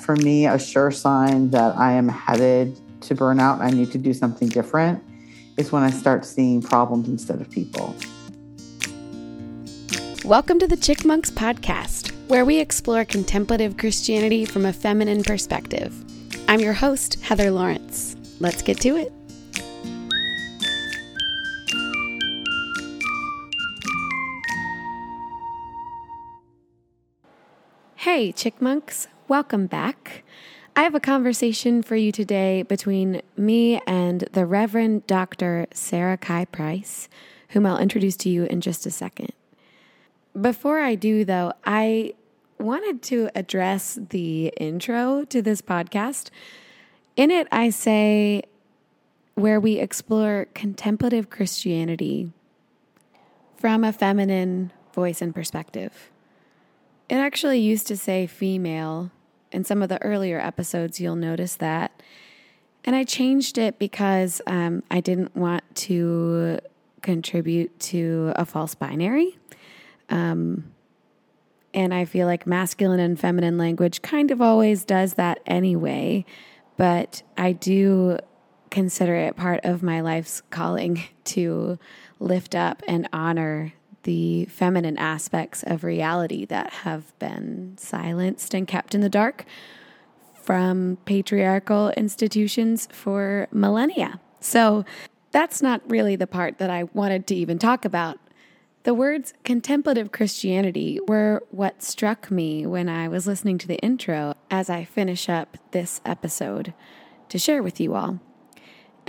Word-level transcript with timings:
For 0.00 0.16
me, 0.16 0.46
a 0.46 0.58
sure 0.58 0.90
sign 0.90 1.50
that 1.50 1.76
I 1.76 1.92
am 1.92 2.08
headed 2.08 2.80
to 3.02 3.14
burnout, 3.14 3.60
I 3.60 3.68
need 3.68 3.92
to 3.92 3.98
do 3.98 4.14
something 4.14 4.48
different, 4.48 5.02
is 5.58 5.72
when 5.72 5.82
I 5.82 5.90
start 5.90 6.24
seeing 6.24 6.62
problems 6.62 7.06
instead 7.06 7.40
of 7.40 7.50
people. 7.50 7.94
Welcome 10.24 10.58
to 10.58 10.66
the 10.66 10.76
Chick 10.76 11.04
Monks 11.04 11.30
podcast, 11.30 12.12
where 12.28 12.46
we 12.46 12.58
explore 12.58 13.04
contemplative 13.04 13.76
Christianity 13.76 14.46
from 14.46 14.64
a 14.64 14.72
feminine 14.72 15.22
perspective. 15.22 15.94
I'm 16.48 16.60
your 16.60 16.72
host, 16.72 17.20
Heather 17.20 17.50
Lawrence. 17.50 18.16
Let's 18.40 18.62
get 18.62 18.80
to 18.80 18.96
it. 18.96 19.12
Hey, 27.96 28.32
Chick 28.32 28.62
Monks, 28.62 29.08
welcome 29.30 29.68
back. 29.68 30.24
I 30.74 30.82
have 30.82 30.96
a 30.96 31.00
conversation 31.00 31.84
for 31.84 31.94
you 31.94 32.10
today 32.10 32.64
between 32.64 33.22
me 33.36 33.80
and 33.86 34.22
the 34.32 34.44
Reverend 34.44 35.06
Dr. 35.06 35.68
Sarah 35.72 36.16
Kye 36.16 36.46
Price, 36.46 37.08
whom 37.50 37.64
I'll 37.64 37.78
introduce 37.78 38.16
to 38.16 38.28
you 38.28 38.42
in 38.46 38.60
just 38.60 38.86
a 38.86 38.90
second. 38.90 39.32
Before 40.38 40.80
I 40.80 40.96
do, 40.96 41.24
though, 41.24 41.52
I 41.64 42.14
wanted 42.58 43.02
to 43.02 43.30
address 43.36 44.00
the 44.10 44.48
intro 44.56 45.24
to 45.26 45.40
this 45.40 45.62
podcast. 45.62 46.30
In 47.14 47.30
it, 47.30 47.46
I 47.52 47.70
say 47.70 48.42
where 49.36 49.60
we 49.60 49.78
explore 49.78 50.48
contemplative 50.54 51.30
Christianity 51.30 52.32
from 53.56 53.84
a 53.84 53.92
feminine 53.92 54.72
voice 54.92 55.22
and 55.22 55.32
perspective. 55.32 56.10
It 57.08 57.14
actually 57.14 57.60
used 57.60 57.86
to 57.86 57.96
say 57.96 58.26
female. 58.26 59.12
In 59.52 59.64
some 59.64 59.82
of 59.82 59.88
the 59.88 60.00
earlier 60.02 60.38
episodes, 60.38 61.00
you'll 61.00 61.16
notice 61.16 61.56
that. 61.56 62.02
And 62.84 62.96
I 62.96 63.04
changed 63.04 63.58
it 63.58 63.78
because 63.78 64.40
um, 64.46 64.82
I 64.90 65.00
didn't 65.00 65.36
want 65.36 65.62
to 65.76 66.60
contribute 67.02 67.78
to 67.80 68.32
a 68.36 68.44
false 68.44 68.74
binary. 68.74 69.38
Um, 70.08 70.72
and 71.72 71.94
I 71.94 72.04
feel 72.04 72.26
like 72.26 72.46
masculine 72.46 73.00
and 73.00 73.18
feminine 73.18 73.58
language 73.58 74.02
kind 74.02 74.30
of 74.30 74.40
always 74.40 74.84
does 74.84 75.14
that 75.14 75.40
anyway. 75.46 76.24
But 76.76 77.22
I 77.36 77.52
do 77.52 78.18
consider 78.70 79.14
it 79.14 79.36
part 79.36 79.60
of 79.64 79.82
my 79.82 80.00
life's 80.00 80.42
calling 80.50 81.02
to 81.24 81.78
lift 82.18 82.54
up 82.54 82.82
and 82.86 83.08
honor 83.12 83.72
the 84.02 84.46
feminine 84.46 84.98
aspects 84.98 85.62
of 85.66 85.84
reality 85.84 86.44
that 86.46 86.72
have 86.72 87.18
been 87.18 87.76
silenced 87.76 88.54
and 88.54 88.66
kept 88.66 88.94
in 88.94 89.00
the 89.00 89.08
dark 89.08 89.44
from 90.34 90.98
patriarchal 91.04 91.90
institutions 91.90 92.88
for 92.90 93.46
millennia. 93.52 94.20
So 94.40 94.84
that's 95.32 95.62
not 95.62 95.82
really 95.88 96.16
the 96.16 96.26
part 96.26 96.58
that 96.58 96.70
I 96.70 96.84
wanted 96.84 97.26
to 97.28 97.34
even 97.34 97.58
talk 97.58 97.84
about. 97.84 98.18
The 98.82 98.94
words 98.94 99.34
contemplative 99.44 100.10
Christianity 100.10 100.98
were 101.06 101.42
what 101.50 101.82
struck 101.82 102.30
me 102.30 102.64
when 102.64 102.88
I 102.88 103.08
was 103.08 103.26
listening 103.26 103.58
to 103.58 103.68
the 103.68 103.78
intro 103.78 104.34
as 104.50 104.70
I 104.70 104.84
finish 104.84 105.28
up 105.28 105.58
this 105.72 106.00
episode 106.06 106.72
to 107.28 107.38
share 107.38 107.62
with 107.62 107.78
you 107.78 107.94
all. 107.94 108.20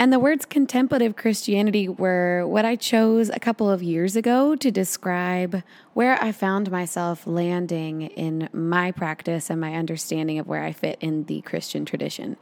And 0.02 0.12
the 0.12 0.18
words 0.18 0.44
contemplative 0.44 1.14
Christianity 1.14 1.88
were 1.88 2.44
what 2.44 2.64
I 2.64 2.74
chose 2.74 3.28
a 3.28 3.38
couple 3.38 3.70
of 3.70 3.84
years 3.84 4.16
ago 4.16 4.56
to 4.56 4.68
describe 4.68 5.62
where 5.94 6.20
I 6.20 6.32
found 6.32 6.72
myself 6.72 7.24
landing 7.24 8.02
in 8.02 8.48
my 8.52 8.90
practice 8.90 9.48
and 9.48 9.60
my 9.60 9.74
understanding 9.74 10.40
of 10.40 10.48
where 10.48 10.64
I 10.64 10.72
fit 10.72 10.98
in 11.00 11.26
the 11.26 11.40
Christian 11.42 11.84
tradition. 11.84 12.36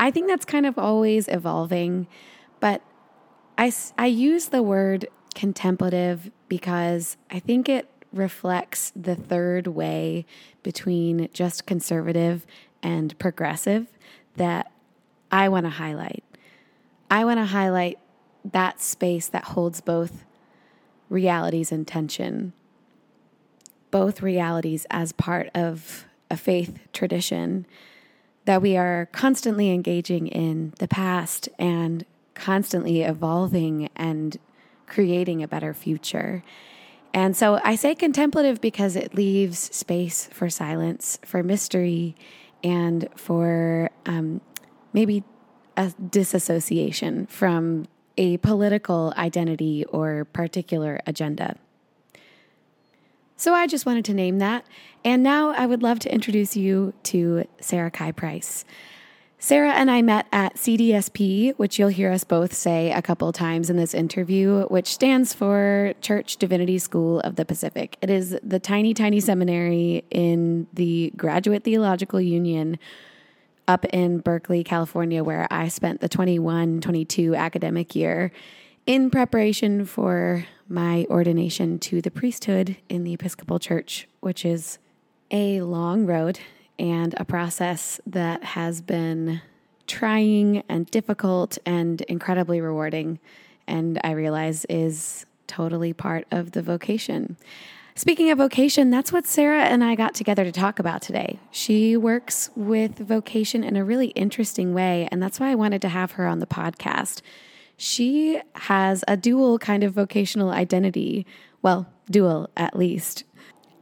I 0.00 0.10
think 0.10 0.26
that's 0.26 0.46
kind 0.46 0.64
of 0.64 0.78
always 0.78 1.28
evolving, 1.28 2.06
but 2.60 2.80
I, 3.58 3.74
I 3.98 4.06
use 4.06 4.46
the 4.46 4.62
word 4.62 5.06
contemplative 5.34 6.30
because 6.48 7.18
I 7.30 7.40
think 7.40 7.68
it 7.68 7.90
reflects 8.10 8.90
the 8.96 9.16
third 9.16 9.66
way 9.66 10.24
between 10.62 11.28
just 11.34 11.66
conservative 11.66 12.46
and 12.82 13.18
progressive 13.18 13.88
that 14.36 14.72
I 15.30 15.50
want 15.50 15.66
to 15.66 15.70
highlight. 15.70 16.24
I 17.12 17.26
want 17.26 17.40
to 17.40 17.44
highlight 17.44 17.98
that 18.42 18.80
space 18.80 19.28
that 19.28 19.44
holds 19.44 19.82
both 19.82 20.24
realities 21.10 21.70
and 21.70 21.86
tension, 21.86 22.54
both 23.90 24.22
realities 24.22 24.86
as 24.88 25.12
part 25.12 25.50
of 25.54 26.06
a 26.30 26.38
faith 26.38 26.78
tradition 26.94 27.66
that 28.46 28.62
we 28.62 28.78
are 28.78 29.10
constantly 29.12 29.70
engaging 29.70 30.26
in 30.26 30.72
the 30.78 30.88
past 30.88 31.50
and 31.58 32.06
constantly 32.32 33.02
evolving 33.02 33.90
and 33.94 34.38
creating 34.86 35.42
a 35.42 35.48
better 35.48 35.74
future. 35.74 36.42
And 37.12 37.36
so 37.36 37.60
I 37.62 37.74
say 37.74 37.94
contemplative 37.94 38.62
because 38.62 38.96
it 38.96 39.14
leaves 39.14 39.58
space 39.58 40.30
for 40.32 40.48
silence, 40.48 41.18
for 41.26 41.42
mystery, 41.42 42.16
and 42.64 43.06
for 43.16 43.90
um, 44.06 44.40
maybe 44.94 45.24
a 45.76 45.92
disassociation 46.10 47.26
from 47.26 47.86
a 48.16 48.36
political 48.38 49.12
identity 49.16 49.84
or 49.86 50.24
particular 50.26 51.00
agenda. 51.06 51.56
So 53.36 53.54
I 53.54 53.66
just 53.66 53.86
wanted 53.86 54.04
to 54.04 54.14
name 54.14 54.38
that. 54.38 54.64
And 55.04 55.22
now 55.22 55.50
I 55.50 55.66
would 55.66 55.82
love 55.82 55.98
to 56.00 56.14
introduce 56.14 56.56
you 56.56 56.92
to 57.04 57.44
Sarah 57.60 57.90
Kye 57.90 58.12
Price. 58.12 58.64
Sarah 59.42 59.72
and 59.72 59.90
I 59.90 60.02
met 60.02 60.28
at 60.30 60.54
CDSP, 60.54 61.54
which 61.56 61.76
you'll 61.76 61.88
hear 61.88 62.12
us 62.12 62.22
both 62.22 62.54
say 62.54 62.92
a 62.92 63.02
couple 63.02 63.32
times 63.32 63.68
in 63.68 63.76
this 63.76 63.92
interview, 63.92 64.66
which 64.66 64.86
stands 64.86 65.34
for 65.34 65.94
Church 66.00 66.36
Divinity 66.36 66.78
School 66.78 67.18
of 67.20 67.34
the 67.34 67.44
Pacific. 67.44 67.96
It 68.00 68.08
is 68.08 68.38
the 68.44 68.60
tiny, 68.60 68.94
tiny 68.94 69.18
seminary 69.18 70.04
in 70.12 70.68
the 70.72 71.12
Graduate 71.16 71.64
Theological 71.64 72.20
Union 72.20 72.78
up 73.68 73.84
in 73.86 74.18
Berkeley, 74.18 74.64
California, 74.64 75.22
where 75.22 75.46
I 75.50 75.68
spent 75.68 76.00
the 76.00 76.08
21 76.08 76.80
22 76.80 77.34
academic 77.34 77.94
year 77.94 78.32
in 78.86 79.10
preparation 79.10 79.84
for 79.84 80.46
my 80.68 81.06
ordination 81.08 81.78
to 81.78 82.00
the 82.00 82.10
priesthood 82.10 82.76
in 82.88 83.04
the 83.04 83.12
Episcopal 83.12 83.58
Church, 83.58 84.08
which 84.20 84.44
is 84.44 84.78
a 85.30 85.60
long 85.62 86.06
road 86.06 86.40
and 86.78 87.14
a 87.18 87.24
process 87.24 88.00
that 88.06 88.42
has 88.42 88.80
been 88.80 89.40
trying 89.86 90.62
and 90.68 90.86
difficult 90.86 91.58
and 91.64 92.00
incredibly 92.02 92.60
rewarding. 92.60 93.18
And 93.66 94.00
I 94.02 94.12
realize 94.12 94.64
is 94.68 95.26
totally 95.46 95.92
part 95.92 96.26
of 96.30 96.52
the 96.52 96.62
vocation. 96.62 97.36
Speaking 97.94 98.30
of 98.30 98.38
vocation, 98.38 98.88
that's 98.88 99.12
what 99.12 99.26
Sarah 99.26 99.64
and 99.64 99.84
I 99.84 99.94
got 99.94 100.14
together 100.14 100.44
to 100.44 100.52
talk 100.52 100.78
about 100.78 101.02
today. 101.02 101.38
She 101.50 101.94
works 101.94 102.48
with 102.56 102.98
vocation 102.98 103.62
in 103.62 103.76
a 103.76 103.84
really 103.84 104.08
interesting 104.08 104.72
way, 104.72 105.08
and 105.12 105.22
that's 105.22 105.38
why 105.38 105.50
I 105.50 105.56
wanted 105.56 105.82
to 105.82 105.90
have 105.90 106.12
her 106.12 106.26
on 106.26 106.38
the 106.38 106.46
podcast. 106.46 107.20
She 107.76 108.40
has 108.54 109.04
a 109.06 109.16
dual 109.16 109.58
kind 109.58 109.84
of 109.84 109.92
vocational 109.92 110.50
identity. 110.50 111.26
Well, 111.60 111.86
dual 112.10 112.48
at 112.56 112.76
least. 112.76 113.24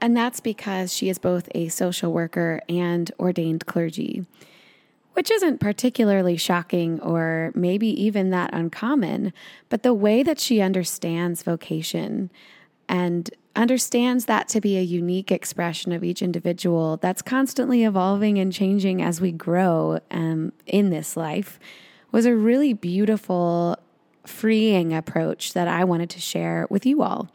And 0.01 0.17
that's 0.17 0.41
because 0.41 0.93
she 0.93 1.09
is 1.09 1.19
both 1.19 1.49
a 1.55 1.69
social 1.69 2.13
worker 2.13 2.61
and 2.69 3.13
ordained 3.21 3.67
clergy, 3.67 4.27
which 5.13 5.31
isn't 5.31 5.61
particularly 5.61 6.37
shocking 6.37 7.01
or 7.01 7.53
maybe 7.55 7.89
even 8.03 8.31
that 8.31 8.53
uncommon. 8.53 9.33
But 9.69 9.85
the 9.85 9.95
way 9.95 10.25
that 10.25 10.41
she 10.41 10.61
understands 10.61 11.43
vocation 11.45 12.31
and 12.89 13.31
understands 13.61 14.25
that 14.25 14.49
to 14.49 14.61
be 14.61 14.79
a 14.79 14.83
unique 14.83 15.31
expression 15.31 15.93
of 15.93 16.03
each 16.03 16.23
individual 16.23 16.97
that's 16.97 17.21
constantly 17.21 17.85
evolving 17.85 18.39
and 18.39 18.53
changing 18.53 19.03
as 19.03 19.21
we 19.21 19.31
grow 19.31 20.01
um, 20.11 20.53
in 20.67 20.89
this 20.89 21.17
life 21.17 21.61
was 22.11 22.25
a 22.25 22.35
really 22.35 22.73
beautiful, 22.73 23.77
freeing 24.25 24.95
approach 24.95 25.53
that 25.53 25.69
I 25.69 25.85
wanted 25.85 26.09
to 26.11 26.21
share 26.21 26.67
with 26.71 26.87
you 26.87 27.03
all. 27.03 27.29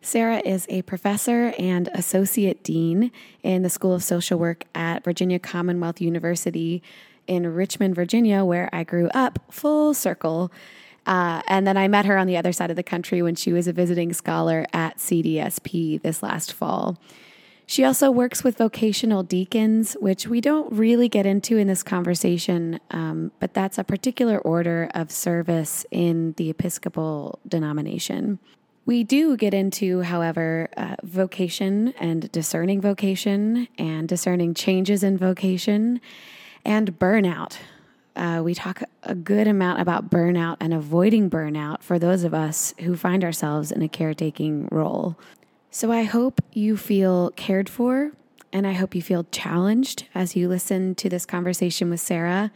Sarah 0.00 0.42
is 0.44 0.66
a 0.68 0.82
professor 0.82 1.52
and 1.58 1.88
associate 1.92 2.62
dean 2.62 3.10
in 3.42 3.62
the 3.62 3.70
School 3.70 3.94
of 3.94 4.02
Social 4.02 4.38
Work 4.38 4.64
at 4.74 5.04
Virginia 5.04 5.38
Commonwealth 5.38 6.00
University 6.00 6.82
in 7.26 7.46
Richmond, 7.52 7.94
Virginia, 7.94 8.44
where 8.44 8.68
I 8.72 8.84
grew 8.84 9.08
up, 9.14 9.38
full 9.50 9.92
circle. 9.94 10.52
Uh, 11.06 11.42
and 11.48 11.66
then 11.66 11.76
I 11.76 11.88
met 11.88 12.04
her 12.06 12.16
on 12.16 12.26
the 12.26 12.36
other 12.36 12.52
side 12.52 12.70
of 12.70 12.76
the 12.76 12.82
country 12.82 13.22
when 13.22 13.34
she 13.34 13.52
was 13.52 13.66
a 13.66 13.72
visiting 13.72 14.12
scholar 14.12 14.66
at 14.72 14.98
CDSP 14.98 16.00
this 16.02 16.22
last 16.22 16.52
fall. 16.52 16.98
She 17.66 17.84
also 17.84 18.10
works 18.10 18.44
with 18.44 18.58
vocational 18.58 19.22
deacons, 19.22 19.94
which 19.94 20.26
we 20.26 20.40
don't 20.40 20.70
really 20.72 21.08
get 21.08 21.24
into 21.26 21.56
in 21.56 21.68
this 21.68 21.82
conversation, 21.82 22.78
um, 22.90 23.32
but 23.40 23.54
that's 23.54 23.78
a 23.78 23.84
particular 23.84 24.38
order 24.38 24.90
of 24.94 25.10
service 25.10 25.86
in 25.90 26.34
the 26.36 26.50
Episcopal 26.50 27.38
denomination. 27.48 28.38
We 28.84 29.04
do 29.04 29.36
get 29.36 29.54
into, 29.54 30.02
however, 30.02 30.68
uh, 30.76 30.96
vocation 31.04 31.94
and 32.00 32.30
discerning 32.32 32.80
vocation 32.80 33.68
and 33.78 34.08
discerning 34.08 34.54
changes 34.54 35.04
in 35.04 35.16
vocation 35.16 36.00
and 36.64 36.98
burnout. 36.98 37.58
Uh, 38.14 38.42
we 38.44 38.54
talk 38.54 38.82
a 39.02 39.14
good 39.14 39.48
amount 39.48 39.80
about 39.80 40.10
burnout 40.10 40.56
and 40.60 40.74
avoiding 40.74 41.30
burnout 41.30 41.82
for 41.82 41.98
those 41.98 42.24
of 42.24 42.34
us 42.34 42.74
who 42.80 42.96
find 42.96 43.24
ourselves 43.24 43.72
in 43.72 43.82
a 43.82 43.88
caretaking 43.88 44.68
role. 44.70 45.18
So 45.70 45.90
I 45.90 46.02
hope 46.02 46.40
you 46.52 46.76
feel 46.76 47.30
cared 47.30 47.68
for 47.68 48.12
and 48.52 48.66
I 48.66 48.72
hope 48.72 48.94
you 48.94 49.00
feel 49.00 49.26
challenged 49.32 50.06
as 50.14 50.36
you 50.36 50.48
listen 50.48 50.94
to 50.96 51.08
this 51.08 51.24
conversation 51.24 51.88
with 51.88 52.00
Sarah. 52.00 52.52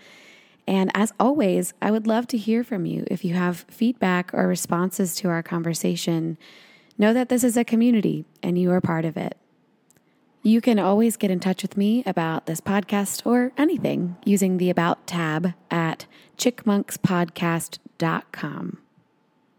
And 0.68 0.90
as 0.94 1.12
always, 1.18 1.72
I 1.80 1.90
would 1.90 2.06
love 2.06 2.26
to 2.28 2.36
hear 2.36 2.62
from 2.62 2.84
you. 2.84 3.04
If 3.06 3.24
you 3.24 3.34
have 3.34 3.64
feedback 3.68 4.34
or 4.34 4.46
responses 4.46 5.14
to 5.16 5.28
our 5.28 5.42
conversation, 5.42 6.36
know 6.98 7.14
that 7.14 7.28
this 7.28 7.44
is 7.44 7.56
a 7.56 7.64
community 7.64 8.26
and 8.42 8.58
you 8.58 8.70
are 8.72 8.80
part 8.80 9.04
of 9.04 9.16
it. 9.16 9.38
You 10.46 10.60
can 10.60 10.78
always 10.78 11.16
get 11.16 11.32
in 11.32 11.40
touch 11.40 11.62
with 11.62 11.76
me 11.76 12.04
about 12.06 12.46
this 12.46 12.60
podcast 12.60 13.26
or 13.26 13.50
anything 13.58 14.14
using 14.24 14.58
the 14.58 14.70
About 14.70 15.04
tab 15.04 15.54
at 15.72 16.06
chickmonkspodcast.com. 16.38 18.78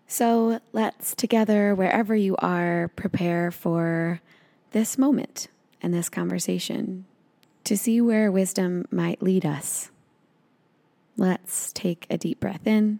So 0.07 0.61
let's 0.71 1.13
together, 1.13 1.75
wherever 1.75 2.15
you 2.15 2.37
are, 2.37 2.89
prepare 2.95 3.51
for 3.51 4.21
this 4.71 4.97
moment 4.97 5.49
and 5.81 5.93
this 5.93 6.07
conversation 6.07 7.03
to 7.65 7.75
see 7.75 7.99
where 7.99 8.31
wisdom 8.31 8.87
might 8.89 9.21
lead 9.21 9.45
us. 9.45 9.91
Let's 11.17 11.73
take 11.73 12.07
a 12.09 12.17
deep 12.17 12.39
breath 12.39 12.65
in 12.65 12.99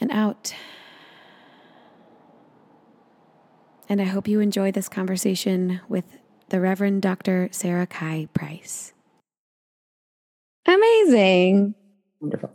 and 0.00 0.10
out. 0.10 0.56
And 3.90 4.00
I 4.00 4.04
hope 4.04 4.28
you 4.28 4.38
enjoy 4.38 4.70
this 4.70 4.88
conversation 4.88 5.80
with 5.88 6.04
the 6.50 6.60
Reverend 6.60 7.02
Dr. 7.02 7.48
Sarah 7.50 7.88
Kye 7.88 8.28
Price. 8.32 8.92
Amazing. 10.64 11.74
Wonderful. 12.20 12.52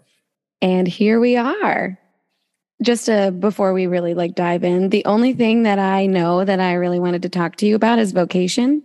And 0.62 0.88
here 0.88 1.20
we 1.20 1.36
are. 1.36 2.00
Just 2.82 3.10
uh, 3.10 3.32
before 3.32 3.74
we 3.74 3.86
really 3.86 4.14
like 4.14 4.34
dive 4.34 4.64
in, 4.64 4.90
the 4.90 5.04
only 5.04 5.34
thing 5.34 5.64
that 5.64 5.78
I 5.78 6.06
know 6.06 6.46
that 6.46 6.62
I 6.62 6.74
really 6.76 7.02
wanted 7.02 7.24
to 7.24 7.30
talk 7.30 7.58
to 7.58 7.66
you 7.66 7.76
about 7.76 8.00
is 8.00 8.14
vocation, 8.14 8.82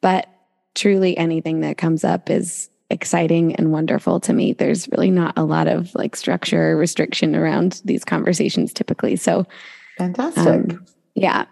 but 0.00 0.26
truly 0.74 1.16
anything 1.16 1.60
that 1.60 1.78
comes 1.78 2.02
up 2.02 2.28
is 2.28 2.68
exciting 2.90 3.54
and 3.54 3.70
wonderful 3.70 4.18
to 4.20 4.32
me. 4.32 4.54
There's 4.54 4.88
really 4.88 5.12
not 5.12 5.38
a 5.38 5.44
lot 5.44 5.68
of 5.68 5.94
like 5.94 6.16
structure 6.16 6.72
or 6.72 6.76
restriction 6.76 7.36
around 7.36 7.80
these 7.84 8.04
conversations 8.04 8.72
typically. 8.72 9.14
So 9.14 9.46
fantastic. 9.98 10.46
Um, 10.48 10.84
yeah. 11.14 11.44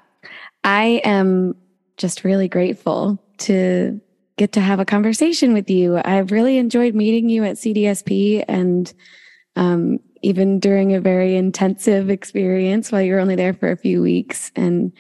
I 0.64 1.00
am 1.04 1.54
just 1.96 2.24
really 2.24 2.48
grateful 2.48 3.22
to 3.38 4.00
get 4.36 4.52
to 4.52 4.60
have 4.60 4.80
a 4.80 4.84
conversation 4.84 5.52
with 5.52 5.68
you. 5.68 6.00
I've 6.04 6.32
really 6.32 6.58
enjoyed 6.58 6.94
meeting 6.94 7.28
you 7.28 7.44
at 7.44 7.56
CDSP 7.56 8.44
and 8.48 8.92
um, 9.56 9.98
even 10.22 10.60
during 10.60 10.94
a 10.94 11.00
very 11.00 11.36
intensive 11.36 12.10
experience 12.10 12.90
while 12.90 13.02
you 13.02 13.14
were 13.14 13.20
only 13.20 13.36
there 13.36 13.54
for 13.54 13.70
a 13.70 13.76
few 13.76 14.02
weeks. 14.02 14.50
And 14.56 14.92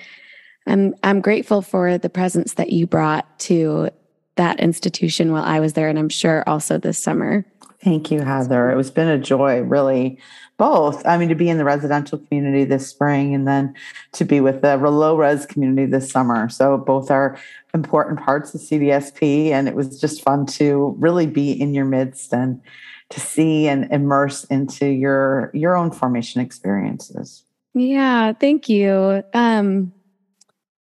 I'm 0.66 0.94
I'm 1.02 1.20
grateful 1.20 1.62
for 1.62 1.98
the 1.98 2.10
presence 2.10 2.54
that 2.54 2.70
you 2.70 2.86
brought 2.86 3.38
to 3.40 3.90
that 4.36 4.60
institution 4.60 5.32
while 5.32 5.42
I 5.42 5.60
was 5.60 5.72
there, 5.72 5.88
and 5.88 5.98
I'm 5.98 6.08
sure 6.08 6.44
also 6.46 6.78
this 6.78 7.02
summer. 7.02 7.44
Thank 7.82 8.10
you, 8.10 8.20
Heather. 8.20 8.70
It 8.70 8.76
was 8.76 8.90
been 8.90 9.08
a 9.08 9.18
joy, 9.18 9.60
really, 9.60 10.18
both. 10.58 11.04
I 11.06 11.16
mean, 11.16 11.30
to 11.30 11.34
be 11.34 11.48
in 11.48 11.56
the 11.56 11.64
residential 11.64 12.18
community 12.18 12.64
this 12.64 12.86
spring 12.86 13.34
and 13.34 13.48
then 13.48 13.74
to 14.12 14.26
be 14.26 14.40
with 14.40 14.60
the 14.60 14.76
low 14.76 15.16
res 15.16 15.46
community 15.46 15.86
this 15.86 16.10
summer. 16.10 16.50
So 16.50 16.76
both 16.76 17.10
are 17.10 17.38
important 17.72 18.20
parts 18.20 18.54
of 18.54 18.60
CDSP, 18.60 19.48
and 19.50 19.66
it 19.66 19.74
was 19.74 19.98
just 19.98 20.22
fun 20.22 20.44
to 20.46 20.94
really 20.98 21.26
be 21.26 21.52
in 21.52 21.72
your 21.72 21.86
midst 21.86 22.34
and 22.34 22.60
to 23.08 23.20
see 23.20 23.66
and 23.66 23.90
immerse 23.90 24.44
into 24.44 24.86
your 24.86 25.50
your 25.54 25.74
own 25.74 25.90
formation 25.90 26.42
experiences. 26.42 27.44
Yeah, 27.72 28.34
thank 28.34 28.68
you. 28.68 29.22
Um, 29.32 29.92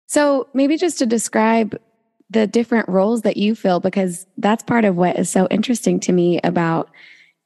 so 0.06 0.48
maybe 0.54 0.76
just 0.76 0.98
to 1.00 1.06
describe 1.06 1.76
the 2.34 2.46
different 2.46 2.88
roles 2.88 3.22
that 3.22 3.38
you 3.38 3.54
fill 3.54 3.80
because 3.80 4.26
that's 4.36 4.62
part 4.62 4.84
of 4.84 4.96
what 4.96 5.18
is 5.18 5.30
so 5.30 5.48
interesting 5.50 5.98
to 6.00 6.12
me 6.12 6.40
about 6.44 6.90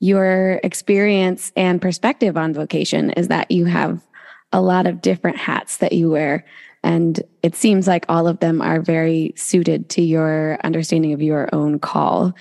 your 0.00 0.60
experience 0.64 1.52
and 1.56 1.80
perspective 1.80 2.36
on 2.36 2.52
vocation 2.52 3.10
is 3.10 3.28
that 3.28 3.50
you 3.50 3.66
have 3.66 4.00
a 4.52 4.60
lot 4.60 4.86
of 4.86 5.00
different 5.00 5.36
hats 5.36 5.76
that 5.76 5.92
you 5.92 6.10
wear 6.10 6.44
and 6.82 7.20
it 7.42 7.54
seems 7.54 7.86
like 7.86 8.04
all 8.08 8.26
of 8.28 8.40
them 8.40 8.60
are 8.62 8.80
very 8.80 9.32
suited 9.36 9.88
to 9.90 10.02
your 10.02 10.58
understanding 10.64 11.12
of 11.12 11.22
your 11.22 11.48
own 11.52 11.78
call 11.78 12.32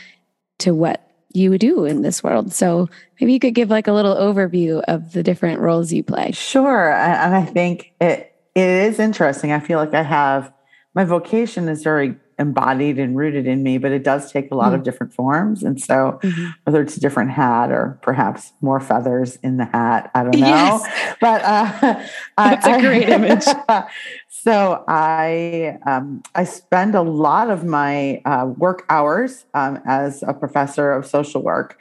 to 0.60 0.74
what 0.74 1.04
you 1.34 1.58
do 1.58 1.86
in 1.86 2.02
this 2.02 2.24
world. 2.24 2.54
So 2.54 2.90
maybe 3.20 3.34
you 3.34 3.40
could 3.40 3.56
give 3.56 3.70
like 3.70 3.88
a 3.88 3.94
little 3.94 4.16
overview 4.16 4.82
of 4.88 5.12
the 5.12 5.24
different 5.24 5.60
roles 5.60 5.92
you 5.92 6.04
play. 6.04 6.32
Sure. 6.32 6.94
And 6.94 7.36
I 7.36 7.46
think 7.46 7.94
it 8.00 8.34
it 8.56 8.70
is 8.70 9.00
interesting. 9.00 9.52
I 9.52 9.60
feel 9.60 9.78
like 9.78 9.94
I 9.94 10.02
have 10.02 10.52
my 10.96 11.04
vocation 11.04 11.70
is 11.70 11.84
very 11.84 12.16
embodied 12.40 13.00
and 13.00 13.18
rooted 13.18 13.48
in 13.48 13.64
me, 13.64 13.78
but 13.78 13.92
it 13.92 14.04
does 14.04 14.32
take 14.32 14.52
a 14.52 14.56
lot 14.56 14.68
mm-hmm. 14.68 14.76
of 14.76 14.84
different 14.84 15.14
forms. 15.14 15.64
And 15.64 15.82
so, 15.82 16.20
mm-hmm. 16.22 16.50
whether 16.64 16.82
it's 16.82 16.96
a 16.98 17.00
different 17.00 17.32
hat 17.32 17.72
or 17.72 17.98
perhaps 18.02 18.54
more 18.62 18.80
feathers 18.80 19.38
in 19.38 19.58
the 19.58 19.66
hat, 19.66 20.12
I 20.14 20.24
don't 20.24 20.40
know. 20.40 20.48
Yes. 20.48 21.16
But 21.20 21.42
uh, 21.44 22.06
that's 22.38 22.66
I, 22.66 22.78
a 22.78 22.82
great 22.82 23.10
I, 23.10 23.14
image. 23.14 23.44
so 24.30 24.84
I 24.88 25.80
um, 25.86 26.22
I 26.36 26.44
spend 26.44 26.94
a 26.94 27.02
lot 27.02 27.50
of 27.50 27.64
my 27.64 28.22
uh, 28.24 28.46
work 28.58 28.86
hours 28.90 29.46
um, 29.54 29.82
as 29.86 30.24
a 30.24 30.34
professor 30.34 30.92
of 30.92 31.08
social 31.08 31.42
work. 31.42 31.80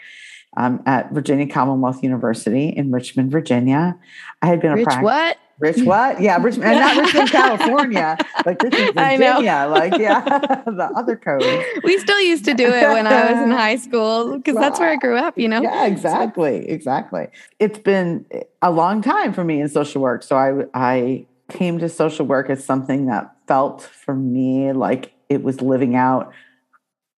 Um, 0.57 0.83
at 0.87 1.13
Virginia 1.13 1.47
Commonwealth 1.47 2.03
University 2.03 2.69
in 2.69 2.91
Richmond, 2.91 3.31
Virginia. 3.31 3.99
I 4.41 4.47
had 4.47 4.61
been 4.61 4.73
Rich 4.73 4.83
a 4.83 4.85
practice. 4.85 5.05
What? 5.05 5.37
Rich 5.59 5.83
what? 5.83 6.21
Yeah, 6.21 6.37
Richmond, 6.37 6.79
not 6.79 6.97
Richmond, 6.97 7.31
California. 7.31 8.19
Like 8.45 8.59
this 8.59 8.75
is 8.75 8.91
Virginia. 8.95 9.67
Like 9.71 9.99
yeah, 9.99 10.21
the 10.67 10.91
other 10.95 11.17
code. 11.17 11.43
We 11.83 11.99
still 11.99 12.21
used 12.21 12.45
to 12.45 12.55
do 12.55 12.67
it 12.67 12.89
when 12.89 13.07
I 13.07 13.33
was 13.33 13.43
in 13.43 13.51
high 13.51 13.77
school 13.77 14.37
because 14.37 14.57
that's 14.57 14.79
where 14.79 14.91
I 14.91 14.97
grew 14.97 15.17
up. 15.17 15.39
You 15.39 15.49
know. 15.49 15.63
Yeah, 15.63 15.87
exactly, 15.87 16.69
exactly. 16.69 17.29
It's 17.59 17.79
been 17.79 18.27
a 18.61 18.71
long 18.71 19.01
time 19.01 19.33
for 19.33 19.45
me 19.45 19.61
in 19.61 19.69
social 19.71 20.03
work, 20.03 20.23
so 20.23 20.37
I 20.37 20.65
I 20.75 21.27
came 21.49 21.79
to 21.79 21.89
social 21.89 22.27
work 22.27 22.51
as 22.51 22.63
something 22.63 23.07
that 23.07 23.35
felt 23.47 23.83
for 23.83 24.15
me 24.15 24.73
like 24.73 25.13
it 25.29 25.43
was 25.43 25.61
living 25.63 25.97
out 25.97 26.33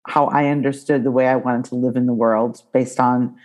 how 0.08 0.28
I 0.28 0.48
understood 0.48 1.04
the 1.04 1.12
way 1.12 1.28
I 1.28 1.36
wanted 1.36 1.66
to 1.66 1.76
live 1.76 1.96
in 1.96 2.06
the 2.06 2.14
world 2.14 2.64
based 2.74 3.00
on 3.00 3.36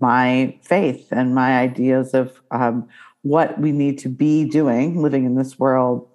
my 0.00 0.58
faith 0.62 1.08
and 1.10 1.34
my 1.34 1.58
ideas 1.58 2.12
of 2.12 2.40
um, 2.50 2.88
what 3.22 3.60
we 3.60 3.72
need 3.72 3.98
to 3.98 4.08
be 4.08 4.44
doing 4.44 5.00
living 5.00 5.24
in 5.24 5.36
this 5.36 5.58
world 5.58 6.08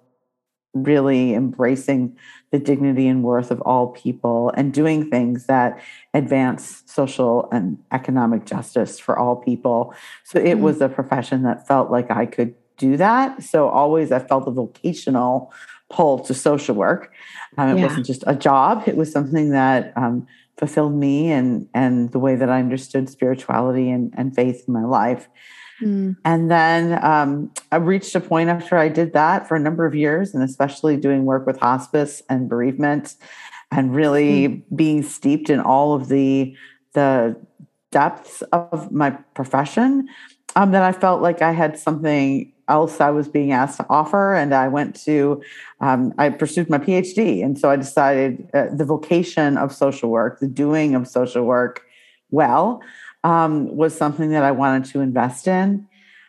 really 0.74 1.34
embracing 1.34 2.16
the 2.50 2.58
dignity 2.58 3.06
and 3.06 3.22
worth 3.22 3.50
of 3.50 3.60
all 3.62 3.88
people 3.88 4.50
and 4.56 4.72
doing 4.72 5.08
things 5.08 5.46
that 5.46 5.80
advance 6.12 6.82
social 6.86 7.48
and 7.52 7.78
economic 7.92 8.44
justice 8.44 8.98
for 8.98 9.18
all 9.18 9.36
people. 9.36 9.94
So 10.24 10.38
it 10.38 10.44
mm-hmm. 10.44 10.62
was 10.62 10.80
a 10.80 10.88
profession 10.88 11.42
that 11.44 11.66
felt 11.66 11.90
like 11.90 12.10
I 12.10 12.26
could 12.26 12.54
do 12.76 12.96
that. 12.96 13.42
So 13.42 13.68
always 13.68 14.10
I 14.10 14.18
felt 14.18 14.48
a 14.48 14.50
vocational 14.50 15.52
pull 15.94 16.18
to 16.18 16.34
social 16.34 16.74
work. 16.74 17.12
Um, 17.56 17.70
it 17.70 17.78
yeah. 17.78 17.86
wasn't 17.86 18.06
just 18.06 18.24
a 18.26 18.34
job, 18.34 18.82
it 18.86 18.96
was 18.96 19.12
something 19.12 19.50
that 19.50 19.92
um, 19.96 20.26
fulfilled 20.58 20.94
me 20.94 21.30
and, 21.30 21.68
and 21.72 22.10
the 22.10 22.18
way 22.18 22.34
that 22.34 22.50
I 22.50 22.58
understood 22.58 23.08
spirituality 23.08 23.90
and, 23.90 24.12
and 24.16 24.34
faith 24.34 24.64
in 24.66 24.74
my 24.74 24.84
life. 24.84 25.28
Mm. 25.80 26.16
And 26.24 26.50
then 26.50 27.04
um, 27.04 27.52
I 27.70 27.76
reached 27.76 28.14
a 28.14 28.20
point 28.20 28.48
after 28.48 28.76
I 28.76 28.88
did 28.88 29.12
that 29.12 29.48
for 29.48 29.56
a 29.56 29.60
number 29.60 29.86
of 29.86 29.94
years, 29.94 30.34
and 30.34 30.42
especially 30.42 30.96
doing 30.96 31.24
work 31.24 31.46
with 31.46 31.58
hospice 31.58 32.22
and 32.28 32.48
bereavement, 32.48 33.14
and 33.70 33.94
really 33.94 34.48
mm. 34.48 34.62
being 34.74 35.02
steeped 35.02 35.50
in 35.50 35.60
all 35.60 35.94
of 35.94 36.08
the 36.08 36.56
the 36.92 37.36
depths 37.90 38.42
of 38.52 38.92
my 38.92 39.10
profession. 39.34 40.08
Um, 40.56 40.70
that 40.70 40.84
I 40.84 40.92
felt 40.92 41.20
like 41.20 41.42
I 41.42 41.50
had 41.50 41.76
something 41.76 42.53
else 42.68 43.00
I 43.00 43.10
was 43.10 43.28
being 43.28 43.52
asked 43.52 43.78
to 43.78 43.86
offer, 43.88 44.34
and 44.34 44.54
I 44.54 44.68
went 44.68 44.96
to 45.04 45.42
um, 45.80 46.14
I 46.18 46.30
pursued 46.30 46.70
my 46.70 46.78
PhD, 46.78 47.44
and 47.44 47.58
so 47.58 47.70
I 47.70 47.76
decided 47.76 48.48
uh, 48.54 48.66
the 48.72 48.84
vocation 48.84 49.56
of 49.56 49.72
social 49.72 50.10
work, 50.10 50.40
the 50.40 50.46
doing 50.46 50.94
of 50.94 51.06
social 51.06 51.44
work, 51.44 51.82
well 52.30 52.82
um, 53.22 53.74
was 53.74 53.96
something 53.96 54.30
that 54.30 54.44
I 54.44 54.52
wanted 54.52 54.84
to 54.92 55.00
invest 55.00 55.48
in. 55.48 55.86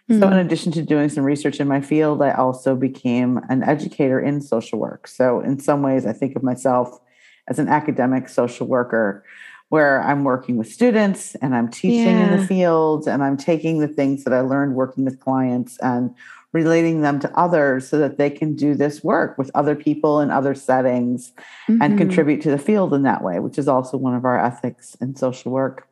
Mm-hmm. 0.10 0.20
So, 0.20 0.28
in 0.28 0.34
hmm. 0.34 0.40
addition 0.40 0.72
to 0.74 0.84
doing 0.84 1.10
some 1.10 1.24
research 1.24 1.60
in 1.60 1.68
my 1.68 1.82
field, 1.82 2.22
I 2.22 2.32
also 2.32 2.76
became 2.76 3.40
an 3.50 3.64
educator 3.64 4.20
in 4.20 4.40
social 4.40 4.80
work. 4.80 5.08
So, 5.08 5.40
in 5.40 5.60
some 5.60 5.82
ways, 5.82 6.06
I 6.06 6.14
think 6.14 6.36
of 6.36 6.44
myself 6.44 7.00
as 7.48 7.60
an 7.60 7.68
academic 7.68 8.30
social 8.30 8.68
worker 8.68 9.24
where 9.70 10.02
I'm 10.04 10.24
working 10.24 10.58
with 10.58 10.72
students 10.72 11.36
and 11.36 11.56
I'm 11.56 11.70
teaching 11.70 12.18
yeah. 12.18 12.34
in 12.34 12.40
the 12.40 12.46
field 12.46 13.08
and 13.08 13.24
I'm 13.24 13.38
taking 13.38 13.80
the 13.80 13.88
things 13.88 14.24
that 14.24 14.34
I 14.34 14.42
learned 14.42 14.76
working 14.76 15.06
with 15.06 15.20
clients 15.20 15.78
and 15.80 16.14
relating 16.56 17.02
them 17.02 17.20
to 17.20 17.38
others 17.38 17.88
so 17.88 17.98
that 17.98 18.18
they 18.18 18.30
can 18.30 18.56
do 18.56 18.76
this 18.76 19.04
work 19.04 19.38
with 19.38 19.52
other 19.54 19.76
people 19.76 20.22
in 20.22 20.32
other 20.32 20.56
settings 20.56 21.34
mm-hmm. 21.68 21.82
and 21.82 21.98
contribute 21.98 22.42
to 22.42 22.50
the 22.50 22.58
field 22.58 22.94
in 22.94 23.04
that 23.04 23.22
way, 23.22 23.40
which 23.40 23.58
is 23.58 23.68
also 23.68 23.98
one 23.98 24.16
of 24.16 24.24
our 24.24 24.40
ethics 24.40 24.96
in 25.02 25.16
social 25.16 25.52
work. 25.52 25.86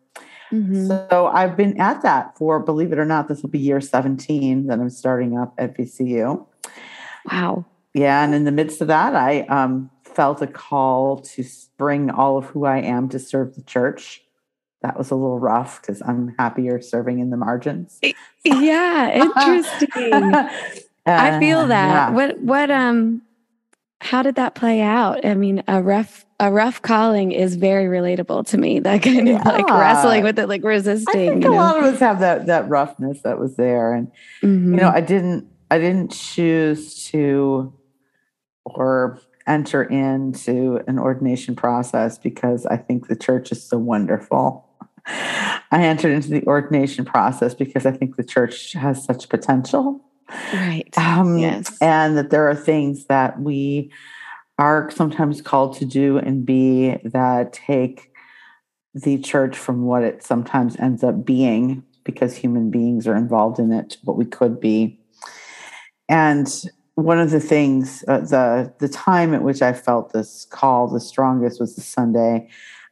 Mm-hmm. 0.53 0.87
So 0.87 1.29
I've 1.33 1.57
been 1.57 1.81
at 1.81 2.01
that 2.03 2.37
for, 2.37 2.59
believe 2.59 2.93
it 2.93 2.99
or 2.99 3.05
not, 3.05 3.27
this 3.27 3.41
will 3.41 3.49
be 3.49 3.59
year 3.59 3.81
17 3.81 4.67
that 4.67 4.79
I'm 4.79 4.89
starting 4.89 5.37
up 5.37 5.53
at 5.57 5.75
VCU. 5.75 6.45
Wow. 7.29 7.65
Yeah. 7.93 8.23
And 8.23 8.33
in 8.33 8.45
the 8.45 8.51
midst 8.51 8.79
of 8.79 8.87
that, 8.87 9.15
I 9.15 9.41
um, 9.41 9.89
felt 10.15 10.41
a 10.41 10.47
call 10.47 11.19
to 11.19 11.43
bring 11.77 12.09
all 12.09 12.37
of 12.37 12.45
who 12.45 12.65
I 12.65 12.79
am 12.79 13.09
to 13.09 13.19
serve 13.19 13.55
the 13.55 13.63
church 13.63 14.23
that 14.83 14.97
was 14.97 15.09
a 15.09 15.15
little 15.15 15.39
rough 15.39 15.81
because 15.81 16.01
I'm 16.05 16.35
happier 16.37 16.81
serving 16.81 17.19
in 17.19 17.29
the 17.29 17.37
margins. 17.37 17.99
Yeah, 18.43 19.11
interesting. 19.11 20.13
uh, 20.13 20.49
I 21.05 21.39
feel 21.39 21.67
that. 21.67 21.87
Yeah. 21.87 22.09
What 22.11 22.39
what 22.39 22.69
um 22.69 23.21
how 24.01 24.21
did 24.21 24.35
that 24.35 24.53
play 24.53 24.81
out? 24.81 25.25
I 25.25 25.33
mean, 25.33 25.63
a 25.67 25.81
rough 25.81 26.25
a 26.39 26.51
rough 26.51 26.81
calling 26.81 27.31
is 27.31 27.55
very 27.55 27.85
relatable 27.85 28.45
to 28.47 28.57
me. 28.57 28.79
That 28.79 29.01
kind 29.01 29.29
of 29.29 29.35
yeah. 29.35 29.49
like 29.49 29.69
wrestling 29.69 30.23
with 30.23 30.37
it, 30.37 30.47
like 30.47 30.63
resisting. 30.63 31.07
I 31.07 31.31
think 31.31 31.45
a 31.45 31.47
know? 31.47 31.55
lot 31.55 31.77
of 31.77 31.85
us 31.85 31.99
have 32.01 32.19
that 32.19 32.47
that 32.47 32.67
roughness 32.67 33.21
that 33.21 33.39
was 33.39 33.55
there, 33.55 33.93
and 33.93 34.07
mm-hmm. 34.41 34.73
you 34.73 34.81
know, 34.81 34.89
I 34.89 34.99
didn't 34.99 35.47
I 35.71 35.79
didn't 35.79 36.11
choose 36.11 37.05
to 37.05 37.73
or 38.65 39.21
enter 39.47 39.83
into 39.83 40.81
an 40.87 40.99
ordination 40.99 41.55
process 41.55 42.17
because 42.17 42.65
I 42.65 42.77
think 42.77 43.07
the 43.07 43.15
church 43.15 43.51
is 43.51 43.63
so 43.63 43.77
wonderful. 43.77 44.67
I 45.05 45.83
entered 45.83 46.13
into 46.13 46.29
the 46.29 46.45
ordination 46.45 47.05
process 47.05 47.53
because 47.53 47.85
I 47.85 47.91
think 47.91 48.15
the 48.15 48.23
church 48.23 48.73
has 48.73 49.03
such 49.03 49.29
potential. 49.29 50.01
Right. 50.53 50.87
Um, 50.97 51.37
yes. 51.37 51.77
And 51.81 52.17
that 52.17 52.29
there 52.29 52.47
are 52.49 52.55
things 52.55 53.05
that 53.05 53.39
we 53.39 53.91
are 54.57 54.89
sometimes 54.91 55.41
called 55.41 55.75
to 55.77 55.85
do 55.85 56.17
and 56.17 56.45
be 56.45 56.97
that 57.03 57.53
take 57.53 58.11
the 58.93 59.17
church 59.17 59.57
from 59.57 59.83
what 59.83 60.03
it 60.03 60.23
sometimes 60.23 60.77
ends 60.77 61.03
up 61.03 61.25
being 61.25 61.83
because 62.03 62.37
human 62.37 62.69
beings 62.69 63.07
are 63.07 63.15
involved 63.15 63.59
in 63.59 63.71
it, 63.71 63.97
what 64.03 64.17
we 64.17 64.25
could 64.25 64.59
be. 64.59 64.99
And 66.07 66.47
one 66.95 67.19
of 67.19 67.31
the 67.31 67.39
things, 67.39 68.03
uh, 68.07 68.19
the 68.19 68.73
the 68.79 68.89
time 68.89 69.33
at 69.33 69.43
which 69.43 69.61
I 69.61 69.73
felt 69.73 70.13
this 70.13 70.45
call 70.45 70.87
the 70.87 70.99
strongest 70.99 71.59
was 71.59 71.75
the 71.75 71.81
Sunday 71.81 72.49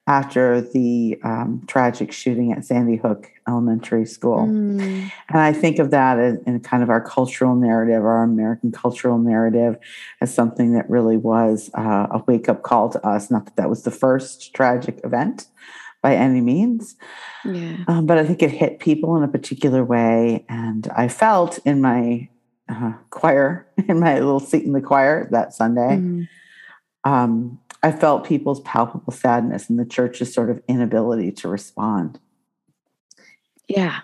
after 0.07 0.59
the 0.59 1.19
um, 1.23 1.61
tragic 1.67 2.11
shooting 2.11 2.51
at 2.51 2.65
Sandy 2.65 2.95
Hook 2.95 3.31
Elementary 3.47 4.05
School. 4.05 4.47
Mm. 4.47 5.11
And 5.29 5.39
I 5.39 5.53
think 5.53 5.77
of 5.77 5.91
that 5.91 6.17
in, 6.17 6.41
in, 6.47 6.59
kind 6.61 6.81
of 6.81 6.89
our 6.89 7.01
cultural 7.01 7.55
narrative, 7.55 8.03
our 8.03 8.23
American 8.23 8.71
cultural 8.71 9.19
narrative, 9.19 9.77
as 10.19 10.33
something 10.33 10.73
that 10.73 10.89
really 10.89 11.17
was 11.17 11.69
uh, 11.77 12.07
a 12.09 12.23
wake 12.27 12.49
up 12.49 12.63
call 12.63 12.89
to 12.89 13.07
us. 13.07 13.29
Not 13.29 13.45
that 13.45 13.55
that 13.57 13.69
was 13.69 13.83
the 13.83 13.91
first 13.91 14.55
tragic 14.55 14.99
event 15.03 15.47
by 16.01 16.15
any 16.15 16.41
means, 16.41 16.95
yeah. 17.45 17.77
um, 17.87 18.07
but 18.07 18.17
I 18.17 18.25
think 18.25 18.41
it 18.41 18.49
hit 18.49 18.79
people 18.79 19.15
in 19.17 19.23
a 19.23 19.27
particular 19.27 19.83
way. 19.83 20.43
And 20.49 20.87
I 20.95 21.07
felt 21.07 21.59
in 21.63 21.79
my 21.79 22.27
uh, 22.71 22.93
choir, 23.09 23.67
in 23.87 23.99
my 23.99 24.15
little 24.15 24.39
seat 24.39 24.63
in 24.63 24.73
the 24.73 24.81
choir 24.81 25.27
that 25.31 25.53
Sunday. 25.53 25.97
Mm. 25.97 26.29
Um, 27.03 27.59
I 27.83 27.91
felt 27.91 28.25
people's 28.25 28.61
palpable 28.61 29.11
sadness 29.11 29.69
and 29.69 29.79
the 29.79 29.85
church's 29.85 30.33
sort 30.33 30.49
of 30.49 30.61
inability 30.67 31.31
to 31.33 31.47
respond. 31.47 32.19
Yeah. 33.67 34.01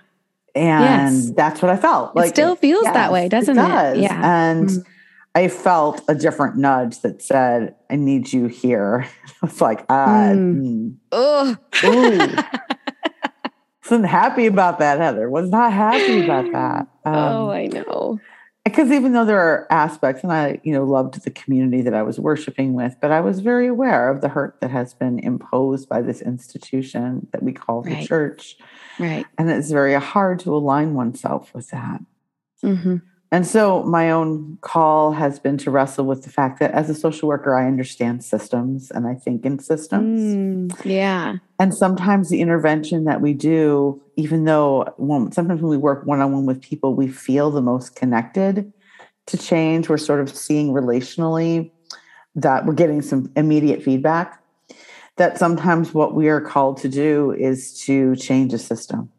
And 0.56 1.16
yes. 1.16 1.32
that's 1.36 1.62
what 1.62 1.70
I 1.70 1.78
felt. 1.78 2.16
Like 2.16 2.30
it 2.30 2.36
still 2.36 2.56
feels 2.56 2.84
yes, 2.86 2.94
that 2.96 3.12
way, 3.12 3.30
doesn't 3.30 3.58
it? 3.58 3.62
Does. 3.62 3.98
it? 3.98 4.02
Yeah. 4.02 4.50
And 4.50 4.70
mm-hmm. 4.70 4.92
I 5.36 5.48
felt 5.50 6.02
a 6.08 6.16
different 6.16 6.58
nudge 6.58 7.02
that 7.02 7.22
said, 7.22 7.76
I 7.92 7.96
need 7.96 8.34
you 8.34 8.48
here. 8.48 9.08
It's 9.44 9.62
like, 9.62 9.86
ah, 9.88 10.32
mm. 10.34 10.96
Mm. 11.12 12.46
Wasn't 13.84 14.08
happy 14.08 14.48
about 14.48 14.80
that, 14.80 15.00
Heather. 15.00 15.30
Was 15.30 15.48
not 15.50 15.72
happy 15.72 16.24
about 16.24 16.52
that. 16.52 16.88
Um, 17.06 17.16
oh, 17.16 17.52
I 17.52 17.68
know 17.68 18.20
because 18.68 18.92
even 18.92 19.14
though 19.14 19.26
there 19.26 19.40
are 19.40 19.68
aspects 19.70 20.24
and 20.24 20.32
i 20.32 20.60
you 20.64 20.74
know 20.74 20.84
loved 20.84 21.24
the 21.24 21.32
community 21.32 21.82
that 21.82 21.94
i 21.94 22.02
was 22.02 22.20
worshiping 22.20 22.74
with 22.74 22.96
but 23.02 23.12
i 23.12 23.22
was 23.22 23.40
very 23.40 23.68
aware 23.68 24.10
of 24.10 24.22
the 24.22 24.30
hurt 24.30 24.60
that 24.62 24.72
has 24.72 24.94
been 24.94 25.20
imposed 25.20 25.88
by 25.88 26.02
this 26.02 26.22
institution 26.22 27.28
that 27.32 27.44
we 27.44 27.52
call 27.52 27.82
right. 27.84 28.00
the 28.00 28.08
church 28.08 28.58
right 29.00 29.26
and 29.38 29.50
it's 29.50 29.72
very 29.72 29.94
hard 29.94 30.40
to 30.40 30.56
align 30.56 30.94
oneself 30.94 31.54
with 31.54 31.70
that 31.70 32.02
mm-hmm. 32.64 32.98
And 33.32 33.46
so 33.46 33.84
my 33.84 34.10
own 34.10 34.58
call 34.62 35.12
has 35.12 35.38
been 35.38 35.58
to 35.60 35.72
wrestle 35.72 36.06
with 36.06 36.24
the 36.24 36.30
fact 36.30 36.60
that 36.60 36.72
as 36.72 36.90
a 36.90 36.96
social 36.96 37.28
worker, 37.28 37.56
I 37.56 37.68
understand 37.68 38.24
systems 38.24 38.90
and 38.90 39.06
I 39.06 39.16
think 39.16 39.46
in 39.46 39.60
systems. 39.60 40.22
Mm, 40.22 40.86
yeah. 40.86 41.36
And 41.60 41.74
sometimes 41.74 42.30
the 42.30 42.40
intervention 42.40 43.04
that 43.04 43.20
we 43.20 43.34
do, 43.34 44.02
even 44.18 44.44
though 44.44 44.94
when, 44.98 45.32
sometimes 45.32 45.62
when 45.62 45.70
we 45.70 45.78
work 45.78 46.06
one 46.06 46.20
on 46.20 46.34
one 46.34 46.46
with 46.46 46.62
people, 46.62 46.94
we 46.94 47.08
feel 47.08 47.50
the 47.50 47.62
most 47.62 47.96
connected 47.96 48.74
to 49.28 49.38
change. 49.38 49.88
We're 49.88 49.98
sort 49.98 50.20
of 50.20 50.30
seeing 50.30 50.74
relationally 50.74 51.72
that 52.36 52.66
we're 52.66 52.74
getting 52.74 53.02
some 53.02 53.32
immediate 53.36 53.82
feedback. 53.82 54.44
That 55.16 55.38
sometimes 55.38 55.94
what 55.94 56.14
we 56.14 56.28
are 56.28 56.42
called 56.42 56.78
to 56.82 56.90
do 56.90 57.32
is 57.32 57.80
to 57.86 58.16
change 58.18 58.54
a 58.54 58.60
system 58.60 59.12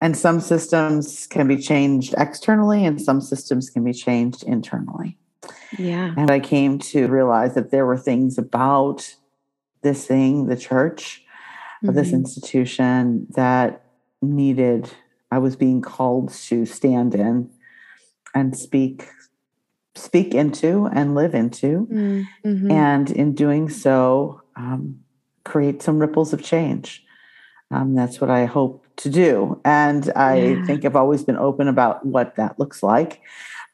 and 0.00 0.16
some 0.16 0.40
systems 0.40 1.26
can 1.26 1.46
be 1.46 1.58
changed 1.58 2.14
externally, 2.16 2.84
and 2.84 3.00
some 3.00 3.20
systems 3.20 3.68
can 3.68 3.84
be 3.84 3.92
changed 3.92 4.42
internally. 4.44 5.18
Yeah. 5.78 6.14
And 6.16 6.30
I 6.30 6.40
came 6.40 6.78
to 6.78 7.06
realize 7.08 7.54
that 7.54 7.70
there 7.70 7.86
were 7.86 7.98
things 7.98 8.38
about 8.38 9.14
this 9.82 10.06
thing, 10.06 10.46
the 10.46 10.56
church, 10.56 11.24
mm-hmm. 11.82 11.94
this 11.94 12.12
institution, 12.12 13.26
that 13.30 13.84
needed, 14.22 14.90
I 15.30 15.38
was 15.38 15.56
being 15.56 15.80
called 15.80 16.32
to 16.32 16.66
stand 16.66 17.14
in 17.14 17.50
and 18.34 18.56
speak 18.56 19.08
speak 19.96 20.34
into 20.34 20.86
and 20.92 21.16
live 21.16 21.34
into 21.34 21.86
mm-hmm. 21.90 22.70
and 22.70 23.10
in 23.10 23.34
doing 23.34 23.68
so 23.68 24.40
um, 24.54 25.00
create 25.44 25.82
some 25.82 25.98
ripples 25.98 26.32
of 26.32 26.40
change 26.40 27.04
um, 27.72 27.96
that's 27.96 28.20
what 28.20 28.30
i 28.30 28.44
hope 28.44 28.86
to 29.00 29.10
do. 29.10 29.60
And 29.64 30.10
I 30.14 30.36
yeah. 30.36 30.64
think 30.64 30.84
I've 30.84 30.96
always 30.96 31.24
been 31.24 31.36
open 31.36 31.68
about 31.68 32.04
what 32.04 32.36
that 32.36 32.58
looks 32.58 32.82
like. 32.82 33.22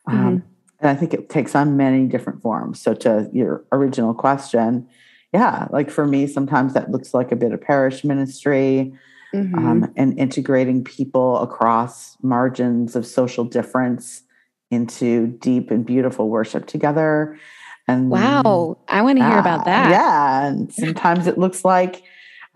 Um, 0.06 0.16
mm-hmm. 0.16 0.46
And 0.80 0.90
I 0.90 0.94
think 0.94 1.14
it 1.14 1.28
takes 1.28 1.54
on 1.54 1.76
many 1.76 2.06
different 2.06 2.42
forms. 2.42 2.80
So, 2.80 2.94
to 2.94 3.28
your 3.32 3.64
original 3.72 4.14
question, 4.14 4.88
yeah, 5.32 5.68
like 5.70 5.90
for 5.90 6.06
me, 6.06 6.26
sometimes 6.26 6.74
that 6.74 6.90
looks 6.90 7.12
like 7.12 7.32
a 7.32 7.36
bit 7.36 7.52
of 7.52 7.60
parish 7.60 8.04
ministry 8.04 8.92
mm-hmm. 9.34 9.58
um, 9.58 9.92
and 9.96 10.18
integrating 10.18 10.84
people 10.84 11.38
across 11.38 12.16
margins 12.22 12.96
of 12.96 13.06
social 13.06 13.44
difference 13.44 14.22
into 14.70 15.26
deep 15.38 15.70
and 15.70 15.84
beautiful 15.84 16.28
worship 16.28 16.66
together. 16.66 17.38
And 17.88 18.10
wow, 18.10 18.78
I 18.88 19.02
want 19.02 19.18
to 19.18 19.24
hear 19.24 19.38
about 19.38 19.64
that. 19.64 19.90
Yeah. 19.90 20.46
And 20.46 20.72
sometimes 20.72 21.26
it 21.26 21.38
looks 21.38 21.64
like, 21.64 22.02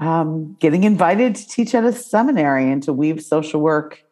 um, 0.00 0.56
getting 0.58 0.84
invited 0.84 1.34
to 1.34 1.46
teach 1.46 1.74
at 1.74 1.84
a 1.84 1.92
seminary 1.92 2.70
and 2.70 2.82
to 2.84 2.92
weave 2.92 3.22
social 3.22 3.60
work 3.60 4.02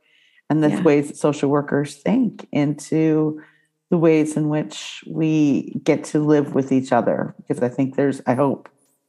and 0.51 0.63
the 0.63 0.69
yeah. 0.69 0.83
ways 0.83 1.09
that 1.09 1.17
social 1.17 1.49
workers 1.49 1.97
think 1.97 2.47
into 2.53 3.43
the 3.91 3.99
ways 3.99 4.37
in 4.37 4.49
which 4.49 5.03
we 5.07 5.81
get 5.83 6.05
to 6.05 6.21
live 6.21 6.55
with 6.55 6.73
each 6.73 6.93
other. 6.93 7.35
Because 7.39 7.63
I 7.63 7.69
think 7.69 7.97
there's, 7.97 8.21
I 8.27 8.35
hope, 8.35 8.69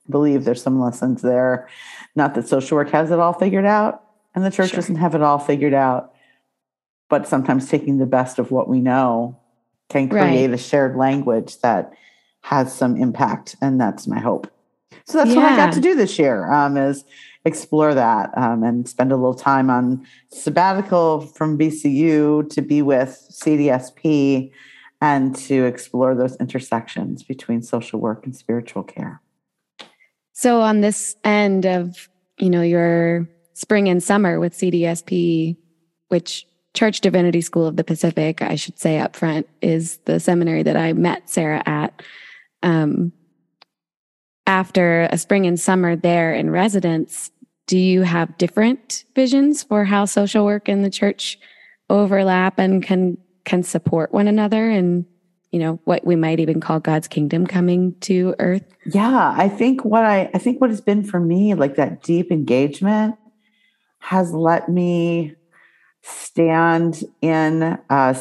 believe 0.09 0.45
there's 0.45 0.63
some 0.63 0.79
lessons 0.79 1.21
there. 1.21 1.69
Not 2.15 2.33
that 2.35 2.47
social 2.47 2.77
work 2.77 2.89
has 2.91 3.11
it 3.11 3.19
all 3.19 3.33
figured 3.33 3.65
out 3.65 4.03
and 4.35 4.43
the 4.43 4.51
church 4.51 4.69
sure. 4.69 4.77
doesn't 4.77 4.95
have 4.95 5.15
it 5.15 5.21
all 5.21 5.39
figured 5.39 5.73
out, 5.73 6.13
but 7.09 7.27
sometimes 7.27 7.69
taking 7.69 7.97
the 7.97 8.05
best 8.05 8.39
of 8.39 8.51
what 8.51 8.67
we 8.67 8.79
know 8.79 9.39
can 9.89 10.07
create 10.07 10.47
right. 10.47 10.53
a 10.53 10.57
shared 10.57 10.95
language 10.95 11.59
that 11.61 11.91
has 12.41 12.73
some 12.73 12.95
impact. 12.95 13.55
And 13.61 13.81
that's 13.81 14.07
my 14.07 14.19
hope. 14.19 14.51
So 15.05 15.17
that's 15.17 15.31
yeah. 15.31 15.37
what 15.37 15.45
I 15.45 15.55
got 15.55 15.73
to 15.73 15.81
do 15.81 15.95
this 15.95 16.19
year 16.19 16.51
um, 16.51 16.77
is 16.77 17.03
explore 17.45 17.93
that 17.95 18.29
um, 18.37 18.63
and 18.63 18.87
spend 18.87 19.11
a 19.11 19.15
little 19.15 19.33
time 19.33 19.69
on 19.69 20.05
sabbatical 20.31 21.21
from 21.21 21.57
VCU 21.57 22.49
to 22.49 22.61
be 22.61 22.81
with 22.81 23.27
CDSP 23.31 24.51
and 25.01 25.35
to 25.35 25.65
explore 25.65 26.15
those 26.15 26.35
intersections 26.37 27.23
between 27.23 27.61
social 27.61 27.99
work 27.99 28.25
and 28.25 28.35
spiritual 28.35 28.83
care. 28.83 29.21
So 30.33 30.61
on 30.61 30.81
this 30.81 31.15
end 31.23 31.65
of, 31.65 32.09
you 32.37 32.49
know, 32.49 32.61
your 32.61 33.27
spring 33.53 33.89
and 33.89 34.01
summer 34.01 34.39
with 34.39 34.53
CDSP, 34.53 35.57
which 36.09 36.45
Church 36.73 37.01
Divinity 37.01 37.41
School 37.41 37.65
of 37.65 37.75
the 37.75 37.83
Pacific, 37.83 38.41
I 38.41 38.55
should 38.55 38.79
say 38.79 38.99
up 38.99 39.15
front, 39.15 39.47
is 39.61 39.97
the 40.05 40.19
seminary 40.19 40.63
that 40.63 40.77
I 40.77 40.93
met 40.93 41.29
Sarah 41.29 41.63
at. 41.65 42.01
Um, 42.61 43.11
after 44.45 45.07
a 45.11 45.17
spring 45.17 45.45
and 45.45 45.59
summer 45.59 45.95
there 45.95 46.33
in 46.33 46.49
residence, 46.49 47.31
do 47.67 47.77
you 47.77 48.01
have 48.01 48.37
different 48.37 49.05
visions 49.15 49.63
for 49.63 49.83
how 49.85 50.05
social 50.05 50.45
work 50.45 50.67
and 50.67 50.83
the 50.83 50.89
church 50.89 51.37
overlap 51.89 52.59
and 52.59 52.81
can 52.81 53.17
can 53.49 53.63
support 53.63 54.13
one 54.13 54.27
another 54.27 54.69
and 54.69 55.07
you 55.49 55.57
know 55.57 55.79
what 55.85 56.05
we 56.05 56.15
might 56.15 56.39
even 56.39 56.59
call 56.59 56.79
god's 56.79 57.07
kingdom 57.07 57.47
coming 57.47 57.95
to 57.99 58.35
earth 58.37 58.75
yeah 58.85 59.33
i 59.35 59.49
think 59.49 59.83
what 59.83 60.05
i 60.05 60.29
i 60.35 60.37
think 60.37 60.61
what 60.61 60.69
has 60.69 60.81
been 60.81 61.03
for 61.03 61.19
me 61.19 61.55
like 61.55 61.75
that 61.75 62.03
deep 62.03 62.31
engagement 62.31 63.15
has 63.97 64.31
let 64.33 64.69
me 64.69 65.33
stand 66.03 67.03
in 67.23 67.75
a 67.89 68.17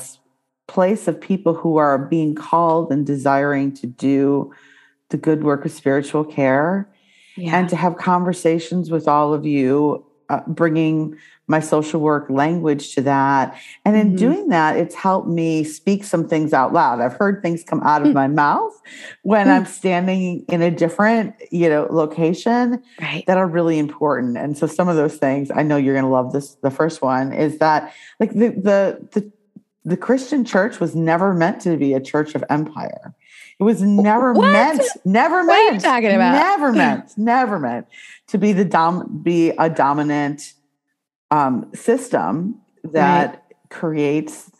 place 0.66 1.06
of 1.06 1.20
people 1.20 1.52
who 1.52 1.76
are 1.76 1.98
being 1.98 2.34
called 2.34 2.90
and 2.90 3.04
desiring 3.04 3.70
to 3.70 3.86
do 3.86 4.50
the 5.10 5.18
good 5.18 5.44
work 5.44 5.62
of 5.66 5.70
spiritual 5.70 6.24
care 6.24 6.88
yeah. 7.36 7.54
and 7.54 7.68
to 7.68 7.76
have 7.76 7.98
conversations 7.98 8.90
with 8.90 9.06
all 9.06 9.34
of 9.34 9.44
you 9.44 10.02
uh, 10.30 10.40
bringing 10.46 11.18
my 11.48 11.60
social 11.60 12.00
work 12.00 12.28
language 12.28 12.94
to 12.94 13.00
that. 13.00 13.58
And 13.84 13.96
in 13.96 14.08
mm-hmm. 14.08 14.16
doing 14.16 14.48
that, 14.48 14.76
it's 14.76 14.94
helped 14.94 15.28
me 15.28 15.64
speak 15.64 16.04
some 16.04 16.28
things 16.28 16.52
out 16.52 16.72
loud. 16.72 17.00
I've 17.00 17.14
heard 17.14 17.42
things 17.42 17.64
come 17.64 17.82
out 17.82 18.02
of 18.02 18.08
mm. 18.08 18.14
my 18.14 18.28
mouth 18.28 18.80
when 19.22 19.46
mm. 19.46 19.56
I'm 19.56 19.64
standing 19.64 20.44
in 20.48 20.60
a 20.60 20.70
different, 20.70 21.34
you 21.50 21.68
know, 21.68 21.88
location 21.90 22.82
right. 23.00 23.24
that 23.26 23.38
are 23.38 23.48
really 23.48 23.78
important. 23.78 24.36
And 24.36 24.56
so 24.56 24.66
some 24.66 24.88
of 24.88 24.96
those 24.96 25.16
things, 25.16 25.50
I 25.52 25.62
know 25.62 25.78
you're 25.78 25.94
going 25.94 26.04
to 26.04 26.10
love 26.10 26.32
this. 26.32 26.54
The 26.56 26.70
first 26.70 27.00
one 27.00 27.32
is 27.32 27.58
that 27.58 27.94
like 28.20 28.32
the, 28.34 28.48
the, 28.50 29.08
the, 29.12 29.32
the 29.86 29.96
Christian 29.96 30.44
church 30.44 30.80
was 30.80 30.94
never 30.94 31.32
meant 31.32 31.62
to 31.62 31.78
be 31.78 31.94
a 31.94 32.00
church 32.00 32.34
of 32.34 32.44
empire. 32.50 33.14
It 33.58 33.64
was 33.64 33.82
never 33.82 34.34
what? 34.34 34.52
meant, 34.52 34.82
never 35.04 35.42
meant, 35.42 35.80
talking 35.80 36.12
about? 36.12 36.32
never 36.32 36.72
meant, 36.72 37.16
never 37.16 37.58
meant 37.58 37.86
to 38.28 38.38
be 38.38 38.52
the 38.52 38.64
dom, 38.64 39.20
be 39.22 39.50
a 39.50 39.68
dominant 39.68 40.52
um, 41.30 41.70
system 41.74 42.60
that 42.84 43.30
right. 43.30 43.40
creates 43.70 44.50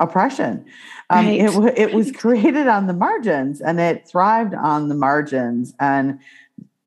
oppression. 0.00 0.64
Um, 1.10 1.26
right. 1.26 1.40
it, 1.40 1.78
it 1.78 1.94
was 1.94 2.12
created 2.12 2.66
on 2.66 2.86
the 2.86 2.92
margins 2.92 3.60
and 3.60 3.80
it 3.80 4.08
thrived 4.08 4.54
on 4.54 4.88
the 4.88 4.94
margins. 4.94 5.74
And 5.80 6.18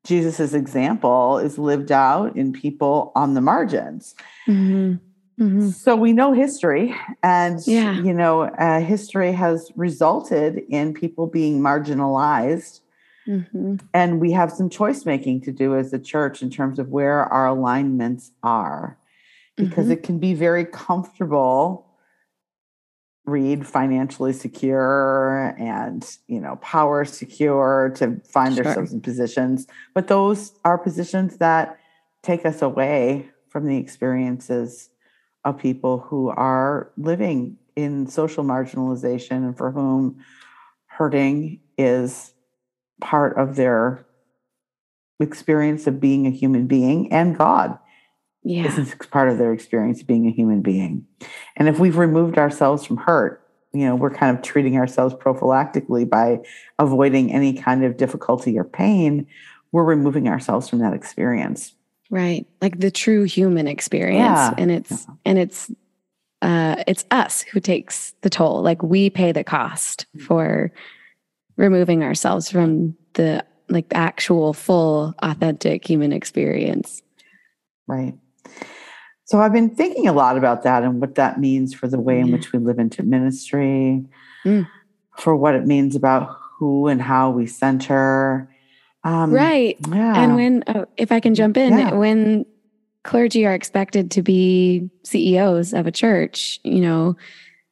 Jesus's 0.04 0.54
example 0.54 1.38
is 1.38 1.58
lived 1.58 1.92
out 1.92 2.36
in 2.36 2.52
people 2.52 3.12
on 3.14 3.34
the 3.34 3.40
margins. 3.40 4.14
Mm-hmm. 4.48 4.94
Mm-hmm. 5.40 5.68
So 5.70 5.96
we 5.96 6.12
know 6.12 6.32
history, 6.32 6.94
and 7.22 7.60
yeah. 7.66 7.98
you 8.02 8.12
know, 8.12 8.42
uh, 8.42 8.80
history 8.80 9.32
has 9.32 9.72
resulted 9.74 10.62
in 10.68 10.92
people 10.92 11.26
being 11.26 11.60
marginalized. 11.60 12.80
Mm-hmm. 13.26 13.76
And 13.94 14.20
we 14.20 14.32
have 14.32 14.50
some 14.50 14.68
choice 14.68 15.06
making 15.06 15.42
to 15.42 15.52
do 15.52 15.76
as 15.76 15.92
a 15.94 15.98
church 15.98 16.42
in 16.42 16.50
terms 16.50 16.78
of 16.78 16.88
where 16.88 17.24
our 17.24 17.46
alignments 17.46 18.32
are, 18.42 18.98
because 19.60 19.84
mm-hmm. 19.84 19.92
it 19.92 20.02
can 20.02 20.18
be 20.18 20.34
very 20.34 20.64
comfortable 20.64 21.86
read 23.26 23.66
financially 23.66 24.32
secure 24.32 25.54
and 25.58 26.16
you 26.26 26.40
know 26.40 26.56
power 26.56 27.04
secure 27.04 27.92
to 27.94 28.20
find 28.24 28.54
sure. 28.54 28.66
ourselves 28.66 28.92
in 28.92 29.00
positions 29.00 29.66
but 29.94 30.08
those 30.08 30.52
are 30.64 30.78
positions 30.78 31.36
that 31.36 31.78
take 32.22 32.44
us 32.44 32.62
away 32.62 33.28
from 33.48 33.66
the 33.66 33.76
experiences 33.76 34.90
of 35.44 35.58
people 35.58 35.98
who 35.98 36.28
are 36.30 36.90
living 36.96 37.56
in 37.76 38.06
social 38.06 38.44
marginalization 38.44 39.44
and 39.44 39.56
for 39.56 39.70
whom 39.70 40.22
hurting 40.86 41.60
is 41.78 42.34
part 43.00 43.36
of 43.38 43.56
their 43.56 44.04
experience 45.18 45.86
of 45.86 46.00
being 46.00 46.26
a 46.26 46.30
human 46.30 46.66
being 46.66 47.12
and 47.12 47.36
God. 47.36 47.78
Yeah. 48.42 48.62
This 48.62 48.78
is 48.78 48.94
part 49.10 49.28
of 49.28 49.38
their 49.38 49.52
experience 49.52 50.02
being 50.02 50.26
a 50.26 50.30
human 50.30 50.62
being. 50.62 51.06
And 51.56 51.68
if 51.68 51.78
we've 51.78 51.98
removed 51.98 52.38
ourselves 52.38 52.84
from 52.86 52.96
hurt, 52.96 53.46
you 53.72 53.86
know, 53.86 53.94
we're 53.94 54.10
kind 54.10 54.36
of 54.36 54.42
treating 54.42 54.76
ourselves 54.76 55.14
prophylactically 55.14 56.08
by 56.08 56.40
avoiding 56.78 57.32
any 57.32 57.52
kind 57.52 57.84
of 57.84 57.96
difficulty 57.96 58.58
or 58.58 58.64
pain. 58.64 59.26
We're 59.72 59.84
removing 59.84 60.28
ourselves 60.28 60.68
from 60.68 60.80
that 60.80 60.94
experience. 60.94 61.74
Right. 62.10 62.46
Like 62.60 62.80
the 62.80 62.90
true 62.90 63.22
human 63.24 63.68
experience. 63.68 64.24
Yeah. 64.24 64.54
And 64.58 64.70
it's 64.72 64.90
yeah. 64.90 65.14
and 65.24 65.38
it's 65.38 65.70
uh 66.42 66.82
it's 66.88 67.04
us 67.10 67.42
who 67.42 67.60
takes 67.60 68.14
the 68.22 68.30
toll. 68.30 68.62
Like 68.62 68.82
we 68.82 69.10
pay 69.10 69.30
the 69.30 69.44
cost 69.44 70.06
for 70.26 70.72
removing 71.56 72.02
ourselves 72.02 72.50
from 72.50 72.96
the 73.12 73.44
like 73.68 73.90
the 73.90 73.96
actual 73.96 74.52
full 74.52 75.14
authentic 75.22 75.88
human 75.88 76.12
experience. 76.12 77.02
Right. 77.86 78.14
So 79.30 79.40
I've 79.40 79.52
been 79.52 79.70
thinking 79.70 80.08
a 80.08 80.12
lot 80.12 80.36
about 80.36 80.64
that 80.64 80.82
and 80.82 81.00
what 81.00 81.14
that 81.14 81.38
means 81.38 81.72
for 81.72 81.86
the 81.86 82.00
way 82.00 82.18
in 82.18 82.32
which 82.32 82.52
we 82.52 82.58
live 82.58 82.80
into 82.80 83.04
ministry, 83.04 84.04
mm. 84.44 84.68
for 85.16 85.36
what 85.36 85.54
it 85.54 85.66
means 85.66 85.94
about 85.94 86.36
who 86.58 86.88
and 86.88 87.00
how 87.00 87.30
we 87.30 87.46
center 87.46 88.50
um, 89.04 89.32
right. 89.32 89.76
Yeah. 89.88 90.22
And 90.22 90.34
when, 90.34 90.64
oh, 90.66 90.86
if 90.96 91.12
I 91.12 91.20
can 91.20 91.34
jump 91.34 91.56
in, 91.56 91.78
yeah. 91.78 91.92
when 91.92 92.44
clergy 93.02 93.46
are 93.46 93.54
expected 93.54 94.10
to 94.12 94.22
be 94.22 94.90
CEOs 95.04 95.72
of 95.72 95.86
a 95.86 95.92
church, 95.92 96.60
you 96.64 96.80
know, 96.80 97.16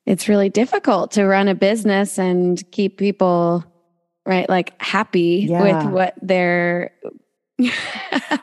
it's 0.07 0.29
really 0.29 0.49
difficult 0.49 1.11
to 1.12 1.27
run 1.27 1.49
a 1.49 1.55
business 1.55 2.18
and 2.18 2.62
keep 2.71 2.97
people, 2.97 3.64
right, 4.25 4.49
like 4.49 4.81
happy 4.81 5.47
yeah. 5.49 5.62
with 5.62 5.92
what 5.92 6.14
they're 6.23 6.92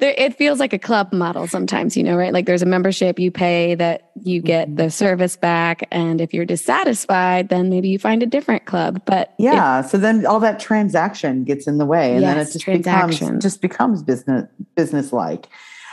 it 0.00 0.36
feels 0.36 0.58
like 0.58 0.72
a 0.72 0.78
club 0.78 1.12
model 1.12 1.46
sometimes, 1.46 1.96
you 1.96 2.02
know, 2.02 2.16
right? 2.16 2.32
Like 2.32 2.46
there's 2.46 2.62
a 2.62 2.66
membership 2.66 3.18
you 3.18 3.30
pay 3.30 3.74
that 3.74 4.10
you 4.22 4.40
get 4.40 4.68
mm-hmm. 4.68 4.76
the 4.76 4.90
service 4.90 5.36
back. 5.36 5.86
And 5.90 6.20
if 6.20 6.34
you're 6.34 6.44
dissatisfied, 6.44 7.48
then 7.48 7.70
maybe 7.70 7.88
you 7.88 7.98
find 7.98 8.22
a 8.22 8.26
different 8.26 8.66
club. 8.66 9.02
But 9.04 9.34
yeah, 9.38 9.82
so 9.82 9.98
then 9.98 10.26
all 10.26 10.40
that 10.40 10.60
transaction 10.60 11.44
gets 11.44 11.66
in 11.66 11.78
the 11.78 11.86
way 11.86 12.12
and 12.12 12.22
yes, 12.22 12.34
then 12.34 12.46
it 12.46 12.52
just 12.52 12.66
becomes 12.66 13.42
just 13.42 13.62
becomes 13.62 14.02
business 14.02 14.48
business 14.74 15.12
like. 15.12 15.48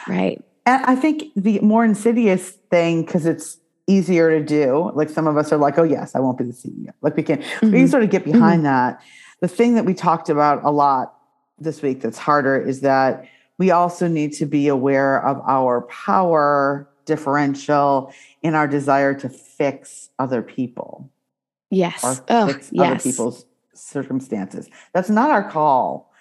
Right. 0.08 0.44
And 0.66 0.86
I 0.86 0.96
think 0.96 1.24
the 1.36 1.60
more 1.60 1.86
insidious 1.86 2.52
thing, 2.70 3.06
because 3.06 3.26
it's 3.26 3.58
easier 3.88 4.38
to 4.38 4.44
do, 4.44 4.92
like 4.94 5.10
some 5.10 5.28
of 5.28 5.38
us 5.38 5.52
are 5.54 5.58
like, 5.58 5.78
oh 5.78 5.84
yes, 5.84 6.16
I 6.16 6.20
won't 6.20 6.38
be 6.38 6.44
the 6.44 6.52
CEO. 6.52 6.92
Like 7.02 7.16
we 7.16 7.24
can 7.24 7.38
mm-hmm. 7.40 7.72
we 7.72 7.80
can 7.80 7.88
sort 7.88 8.04
of 8.04 8.10
get 8.10 8.26
behind 8.26 8.64
mm-hmm. 8.64 8.96
that. 8.96 9.02
The 9.40 9.48
thing 9.48 9.76
that 9.76 9.86
we 9.86 9.94
talked 9.94 10.30
about 10.30 10.64
a 10.64 10.72
lot 10.72 11.17
this 11.60 11.82
week 11.82 12.02
that's 12.02 12.18
harder 12.18 12.60
is 12.60 12.82
that 12.82 13.26
we 13.58 13.72
also 13.72 14.08
need 14.08 14.34
to 14.34 14.46
be 14.46 14.68
aware 14.68 15.26
of 15.26 15.42
our 15.48 15.82
power 15.82 16.88
differential 17.06 18.14
in 18.44 18.54
our 18.54 18.68
desire 18.68 19.14
to 19.16 19.30
fix 19.30 20.10
other 20.20 20.42
people. 20.42 21.10
Yes. 21.72 22.04
Or 22.04 22.24
oh, 22.30 22.48
fix 22.48 22.70
yes. 22.72 22.86
other 22.86 23.00
people's 23.00 23.46
circumstances. 23.74 24.70
That's 24.94 25.10
not 25.10 25.32
our 25.32 25.50
call. 25.50 26.12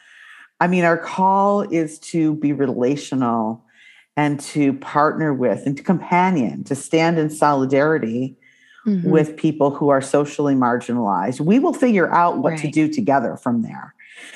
I 0.60 0.68
mean, 0.68 0.84
our 0.84 0.96
call 0.96 1.62
is 1.62 1.98
to 1.98 2.34
be 2.36 2.52
relational 2.52 3.62
and 4.16 4.40
to 4.40 4.72
partner 4.74 5.34
with 5.34 5.66
and 5.66 5.76
to 5.76 5.82
companion, 5.82 6.64
to 6.64 6.74
stand 6.74 7.18
in 7.18 7.28
solidarity 7.28 8.36
mm-hmm. 8.86 9.10
with 9.10 9.36
people 9.36 9.70
who 9.70 9.90
are 9.90 10.00
socially 10.00 10.54
marginalized. 10.54 11.40
We 11.40 11.58
will 11.58 11.74
figure 11.74 12.10
out 12.10 12.38
what 12.38 12.52
right. 12.52 12.60
to 12.60 12.70
do 12.70 12.88
together 12.88 13.36
from 13.36 13.62
there. 13.62 13.94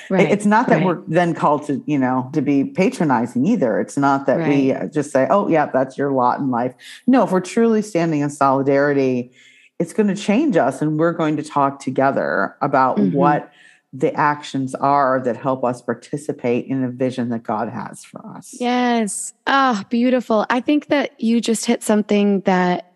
Right. 0.09 0.29
It's 0.29 0.45
not 0.45 0.67
that 0.67 0.77
right. 0.77 0.85
we're 0.85 1.01
then 1.07 1.33
called 1.33 1.65
to, 1.67 1.83
you 1.85 1.97
know, 1.97 2.29
to 2.33 2.41
be 2.41 2.65
patronizing 2.65 3.45
either. 3.45 3.79
It's 3.79 3.97
not 3.97 4.25
that 4.25 4.39
right. 4.39 4.49
we 4.49 4.89
just 4.89 5.11
say, 5.11 5.27
oh, 5.29 5.47
yeah, 5.47 5.67
that's 5.67 5.97
your 5.97 6.11
lot 6.11 6.39
in 6.39 6.51
life. 6.51 6.73
No, 7.07 7.23
if 7.23 7.31
we're 7.31 7.39
truly 7.39 7.81
standing 7.81 8.21
in 8.21 8.29
solidarity, 8.29 9.31
it's 9.79 9.93
going 9.93 10.07
to 10.07 10.15
change 10.15 10.57
us 10.57 10.81
and 10.81 10.99
we're 10.99 11.13
going 11.13 11.37
to 11.37 11.43
talk 11.43 11.79
together 11.79 12.55
about 12.61 12.97
mm-hmm. 12.97 13.15
what 13.15 13.51
the 13.93 14.13
actions 14.13 14.73
are 14.75 15.21
that 15.23 15.35
help 15.35 15.63
us 15.65 15.81
participate 15.81 16.65
in 16.67 16.83
a 16.83 16.89
vision 16.89 17.29
that 17.29 17.43
God 17.43 17.67
has 17.69 18.03
for 18.03 18.25
us. 18.35 18.55
Yes. 18.59 19.33
Ah, 19.47 19.81
oh, 19.81 19.87
beautiful. 19.89 20.45
I 20.49 20.61
think 20.61 20.87
that 20.87 21.19
you 21.19 21.41
just 21.41 21.65
hit 21.65 21.83
something 21.83 22.41
that 22.41 22.93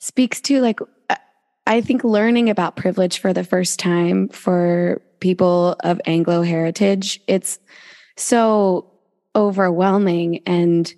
speaks 0.00 0.40
to 0.42 0.60
like 0.60 0.80
I 1.66 1.80
think 1.80 2.04
learning 2.04 2.50
about 2.50 2.76
privilege 2.76 3.18
for 3.18 3.32
the 3.32 3.44
first 3.44 3.78
time 3.78 4.28
for 4.28 5.00
people 5.20 5.76
of 5.80 6.00
Anglo 6.04 6.42
heritage, 6.42 7.20
it's 7.26 7.58
so 8.16 8.90
overwhelming 9.34 10.40
and 10.46 10.92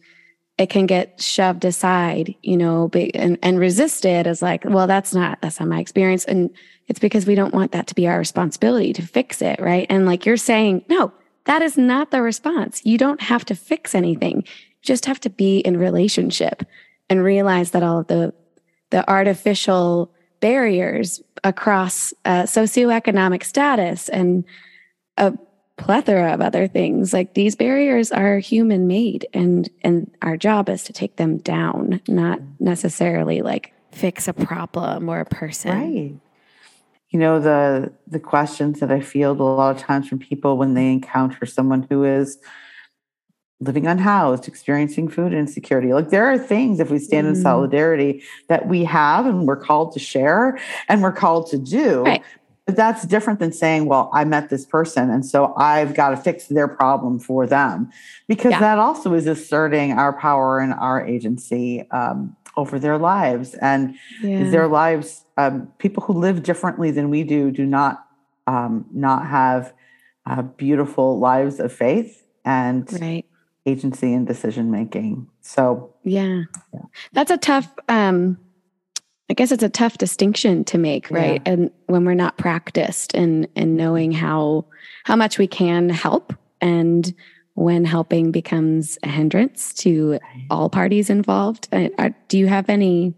it 0.59 0.71
can 0.71 0.87
get 0.87 1.21
shoved 1.21 1.65
aside, 1.65 2.35
you 2.43 2.57
know, 2.57 2.91
and, 3.15 3.39
and 3.43 3.59
resisted 3.59 4.27
as 4.27 4.43
like, 4.43 4.65
well, 4.65 4.87
that's 4.87 5.15
not, 5.15 5.39
that's 5.43 5.61
not 5.61 5.69
my 5.69 5.79
experience. 5.79 6.25
And 6.25 6.51
it's 6.89 6.99
because 6.99 7.27
we 7.27 7.35
don't 7.35 7.55
want 7.55 7.73
that 7.73 7.87
to 7.89 7.95
be 7.95 8.09
our 8.09 8.19
responsibility 8.19 8.93
to 8.95 9.03
fix 9.03 9.43
it. 9.43 9.61
Right. 9.61 9.87
And 9.91 10.07
like 10.07 10.25
you're 10.25 10.37
saying, 10.37 10.85
no, 10.89 11.13
that 11.45 11.63
is 11.63 11.77
not 11.77 12.11
the 12.11 12.23
response. 12.23 12.81
You 12.85 12.99
don't 12.99 13.21
have 13.21 13.45
to 13.47 13.55
fix 13.55 13.95
anything. 13.95 14.39
You 14.39 14.83
just 14.83 15.07
have 15.07 15.21
to 15.21 15.31
be 15.31 15.59
in 15.59 15.77
relationship 15.77 16.65
and 17.09 17.23
realize 17.23 17.71
that 17.73 17.83
all 17.83 18.01
of 18.01 18.07
the, 18.09 18.35
the 18.91 19.09
artificial 19.09 20.13
barriers 20.47 21.21
across 21.43 22.15
uh, 22.25 22.45
socioeconomic 22.45 23.43
status 23.43 24.09
and 24.09 24.45
a 25.17 25.37
plethora 25.77 26.33
of 26.33 26.41
other 26.41 26.69
things 26.69 27.13
like 27.13 27.35
these 27.35 27.57
barriers 27.57 28.13
are 28.13 28.39
human 28.39 28.87
made 28.87 29.27
and 29.35 29.69
and 29.83 30.09
our 30.23 30.37
job 30.37 30.69
is 30.69 30.85
to 30.85 30.93
take 30.93 31.17
them 31.17 31.39
down 31.39 32.01
not 32.07 32.39
necessarily 32.61 33.43
like 33.43 33.73
fix 33.91 34.29
a 34.29 34.33
problem 34.33 35.09
or 35.09 35.21
a 35.21 35.25
person. 35.25 35.71
Right. 35.73 36.15
You 37.11 37.19
know, 37.19 37.41
the 37.41 37.93
the 38.07 38.21
questions 38.21 38.79
that 38.79 38.93
I 38.93 39.01
field 39.01 39.41
a 39.41 39.43
lot 39.43 39.75
of 39.75 39.83
times 39.83 40.09
from 40.09 40.21
people 40.21 40.57
when 40.59 40.75
they 40.75 40.93
encounter 40.93 41.45
someone 41.47 41.87
who 41.91 42.05
is 42.05 42.39
living 43.61 43.87
unhoused, 43.87 44.47
experiencing 44.47 45.09
food 45.09 45.33
insecurity. 45.33 45.93
Like 45.93 46.11
there 46.11 46.27
are 46.27 46.39
things 46.39 46.79
if 46.79 46.91
we 46.91 46.99
stand 46.99 47.27
mm-hmm. 47.27 47.37
in 47.37 47.43
solidarity 47.43 48.23
that 48.49 48.69
we 48.69 48.85
have 48.85 49.27
and 49.27 49.47
we're 49.47 49.57
called 49.57 49.93
to 49.93 49.99
share 49.99 50.59
and 50.89 51.03
we're 51.03 51.13
called 51.13 51.51
to 51.51 51.59
do. 51.59 52.03
Right. 52.03 52.23
But 52.67 52.77
that's 52.77 53.07
different 53.07 53.39
than 53.39 53.53
saying, 53.53 53.87
well, 53.87 54.11
I 54.13 54.25
met 54.25 54.51
this 54.51 54.67
person 54.67 55.09
and 55.09 55.25
so 55.25 55.55
I've 55.57 55.95
got 55.95 56.11
to 56.11 56.17
fix 56.17 56.49
their 56.49 56.69
problem 56.69 57.19
for 57.19 57.47
them. 57.47 57.91
Because 58.27 58.53
yeah. 58.53 58.61
that 58.61 58.79
also 58.79 59.15
is 59.15 59.27
asserting 59.27 59.93
our 59.93 60.13
power 60.13 60.59
and 60.59 60.75
our 60.75 61.07
agency 61.07 61.89
um, 61.93 62.37
over 62.57 62.79
their 62.79 62.99
lives. 62.99 63.55
And 63.55 63.95
yeah. 64.21 64.51
their 64.51 64.67
lives, 64.67 65.25
um, 65.37 65.69
people 65.79 66.03
who 66.03 66.13
live 66.13 66.43
differently 66.43 66.91
than 66.91 67.09
we 67.09 67.23
do, 67.23 67.51
do 67.51 67.65
not 67.65 68.05
um, 68.49 68.87
not 68.93 69.27
have 69.27 69.73
uh, 70.27 70.43
beautiful 70.43 71.19
lives 71.19 71.61
of 71.61 71.73
faith 71.73 72.27
and 72.47 72.91
right. 73.01 73.26
Agency 73.67 74.15
and 74.15 74.27
decision 74.27 74.71
making. 74.71 75.29
So 75.43 75.95
yeah. 76.05 76.43
yeah. 76.73 76.81
that's 77.13 77.31
a 77.31 77.37
tough. 77.37 77.69
Um, 77.89 78.39
I 79.29 79.35
guess 79.35 79.51
it's 79.51 79.65
a 79.65 79.69
tough 79.69 79.99
distinction 79.99 80.65
to 80.67 80.79
make, 80.79 81.11
right? 81.11 81.43
Yeah. 81.45 81.53
And 81.53 81.71
when 81.87 82.05
we're 82.05 82.15
not 82.15 82.39
practiced 82.39 83.15
in 83.15 83.49
in 83.57 83.77
knowing 83.77 84.13
how 84.13 84.67
how 85.05 85.17
much 85.17 85.39
we 85.39 85.49
can 85.49 85.89
help 85.89 86.33
and 86.61 87.13
when 87.55 87.85
helping 87.85 88.31
becomes 88.31 88.99
a 89.03 89.09
hindrance 89.09 89.73
to 89.73 90.19
all 90.51 90.69
parties 90.69 91.09
involved. 91.09 91.69
Do 92.29 92.39
you 92.39 92.47
have 92.47 92.69
any 92.69 93.15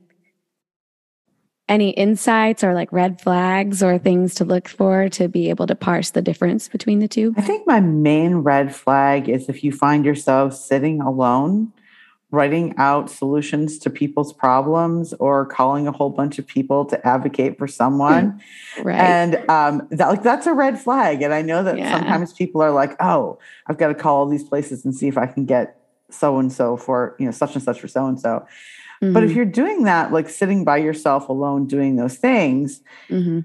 any 1.68 1.90
insights 1.90 2.64
or 2.64 2.74
like 2.74 2.92
red 2.92 3.20
flags 3.20 3.82
or 3.82 3.98
things 3.98 4.34
to 4.36 4.44
look 4.44 4.68
for 4.68 5.08
to 5.10 5.28
be 5.28 5.50
able 5.50 5.66
to 5.66 5.74
parse 5.74 6.10
the 6.10 6.22
difference 6.22 6.68
between 6.68 7.00
the 7.00 7.08
two? 7.08 7.34
I 7.36 7.42
think 7.42 7.66
my 7.66 7.80
main 7.80 8.36
red 8.36 8.74
flag 8.74 9.28
is 9.28 9.48
if 9.48 9.62
you 9.62 9.72
find 9.72 10.04
yourself 10.04 10.54
sitting 10.54 11.00
alone 11.00 11.72
writing 12.30 12.74
out 12.76 13.08
solutions 13.08 13.78
to 13.78 13.88
people's 13.88 14.34
problems 14.34 15.14
or 15.14 15.46
calling 15.46 15.88
a 15.88 15.92
whole 15.92 16.10
bunch 16.10 16.38
of 16.38 16.46
people 16.46 16.84
to 16.84 17.06
advocate 17.06 17.56
for 17.56 17.66
someone 17.66 18.38
right 18.82 19.00
and 19.00 19.50
um, 19.50 19.86
that 19.90 20.08
like 20.08 20.22
that's 20.22 20.46
a 20.46 20.52
red 20.52 20.78
flag 20.78 21.22
and 21.22 21.32
i 21.32 21.40
know 21.40 21.62
that 21.62 21.78
yeah. 21.78 21.90
sometimes 21.90 22.34
people 22.34 22.60
are 22.60 22.70
like 22.70 22.94
oh 23.00 23.38
i've 23.66 23.78
got 23.78 23.88
to 23.88 23.94
call 23.94 24.16
all 24.16 24.26
these 24.26 24.44
places 24.44 24.84
and 24.84 24.94
see 24.94 25.08
if 25.08 25.16
i 25.16 25.26
can 25.26 25.46
get 25.46 25.80
so 26.10 26.38
and 26.38 26.52
so 26.52 26.76
for 26.76 27.16
you 27.18 27.24
know 27.24 27.30
such 27.30 27.54
and 27.54 27.62
such 27.62 27.80
for 27.80 27.88
so 27.88 28.06
and 28.06 28.20
so 28.20 28.46
but 29.00 29.22
if 29.22 29.30
mm-hmm. 29.30 29.36
you're 29.36 29.44
doing 29.46 29.84
that 29.84 30.12
like 30.12 30.28
sitting 30.28 30.64
by 30.64 30.76
yourself 30.76 31.28
alone 31.28 31.66
doing 31.66 31.96
those 31.96 32.16
things 32.16 32.82
mm-hmm. 33.08 33.40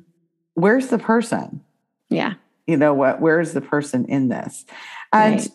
where's 0.56 0.88
the 0.88 0.98
person 0.98 1.62
yeah 2.10 2.34
you 2.68 2.78
know 2.78 2.94
what 2.94 3.22
where's 3.22 3.54
the 3.54 3.62
person 3.62 4.06
in 4.06 4.30
this 4.30 4.66
and 5.12 5.36
right. 5.36 5.50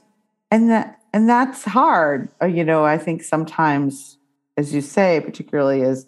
and 0.50 0.70
that 0.70 0.98
and 1.12 1.28
that's 1.28 1.64
hard. 1.64 2.28
Uh, 2.40 2.46
you 2.46 2.64
know, 2.64 2.84
I 2.84 2.98
think 2.98 3.22
sometimes, 3.22 4.18
as 4.56 4.74
you 4.74 4.80
say, 4.80 5.20
particularly 5.24 5.82
as 5.82 6.06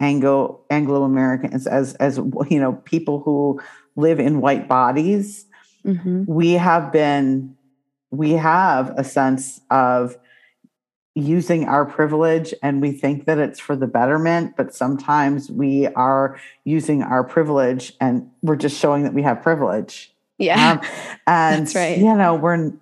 Anglo 0.00 0.60
Anglo 0.70 1.04
Americans, 1.04 1.66
as 1.66 1.94
as 1.94 2.18
you 2.50 2.60
know, 2.60 2.74
people 2.84 3.20
who 3.20 3.60
live 3.96 4.20
in 4.20 4.40
white 4.40 4.68
bodies, 4.68 5.46
mm-hmm. 5.84 6.24
we 6.26 6.52
have 6.52 6.92
been 6.92 7.56
we 8.10 8.32
have 8.32 8.90
a 8.96 9.04
sense 9.04 9.60
of 9.70 10.16
using 11.14 11.68
our 11.68 11.84
privilege 11.84 12.54
and 12.62 12.80
we 12.80 12.90
think 12.90 13.26
that 13.26 13.38
it's 13.38 13.60
for 13.60 13.76
the 13.76 13.86
betterment 13.86 14.56
but 14.56 14.74
sometimes 14.74 15.50
we 15.50 15.86
are 15.88 16.40
using 16.64 17.02
our 17.02 17.22
privilege 17.22 17.92
and 18.00 18.30
we're 18.40 18.56
just 18.56 18.78
showing 18.78 19.02
that 19.02 19.12
we 19.12 19.22
have 19.22 19.42
privilege. 19.42 20.12
Yeah. 20.38 20.72
Um, 20.72 20.80
and 21.26 21.66
that's 21.66 21.74
right. 21.74 21.98
you 21.98 22.14
know 22.14 22.34
we're 22.34 22.72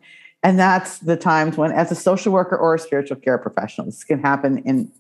and 0.43 0.59
that's 0.59 0.99
the 0.99 1.17
times 1.17 1.57
when 1.57 1.73
as 1.73 1.91
a 1.91 1.97
social 1.97 2.33
worker 2.33 2.57
or 2.57 2.77
a 2.77 2.79
spiritual 2.79 3.17
care 3.17 3.37
professional 3.37 3.87
this 3.87 4.05
can 4.05 4.21
happen 4.21 4.59
in 4.59 4.93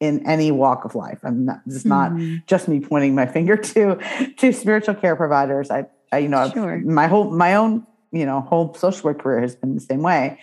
in 0.00 0.24
any 0.26 0.50
walk 0.50 0.84
of 0.84 0.94
life. 0.94 1.20
I'm 1.22 1.44
not 1.44 1.60
this 1.64 1.76
is 1.76 1.84
not 1.84 2.10
mm-hmm. 2.10 2.36
just 2.46 2.66
me 2.66 2.80
pointing 2.80 3.14
my 3.14 3.26
finger 3.34 3.56
to 3.56 4.34
to 4.36 4.52
spiritual 4.52 4.96
care 4.96 5.14
providers. 5.14 5.70
I, 5.70 5.86
I 6.10 6.18
you 6.18 6.28
know 6.28 6.50
sure. 6.50 6.78
my 6.78 7.06
whole 7.06 7.30
my 7.30 7.54
own 7.54 7.86
you 8.10 8.26
know 8.26 8.40
whole 8.40 8.74
social 8.74 9.04
work 9.04 9.22
career 9.22 9.40
has 9.40 9.54
been 9.54 9.76
the 9.76 9.80
same 9.80 10.02
way 10.02 10.40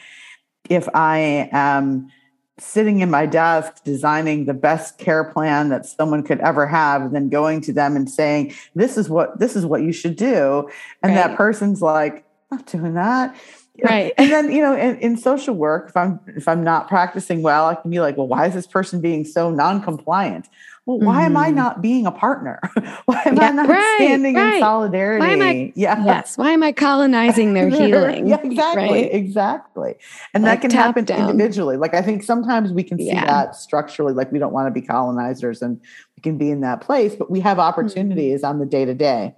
if 0.70 0.88
i 0.94 1.50
am 1.52 2.10
sitting 2.58 3.02
in 3.02 3.10
my 3.12 3.26
desk 3.26 3.84
designing 3.84 4.46
the 4.46 4.54
best 4.54 4.98
care 4.98 5.26
plan 5.26 5.70
that 5.70 5.86
someone 5.86 6.24
could 6.24 6.40
ever 6.40 6.66
have 6.66 7.02
and 7.02 7.14
then 7.14 7.28
going 7.30 7.60
to 7.60 7.74
them 7.74 7.96
and 7.96 8.10
saying 8.10 8.54
this 8.76 8.98
is 8.98 9.10
what 9.10 9.38
this 9.40 9.56
is 9.56 9.66
what 9.66 9.82
you 9.82 9.92
should 9.92 10.16
do 10.16 10.70
and 11.04 11.14
right. 11.14 11.28
that 11.28 11.36
person's 11.38 11.82
like 11.82 12.26
not 12.52 12.66
doing 12.68 12.94
that. 12.94 13.36
Right. 13.84 14.14
And 14.18 14.32
then 14.32 14.52
you 14.52 14.62
know 14.62 14.74
in, 14.74 14.98
in, 15.00 15.18
social 15.18 15.54
work 15.54 15.90
if 15.90 15.98
i'm 15.98 16.20
if 16.28 16.48
i'm 16.48 16.64
not 16.64 16.88
practicing 16.88 17.42
well 17.42 17.66
i 17.66 17.76
can 17.76 17.92
be 17.92 18.00
like 18.00 18.16
well 18.16 18.28
why 18.28 18.48
is 18.48 18.54
this 18.54 18.68
person 18.68 19.02
being 19.02 19.26
so 19.26 19.52
non-compliant 19.52 20.48
well 20.86 21.00
why 21.00 21.18
mm-hmm. 21.18 21.26
am 21.26 21.38
i 21.38 21.48
mm-hmm. 21.48 21.56
not 21.56 21.82
being 21.82 22.06
a 22.06 22.12
partner 22.12 22.60
why 23.06 23.22
am 23.26 23.36
yeah, 23.36 23.50
i 23.50 23.52
not 23.52 23.68
right, 23.68 23.96
standing 23.98 24.36
right. 24.36 24.56
in 24.56 24.60
solidarity 24.60 25.20
why 25.20 25.32
am 25.32 25.42
I, 25.42 25.74
yeah 25.76 26.04
yes 26.06 26.38
why 26.38 26.52
am 26.52 26.64
i 26.64 26.72
colonizing 26.72 27.54
their 27.54 27.70
healing 27.70 28.28
yeah 28.28 28.40
exactly 28.44 28.84
right? 28.84 29.14
exactly 29.14 29.96
and 30.34 30.44
like 30.44 30.62
that 30.62 30.70
can 30.70 30.78
happen 30.78 31.06
down. 31.06 31.30
individually 31.30 31.78
like 31.78 31.94
i 31.94 32.02
think 32.02 32.24
sometimes 32.24 32.72
we 32.72 32.84
can 32.84 32.98
see 32.98 33.08
yeah. 33.08 33.26
that 33.26 33.56
structurally 33.56 34.14
like 34.14 34.32
we 34.32 34.40
don't 34.40 34.54
want 34.54 34.68
to 34.68 34.72
be 34.72 34.86
colonizers 34.86 35.62
and 35.62 35.80
we 36.16 36.22
can 36.22 36.38
be 36.38 36.50
in 36.50 36.62
that 36.62 36.82
place 36.82 37.16
but 37.16 37.30
we 37.32 37.40
have 37.40 37.58
mm-hmm. 37.58 37.68
opportunities 37.68 38.42
mm-hmm. 38.42 38.50
on 38.50 38.60
the 38.60 38.66
day 38.66 38.86
to 38.86 38.94
day 38.94 39.36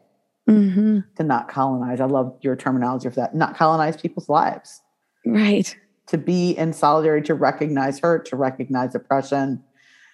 to 0.47 1.03
not 1.23 1.49
colonize. 1.49 1.99
I 1.99 2.05
love 2.05 2.37
your 2.41 2.55
terminology 2.55 3.09
for 3.09 3.15
that. 3.15 3.35
Not 3.35 3.57
colonize 3.57 3.97
people's 3.97 4.29
lives. 4.29 4.81
Right. 5.25 5.75
To 6.07 6.17
be 6.17 6.51
in 6.51 6.71
solidarity, 6.71 7.27
to 7.27 7.35
recognize 7.35 7.99
hurt, 7.99 8.25
to 8.27 8.37
recognize 8.37 8.95
oppression, 8.95 9.61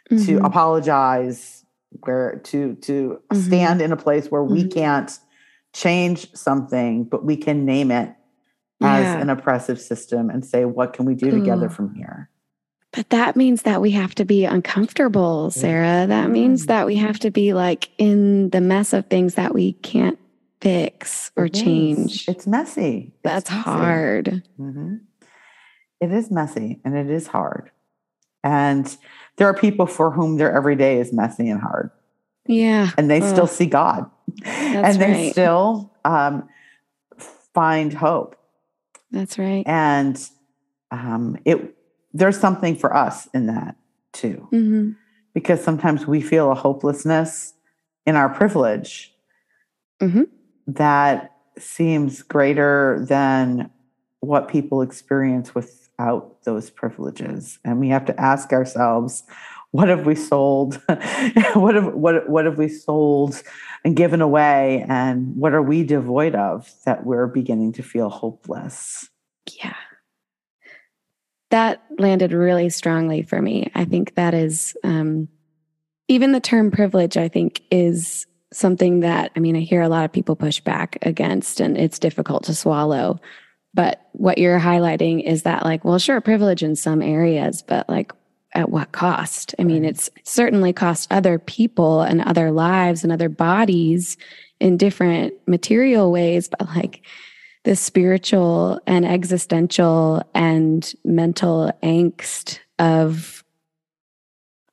mm-hmm. 0.09 0.25
to 0.25 0.45
apologize, 0.45 1.65
where 2.01 2.39
to 2.45 2.75
to 2.75 3.19
mm-hmm. 3.31 3.41
stand 3.41 3.81
in 3.81 3.91
a 3.91 3.97
place 3.97 4.27
where 4.27 4.43
we 4.43 4.61
mm-hmm. 4.61 4.79
can't 4.79 5.19
change 5.73 6.33
something, 6.35 7.03
but 7.03 7.25
we 7.25 7.35
can 7.35 7.65
name 7.65 7.91
it 7.91 8.13
as 8.81 9.03
yeah. 9.03 9.19
an 9.19 9.29
oppressive 9.29 9.79
system 9.79 10.29
and 10.29 10.45
say, 10.45 10.65
what 10.65 10.93
can 10.93 11.05
we 11.05 11.15
do 11.15 11.31
together 11.31 11.69
from 11.69 11.95
here? 11.95 12.29
But 12.91 13.09
that 13.09 13.35
means 13.35 13.63
that 13.63 13.81
we 13.81 13.89
have 13.91 14.13
to 14.15 14.25
be 14.25 14.45
uncomfortable, 14.45 15.49
Sarah. 15.49 16.05
That 16.05 16.29
means 16.29 16.67
that 16.67 16.85
we 16.85 16.95
have 16.97 17.17
to 17.19 17.31
be 17.31 17.53
like 17.53 17.89
in 17.97 18.51
the 18.51 18.61
mess 18.61 18.93
of 18.93 19.07
things 19.07 19.33
that 19.33 19.53
we 19.53 19.73
can't 19.73 20.19
fix 20.61 21.31
or 21.35 21.45
it 21.45 21.55
change. 21.55 22.21
Is. 22.21 22.27
It's 22.27 22.47
messy. 22.47 23.13
It's 23.15 23.21
That's 23.23 23.49
messy. 23.49 23.63
hard. 23.63 24.43
Mm-hmm. 24.59 24.95
It 26.01 26.11
is 26.11 26.29
messy 26.29 26.81
and 26.85 26.95
it 26.95 27.09
is 27.09 27.25
hard. 27.25 27.71
And 28.43 28.95
there 29.38 29.48
are 29.48 29.54
people 29.54 29.86
for 29.86 30.12
whom 30.12 30.38
their 30.38 30.52
everyday 30.52 31.00
is 31.00 31.12
messy 31.12 31.50
and 31.50 31.62
hard. 31.62 31.91
Yeah. 32.46 32.91
And 32.98 33.10
they 33.10 33.22
Ugh. 33.22 33.30
still 33.34 33.48
see 33.48 33.65
God. 33.65 34.10
That's 34.43 34.96
and 34.96 35.02
they 35.02 35.12
right. 35.12 35.32
still 35.32 35.91
um, 36.06 36.48
find 37.54 37.93
hope. 37.93 38.36
That's 39.12 39.38
right. 39.38 39.63
And 39.65 40.19
um, 40.91 41.38
it 41.46 41.76
there's 42.13 42.39
something 42.39 42.76
for 42.76 42.96
us 42.96 43.28
in 43.34 43.48
that 43.48 43.76
too. 44.12 44.48
Mm-hmm. 44.52 44.91
Because 45.34 45.63
sometimes 45.63 46.06
we 46.06 46.22
feel 46.22 46.52
a 46.52 46.56
hopelessness 46.56 47.54
in 48.06 48.15
our 48.15 48.30
privilege 48.30 49.13
mm-hmm. 50.00 50.24
that 50.67 51.32
seems 51.58 52.22
greater 52.22 53.04
than 53.08 53.72
what 54.19 54.48
people 54.48 54.82
experience 54.82 55.56
without 55.97 56.43
those 56.43 56.69
privileges. 56.69 57.60
And 57.63 57.79
we 57.79 57.89
have 57.89 58.06
to 58.06 58.19
ask 58.19 58.51
ourselves, 58.51 59.23
what 59.71 59.89
have 59.89 60.06
we 60.06 60.15
sold? 60.15 60.75
what 61.53 61.75
have 61.75 61.93
what 61.93 62.29
what 62.29 62.45
have 62.45 62.58
we 62.58 62.67
sold 62.67 63.41
and 63.84 63.95
given 63.95 64.21
away? 64.21 64.86
And 64.88 65.36
what 65.36 65.53
are 65.53 65.63
we 65.63 65.84
devoid 65.84 66.36
of 66.36 66.71
that 66.86 67.06
we're 67.06 67.27
beginning 67.27 67.73
to 67.73 67.84
feel 67.84 68.10
hopeless? 68.10 69.10
Yeah. 69.60 69.75
That 71.49 71.84
landed 71.97 72.34
really 72.34 72.69
strongly 72.69 73.23
for 73.23 73.41
me. 73.41 73.71
I 73.75 73.86
think 73.86 74.15
that 74.15 74.34
is 74.34 74.75
um, 74.84 75.27
even 76.08 76.32
the 76.32 76.39
term 76.39 76.71
privilege, 76.71 77.17
I 77.17 77.27
think, 77.27 77.62
is 77.71 78.25
something 78.51 79.01
that, 79.01 79.32
I 79.36 79.39
mean, 79.39 79.56
I 79.56 79.60
hear 79.60 79.82
a 79.82 79.89
lot 79.89 80.06
of 80.06 80.12
people 80.12 80.36
push 80.36 80.60
back 80.60 80.97
against, 81.01 81.60
and 81.60 81.77
it's 81.77 81.99
difficult 81.99 82.43
to 82.45 82.56
swallow. 82.56 83.19
But 83.73 84.07
what 84.12 84.38
you're 84.38 84.59
highlighting 84.59 85.23
is 85.23 85.43
that, 85.43 85.63
like, 85.63 85.83
well, 85.83 85.97
sure, 85.99 86.21
privilege 86.21 86.62
in 86.62 86.75
some 86.75 87.01
areas, 87.01 87.62
but 87.62 87.89
like, 87.89 88.13
at 88.53 88.69
what 88.69 88.91
cost? 88.91 89.55
I 89.57 89.63
mean, 89.63 89.83
it's 89.83 90.09
certainly 90.23 90.73
cost 90.73 91.12
other 91.12 91.39
people 91.39 92.01
and 92.01 92.21
other 92.21 92.51
lives 92.51 93.03
and 93.03 93.12
other 93.12 93.29
bodies 93.29 94.15
in 94.59 94.77
different 94.77 95.33
material 95.47 96.12
ways, 96.12 96.49
but 96.49 96.67
like 96.67 97.01
the 97.63 97.75
spiritual 97.75 98.79
and 98.86 99.05
existential 99.05 100.23
and 100.36 100.93
mental 101.03 101.71
angst 101.81 102.59
of 102.77 103.43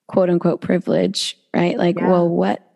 quote 0.09 0.29
unquote 0.29 0.61
privilege, 0.61 1.39
right? 1.55 1.79
Like, 1.79 1.99
yeah. 1.99 2.09
well, 2.09 2.29
what 2.29 2.70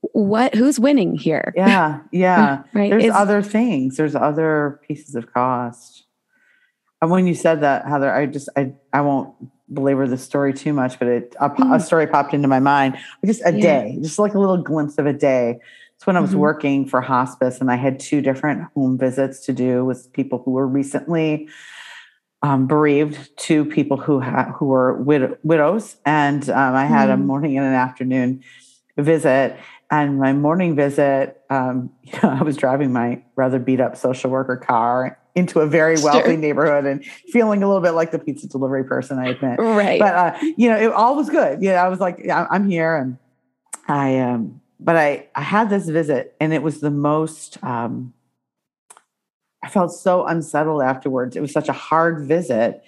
what 0.00 0.54
who's 0.54 0.80
winning 0.80 1.14
here? 1.16 1.52
Yeah, 1.56 2.00
yeah. 2.10 2.62
right. 2.72 2.90
There's 2.90 3.12
other 3.12 3.42
things. 3.42 3.96
There's 3.96 4.14
other 4.14 4.80
pieces 4.86 5.14
of 5.14 5.32
cost. 5.32 6.04
And 7.02 7.10
when 7.10 7.26
you 7.26 7.34
said 7.34 7.62
that, 7.62 7.86
Heather, 7.86 8.12
I 8.12 8.26
just 8.26 8.48
I 8.56 8.72
I 8.92 9.00
won't 9.02 9.34
belabor 9.72 10.06
the 10.06 10.18
story 10.18 10.52
too 10.52 10.72
much, 10.72 10.98
but 10.98 11.08
it 11.08 11.36
a, 11.40 11.50
mm-hmm. 11.50 11.72
a 11.72 11.80
story 11.80 12.06
popped 12.06 12.34
into 12.34 12.48
my 12.48 12.60
mind. 12.60 12.98
Just 13.24 13.42
a 13.44 13.52
yeah. 13.52 13.60
day, 13.60 13.98
just 14.00 14.18
like 14.18 14.34
a 14.34 14.38
little 14.38 14.62
glimpse 14.62 14.98
of 14.98 15.06
a 15.06 15.12
day. 15.12 15.58
It's 15.96 16.06
when 16.06 16.16
I 16.16 16.20
was 16.20 16.30
mm-hmm. 16.30 16.38
working 16.40 16.88
for 16.88 17.00
hospice, 17.02 17.60
and 17.60 17.70
I 17.70 17.76
had 17.76 18.00
two 18.00 18.22
different 18.22 18.68
home 18.74 18.96
visits 18.96 19.44
to 19.46 19.52
do 19.52 19.84
with 19.84 20.10
people 20.12 20.42
who 20.42 20.52
were 20.52 20.66
recently 20.66 21.48
um, 22.42 22.66
bereaved, 22.66 23.36
two 23.36 23.66
people 23.66 23.98
who 23.98 24.20
ha- 24.20 24.52
who 24.56 24.66
were 24.66 24.94
wid- 24.94 25.36
widows, 25.42 25.96
and 26.06 26.48
um, 26.48 26.74
I 26.74 26.86
had 26.86 27.10
mm-hmm. 27.10 27.22
a 27.22 27.24
morning 27.24 27.58
and 27.58 27.66
an 27.66 27.74
afternoon 27.74 28.42
visit. 28.96 29.56
And 29.90 30.20
my 30.20 30.32
morning 30.32 30.76
visit, 30.76 31.40
um, 31.50 31.90
you 32.02 32.18
know, 32.22 32.30
I 32.30 32.42
was 32.42 32.56
driving 32.56 32.92
my 32.92 33.22
rather 33.36 33.58
beat 33.58 33.80
up 33.80 33.96
social 33.96 34.30
worker 34.30 34.56
car 34.56 35.18
into 35.34 35.60
a 35.60 35.66
very 35.66 35.96
wealthy 36.02 36.30
sure. 36.30 36.36
neighborhood 36.36 36.86
and 36.86 37.04
feeling 37.04 37.62
a 37.62 37.66
little 37.66 37.82
bit 37.82 37.92
like 37.92 38.10
the 38.10 38.18
pizza 38.18 38.48
delivery 38.48 38.84
person, 38.84 39.18
I 39.18 39.28
admit. 39.28 39.58
Right. 39.58 40.00
But, 40.00 40.14
uh, 40.14 40.38
you 40.56 40.68
know, 40.68 40.76
it 40.76 40.92
all 40.92 41.14
was 41.14 41.30
good. 41.30 41.62
You 41.62 41.70
know, 41.70 41.76
I 41.76 41.88
was 41.88 42.00
like, 42.00 42.20
yeah, 42.24 42.46
I'm 42.50 42.68
here. 42.68 42.96
And 42.96 43.18
I, 43.86 44.18
um, 44.18 44.60
but 44.80 44.96
I, 44.96 45.28
I 45.34 45.42
had 45.42 45.70
this 45.70 45.88
visit 45.88 46.34
and 46.40 46.52
it 46.52 46.62
was 46.62 46.80
the 46.80 46.90
most, 46.90 47.62
um, 47.62 48.12
I 49.62 49.68
felt 49.68 49.92
so 49.92 50.26
unsettled 50.26 50.82
afterwards. 50.82 51.36
It 51.36 51.40
was 51.40 51.52
such 51.52 51.68
a 51.68 51.72
hard 51.72 52.26
visit 52.26 52.82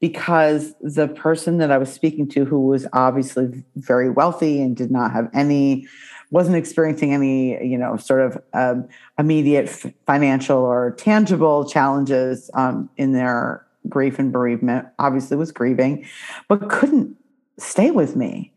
because 0.00 0.74
the 0.80 1.08
person 1.08 1.58
that 1.58 1.72
I 1.72 1.78
was 1.78 1.92
speaking 1.92 2.28
to, 2.28 2.44
who 2.44 2.66
was 2.66 2.86
obviously 2.92 3.64
very 3.76 4.10
wealthy 4.10 4.62
and 4.62 4.76
did 4.76 4.90
not 4.90 5.10
have 5.12 5.28
any 5.34 5.88
wasn't 6.30 6.56
experiencing 6.56 7.12
any, 7.14 7.64
you 7.64 7.78
know, 7.78 7.96
sort 7.96 8.20
of 8.20 8.42
um, 8.52 8.88
immediate 9.18 9.68
financial 10.06 10.58
or 10.58 10.92
tangible 10.98 11.68
challenges 11.68 12.50
um, 12.54 12.90
in 12.96 13.12
their 13.12 13.66
grief 13.88 14.18
and 14.18 14.32
bereavement. 14.32 14.86
Obviously, 14.98 15.36
was 15.36 15.52
grieving, 15.52 16.06
but 16.48 16.68
couldn't 16.68 17.16
stay 17.58 17.90
with 17.90 18.16
me. 18.16 18.52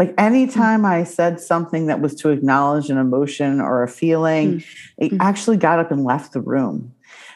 Like 0.00 0.12
anytime 0.18 0.84
I 0.84 1.04
said 1.04 1.40
something 1.40 1.86
that 1.86 2.00
was 2.00 2.16
to 2.16 2.30
acknowledge 2.30 2.90
an 2.90 2.98
emotion 2.98 3.60
or 3.60 3.82
a 3.82 3.88
feeling, 3.88 4.58
mm-hmm. 4.58 5.04
it 5.04 5.12
mm. 5.12 5.18
actually 5.20 5.56
got 5.56 5.78
up 5.78 5.92
and 5.92 6.04
left 6.04 6.32
the 6.32 6.40
room 6.40 6.92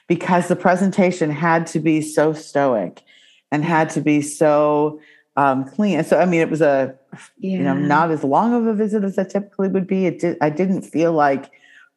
because 0.08 0.48
the 0.48 0.56
presentation 0.56 1.30
had 1.30 1.66
to 1.68 1.78
be 1.78 2.00
so 2.00 2.32
stoic 2.32 3.02
and 3.52 3.64
had 3.64 3.90
to 3.90 4.00
be 4.00 4.20
so 4.20 5.00
um, 5.38 5.64
clean. 5.64 6.02
So 6.02 6.18
I 6.18 6.26
mean, 6.26 6.40
it 6.40 6.50
was 6.50 6.60
a 6.60 6.94
yeah. 7.38 7.58
you 7.58 7.62
know 7.62 7.74
not 7.74 8.10
as 8.10 8.24
long 8.24 8.54
of 8.54 8.66
a 8.66 8.74
visit 8.74 9.04
as 9.04 9.18
I 9.18 9.24
typically 9.24 9.68
would 9.68 9.86
be. 9.86 10.06
It 10.06 10.18
did. 10.18 10.36
I 10.40 10.50
didn't 10.50 10.82
feel 10.82 11.12
like 11.12 11.50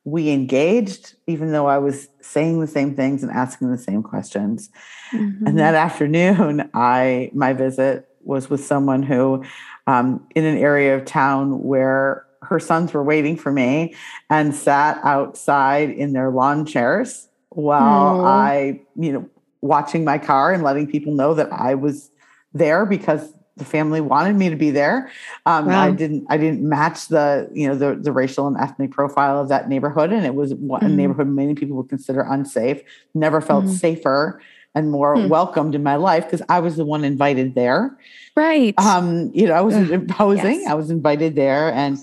we 0.03 0.29
engaged, 0.29 1.15
even 1.25 1.51
though 1.51 1.65
I 1.65 1.79
was 1.79 2.07
saying 2.21 2.59
the 2.59 2.67
same 2.67 2.95
things 2.95 3.23
and 3.23 3.31
asking 3.31 3.71
the 3.71 3.77
same 3.79 4.03
questions. 4.03 4.69
Mm-hmm. 5.11 5.47
And 5.47 5.59
that 5.59 5.73
afternoon, 5.87 6.69
I 6.75 7.31
my 7.33 7.53
visit 7.53 8.07
was 8.23 8.47
with 8.47 8.63
someone 8.63 9.01
who, 9.01 9.43
um, 9.87 10.23
in 10.35 10.45
an 10.45 10.57
area 10.57 10.95
of 10.95 11.05
town 11.05 11.63
where 11.63 12.27
her 12.43 12.59
sons 12.59 12.93
were 12.93 13.03
waiting 13.03 13.37
for 13.37 13.51
me, 13.51 13.95
and 14.29 14.53
sat 14.53 14.99
outside 15.03 15.89
in 15.89 16.13
their 16.13 16.29
lawn 16.29 16.63
chairs 16.65 17.27
while 17.49 18.19
Aww. 18.19 18.25
I, 18.25 18.81
you 18.95 19.13
know, 19.13 19.29
watching 19.61 20.03
my 20.03 20.19
car 20.19 20.53
and 20.53 20.61
letting 20.61 20.85
people 20.85 21.13
know 21.13 21.33
that 21.33 21.51
I 21.51 21.73
was 21.73 22.11
there 22.53 22.85
because 22.85 23.33
the 23.57 23.65
family 23.65 24.01
wanted 24.01 24.35
me 24.35 24.49
to 24.49 24.55
be 24.55 24.71
there. 24.71 25.11
Um, 25.45 25.67
wow. 25.67 25.83
I 25.83 25.91
didn't. 25.91 26.25
I 26.29 26.37
didn't 26.37 26.61
match 26.61 27.07
the 27.07 27.49
you 27.53 27.67
know 27.67 27.75
the 27.75 27.95
the 27.95 28.11
racial 28.11 28.47
and 28.47 28.57
ethnic 28.57 28.91
profile 28.91 29.39
of 29.39 29.49
that 29.49 29.69
neighborhood, 29.69 30.11
and 30.11 30.25
it 30.25 30.35
was 30.35 30.53
mm-hmm. 30.53 30.85
a 30.85 30.89
neighborhood 30.89 31.27
many 31.27 31.53
people 31.53 31.77
would 31.77 31.89
consider 31.89 32.21
unsafe. 32.21 32.81
Never 33.13 33.41
felt 33.41 33.65
mm-hmm. 33.65 33.73
safer 33.75 34.41
and 34.73 34.89
more 34.89 35.15
mm-hmm. 35.15 35.27
welcomed 35.27 35.75
in 35.75 35.83
my 35.83 35.95
life 35.95 36.25
because 36.25 36.41
I 36.47 36.59
was 36.59 36.77
the 36.77 36.85
one 36.85 37.03
invited 37.03 37.55
there. 37.55 37.97
Right. 38.35 38.73
Um, 38.79 39.31
you 39.33 39.47
know, 39.47 39.53
I 39.53 39.61
was 39.61 39.75
imposing. 39.75 40.61
Yes. 40.61 40.69
I 40.69 40.73
was 40.73 40.89
invited 40.89 41.35
there, 41.35 41.71
and 41.73 41.97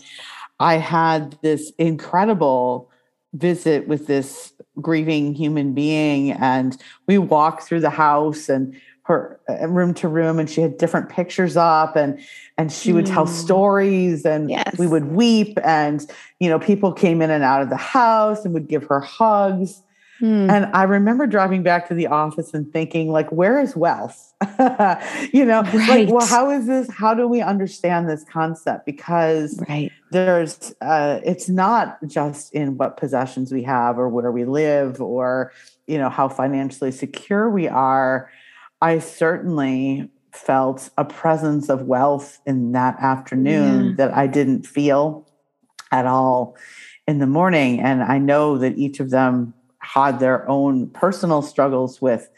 I 0.60 0.74
had 0.74 1.38
this 1.42 1.72
incredible 1.78 2.90
visit 3.34 3.88
with 3.88 4.06
this 4.06 4.52
grieving 4.80 5.34
human 5.34 5.74
being, 5.74 6.32
and 6.32 6.76
we 7.06 7.18
walked 7.18 7.64
through 7.64 7.80
the 7.80 7.90
house 7.90 8.48
and 8.48 8.78
her 9.08 9.40
uh, 9.48 9.66
room 9.66 9.94
to 9.94 10.06
room 10.06 10.38
and 10.38 10.50
she 10.50 10.60
had 10.60 10.76
different 10.76 11.08
pictures 11.08 11.56
up 11.56 11.96
and 11.96 12.20
and 12.58 12.70
she 12.70 12.92
would 12.92 13.06
mm. 13.06 13.12
tell 13.12 13.26
stories 13.26 14.26
and 14.26 14.50
yes. 14.50 14.78
we 14.78 14.86
would 14.86 15.06
weep 15.06 15.58
and 15.64 16.06
you 16.40 16.48
know 16.48 16.58
people 16.58 16.92
came 16.92 17.22
in 17.22 17.30
and 17.30 17.42
out 17.42 17.62
of 17.62 17.70
the 17.70 17.76
house 17.76 18.44
and 18.44 18.52
would 18.52 18.68
give 18.68 18.84
her 18.84 19.00
hugs 19.00 19.82
mm. 20.20 20.50
and 20.50 20.66
i 20.76 20.82
remember 20.82 21.26
driving 21.26 21.62
back 21.62 21.88
to 21.88 21.94
the 21.94 22.06
office 22.06 22.52
and 22.52 22.70
thinking 22.70 23.10
like 23.10 23.32
where 23.32 23.58
is 23.58 23.74
wealth 23.74 24.34
you 25.32 25.42
know 25.42 25.62
right. 25.62 25.88
like 25.88 26.08
well 26.10 26.26
how 26.26 26.50
is 26.50 26.66
this 26.66 26.90
how 26.92 27.14
do 27.14 27.26
we 27.26 27.40
understand 27.40 28.10
this 28.10 28.24
concept 28.30 28.84
because 28.84 29.58
right. 29.70 29.90
there's 30.10 30.74
uh, 30.82 31.18
it's 31.24 31.48
not 31.48 31.98
just 32.06 32.52
in 32.52 32.76
what 32.76 32.98
possessions 32.98 33.52
we 33.52 33.62
have 33.62 33.98
or 33.98 34.06
where 34.06 34.30
we 34.30 34.44
live 34.44 35.00
or 35.00 35.50
you 35.86 35.96
know 35.96 36.10
how 36.10 36.28
financially 36.28 36.92
secure 36.92 37.48
we 37.48 37.66
are 37.66 38.30
I 38.80 38.98
certainly 38.98 40.10
felt 40.32 40.90
a 40.96 41.04
presence 41.04 41.68
of 41.68 41.82
wealth 41.82 42.40
in 42.46 42.72
that 42.72 42.96
afternoon 43.00 43.86
yeah. 43.86 43.94
that 43.96 44.14
I 44.14 44.26
didn't 44.26 44.66
feel 44.66 45.28
at 45.90 46.06
all 46.06 46.56
in 47.06 47.18
the 47.18 47.26
morning. 47.26 47.80
And 47.80 48.02
I 48.02 48.18
know 48.18 48.58
that 48.58 48.76
each 48.78 49.00
of 49.00 49.10
them 49.10 49.54
had 49.80 50.20
their 50.20 50.48
own 50.48 50.88
personal 50.90 51.42
struggles 51.42 52.00
with 52.00 52.30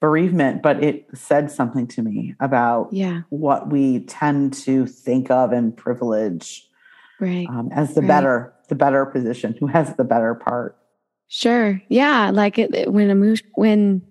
bereavement, 0.00 0.62
but 0.62 0.82
it 0.82 1.06
said 1.14 1.50
something 1.50 1.86
to 1.86 2.02
me 2.02 2.34
about 2.40 2.92
yeah. 2.92 3.22
what 3.30 3.70
we 3.70 4.00
tend 4.00 4.52
to 4.52 4.86
think 4.86 5.30
of 5.30 5.52
and 5.52 5.76
privilege 5.76 6.68
right. 7.20 7.46
um, 7.48 7.70
as 7.72 7.94
the 7.94 8.00
right. 8.00 8.08
better, 8.08 8.54
the 8.68 8.74
better 8.74 9.06
position, 9.06 9.54
who 9.58 9.66
has 9.66 9.94
the 9.96 10.04
better 10.04 10.34
part. 10.34 10.76
Sure. 11.28 11.80
Yeah. 11.88 12.30
Like 12.32 12.58
it, 12.58 12.92
when 12.92 13.10
a 13.10 13.14
move, 13.14 13.40
when 13.54 14.02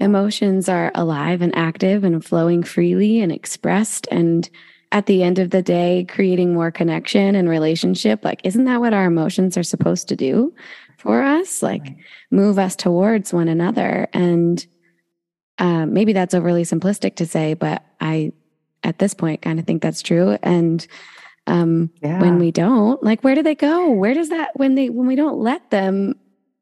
emotions 0.00 0.68
are 0.68 0.92
alive 0.94 1.42
and 1.42 1.54
active 1.56 2.04
and 2.04 2.24
flowing 2.24 2.62
freely 2.62 3.20
and 3.20 3.32
expressed 3.32 4.06
and 4.10 4.48
at 4.90 5.06
the 5.06 5.22
end 5.22 5.38
of 5.38 5.50
the 5.50 5.62
day 5.62 6.06
creating 6.08 6.54
more 6.54 6.70
connection 6.70 7.34
and 7.34 7.48
relationship 7.48 8.24
like 8.24 8.40
isn't 8.44 8.64
that 8.64 8.80
what 8.80 8.94
our 8.94 9.06
emotions 9.06 9.56
are 9.56 9.62
supposed 9.62 10.08
to 10.08 10.16
do 10.16 10.54
for 10.96 11.22
us 11.22 11.62
like 11.62 11.82
right. 11.82 11.96
move 12.30 12.58
us 12.58 12.76
towards 12.76 13.32
one 13.32 13.48
another 13.48 14.08
and 14.12 14.66
uh, 15.58 15.84
maybe 15.86 16.12
that's 16.12 16.34
overly 16.34 16.62
simplistic 16.62 17.16
to 17.16 17.26
say 17.26 17.54
but 17.54 17.84
i 18.00 18.32
at 18.84 18.98
this 18.98 19.14
point 19.14 19.42
kind 19.42 19.58
of 19.58 19.66
think 19.66 19.82
that's 19.82 20.02
true 20.02 20.38
and 20.42 20.86
um, 21.46 21.90
yeah. 22.02 22.20
when 22.20 22.38
we 22.38 22.50
don't 22.50 23.02
like 23.02 23.24
where 23.24 23.34
do 23.34 23.42
they 23.42 23.54
go 23.54 23.90
where 23.90 24.14
does 24.14 24.28
that 24.28 24.50
when 24.54 24.74
they 24.74 24.90
when 24.90 25.06
we 25.06 25.16
don't 25.16 25.38
let 25.38 25.70
them 25.70 26.14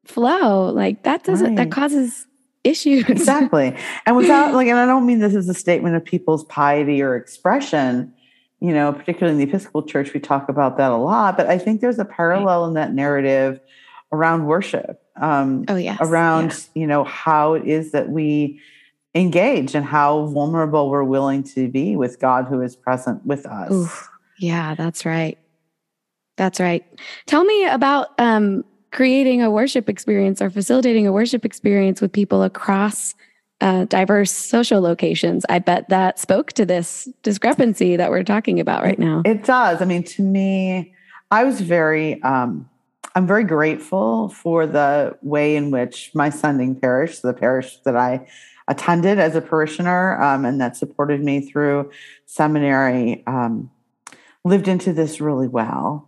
flow 0.05 0.69
like 0.69 1.03
that 1.03 1.23
doesn't 1.23 1.55
right. 1.55 1.55
that 1.57 1.71
causes 1.71 2.26
issues. 2.67 3.07
Exactly. 3.09 3.75
And 4.05 4.15
without 4.15 4.53
like, 4.53 4.67
and 4.67 4.77
I 4.77 4.85
don't 4.85 5.05
mean 5.05 5.19
this 5.19 5.35
as 5.35 5.49
a 5.49 5.53
statement 5.53 5.95
of 5.95 6.03
people's 6.03 6.43
piety 6.45 7.01
or 7.01 7.15
expression, 7.15 8.13
you 8.59 8.73
know, 8.73 8.93
particularly 8.93 9.33
in 9.33 9.37
the 9.37 9.49
Episcopal 9.49 9.83
Church, 9.83 10.13
we 10.13 10.19
talk 10.19 10.49
about 10.49 10.77
that 10.77 10.91
a 10.91 10.97
lot, 10.97 11.37
but 11.37 11.47
I 11.47 11.57
think 11.57 11.81
there's 11.81 11.99
a 11.99 12.05
parallel 12.05 12.65
in 12.65 12.73
that 12.73 12.93
narrative 12.93 13.59
around 14.11 14.45
worship. 14.45 15.01
Um, 15.15 15.65
oh, 15.67 15.75
yes. 15.75 15.97
Around, 16.01 16.51
yeah. 16.51 16.81
you 16.81 16.87
know, 16.87 17.03
how 17.03 17.53
it 17.53 17.67
is 17.67 17.91
that 17.91 18.09
we 18.09 18.59
engage 19.15 19.73
and 19.75 19.85
how 19.85 20.27
vulnerable 20.27 20.89
we're 20.89 21.03
willing 21.03 21.43
to 21.43 21.67
be 21.67 21.95
with 21.95 22.19
God 22.19 22.45
who 22.45 22.61
is 22.61 22.75
present 22.75 23.25
with 23.25 23.45
us. 23.45 23.71
Oof. 23.71 24.09
Yeah, 24.39 24.75
that's 24.75 25.05
right. 25.05 25.37
That's 26.35 26.59
right. 26.59 26.85
Tell 27.25 27.43
me 27.43 27.65
about 27.65 28.09
um, 28.19 28.63
creating 28.91 29.41
a 29.41 29.51
worship 29.51 29.89
experience 29.89 30.41
or 30.41 30.49
facilitating 30.49 31.07
a 31.07 31.11
worship 31.11 31.45
experience 31.45 32.01
with 32.01 32.11
people 32.11 32.43
across 32.43 33.15
uh, 33.61 33.85
diverse 33.85 34.31
social 34.31 34.81
locations. 34.81 35.45
I 35.49 35.59
bet 35.59 35.89
that 35.89 36.19
spoke 36.19 36.53
to 36.53 36.65
this 36.65 37.09
discrepancy 37.23 37.95
that 37.95 38.09
we're 38.09 38.23
talking 38.23 38.59
about 38.59 38.83
right 38.83 38.99
now. 38.99 39.23
It 39.25 39.43
does. 39.43 39.81
I 39.81 39.85
mean, 39.85 40.03
to 40.03 40.21
me, 40.21 40.93
I 41.31 41.43
was 41.43 41.59
very, 41.61 42.21
um, 42.23 42.69
I'm 43.15 43.25
very 43.25 43.43
grateful 43.43 44.29
for 44.29 44.67
the 44.67 45.17
way 45.21 45.55
in 45.55 45.71
which 45.71 46.11
my 46.13 46.29
sending 46.29 46.75
parish, 46.75 47.19
the 47.19 47.33
parish 47.33 47.77
that 47.77 47.95
I 47.95 48.27
attended 48.67 49.17
as 49.17 49.35
a 49.35 49.41
parishioner 49.41 50.21
um, 50.21 50.45
and 50.45 50.61
that 50.61 50.77
supported 50.77 51.23
me 51.23 51.41
through 51.41 51.89
seminary, 52.25 53.23
um, 53.25 53.71
lived 54.43 54.67
into 54.67 54.93
this 54.93 55.19
really 55.19 55.47
well 55.47 56.07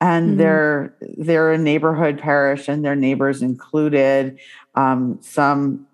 and 0.00 0.30
mm-hmm. 0.30 0.38
they're 0.38 0.96
they're 1.18 1.52
a 1.52 1.58
neighborhood 1.58 2.18
parish 2.18 2.68
and 2.68 2.84
their 2.84 2.96
neighbors 2.96 3.42
included 3.42 4.38
um, 4.74 5.18
some 5.20 5.86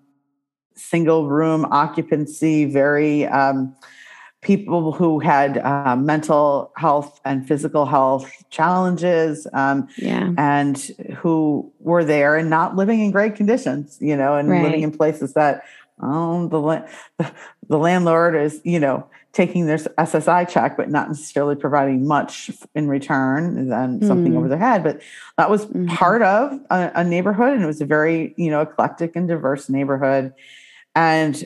single 0.75 1.29
room 1.29 1.65
occupancy 1.71 2.65
very 2.65 3.27
um, 3.27 3.75
people 4.41 4.91
who 4.91 5.21
had 5.21 5.59
uh, 5.59 5.95
mental 5.95 6.73
health 6.77 7.21
and 7.25 7.47
physical 7.47 7.87
health 7.87 8.29
challenges 8.51 9.47
um, 9.53 9.89
yeah. 9.99 10.33
and 10.37 10.91
who 11.17 11.71
were 11.79 12.05
there 12.05 12.37
and 12.37 12.51
not 12.51 12.75
living 12.75 13.01
in 13.01 13.11
great 13.13 13.37
conditions 13.37 13.99
you 14.01 14.17
know 14.17 14.35
and 14.35 14.49
Right. 14.49 14.63
living 14.63 14.83
in 14.83 14.91
places 14.91 15.35
that 15.35 15.63
um, 16.03 16.49
the, 16.49 16.61
la- 16.61 16.83
the 17.69 17.79
landlord 17.79 18.35
is 18.37 18.61
you 18.65 18.79
know 18.81 19.07
taking 19.33 19.67
their 19.67 19.79
ssi 19.79 20.47
check 20.49 20.77
but 20.77 20.91
not 20.91 21.09
necessarily 21.09 21.55
providing 21.57 22.07
much 22.07 22.51
in 22.75 22.87
return 22.89 23.69
than 23.69 24.03
something 24.03 24.33
Mm. 24.35 24.39
over 24.39 24.49
their 24.49 24.59
head 24.59 24.83
but 24.83 25.01
that 25.39 25.49
was 25.49 25.65
Mhm. 25.67 25.89
part 25.89 26.23
of 26.23 26.61
a, 26.71 26.93
a 26.97 27.05
neighborhood 27.05 27.55
and 27.55 27.63
it 27.63 27.67
was 27.67 27.81
a 27.81 27.87
very 27.87 28.35
you 28.37 28.51
know 28.51 28.61
eclectic 28.61 29.17
and 29.17 29.29
diverse 29.29 29.69
neighborhood 29.71 30.33
and 30.95 31.45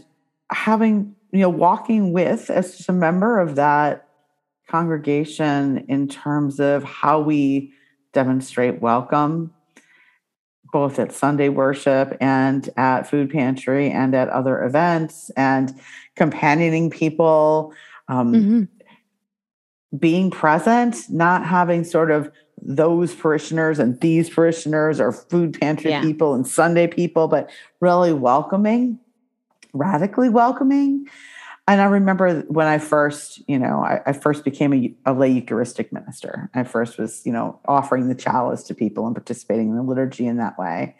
having 0.50 1.14
you 1.32 1.40
know 1.40 1.48
walking 1.50 2.12
with 2.12 2.50
as 2.50 2.76
just 2.76 2.88
a 2.88 2.92
member 2.92 3.38
of 3.38 3.54
that 3.56 4.08
congregation 4.68 5.84
in 5.88 6.08
terms 6.08 6.58
of 6.60 6.82
how 6.82 7.20
we 7.20 7.72
demonstrate 8.12 8.80
welcome 8.80 9.52
both 10.72 10.98
at 10.98 11.12
sunday 11.12 11.48
worship 11.48 12.16
and 12.20 12.70
at 12.76 13.02
food 13.08 13.30
pantry 13.30 13.90
and 13.90 14.14
at 14.14 14.28
other 14.30 14.64
events 14.64 15.30
and 15.36 15.74
companioning 16.16 16.90
people 16.90 17.72
um, 18.08 18.32
Mhm. 18.32 18.68
being 19.98 20.30
present, 20.30 20.96
not 21.10 21.44
having 21.44 21.84
sort 21.84 22.10
of 22.10 22.30
those 22.60 23.14
parishioners 23.14 23.78
and 23.78 24.00
these 24.00 24.28
parishioners 24.30 25.00
or 25.00 25.12
food 25.12 25.58
pantry 25.58 25.90
Yeah. 25.90 26.00
people 26.02 26.34
and 26.34 26.46
Sunday 26.46 26.86
people, 26.86 27.28
but 27.28 27.50
really 27.80 28.12
welcoming, 28.12 28.98
radically 29.72 30.28
welcoming. 30.28 31.06
And 31.68 31.80
I 31.80 31.86
remember 31.86 32.42
when 32.42 32.66
I 32.66 32.78
first, 32.78 33.42
you 33.48 33.58
know, 33.58 33.82
I, 33.82 34.00
I 34.06 34.12
first 34.12 34.44
became 34.44 34.72
a, 34.72 34.94
a 35.04 35.12
lay 35.12 35.30
Eucharistic 35.30 35.92
minister. 35.92 36.48
I 36.54 36.62
first 36.62 36.96
was, 36.96 37.22
you 37.26 37.32
know, 37.32 37.58
offering 37.66 38.08
the 38.08 38.14
chalice 38.14 38.62
to 38.64 38.74
people 38.74 39.06
and 39.06 39.16
participating 39.16 39.70
in 39.70 39.76
the 39.76 39.82
liturgy 39.82 40.26
in 40.26 40.36
that 40.36 40.58
way. 40.58 40.94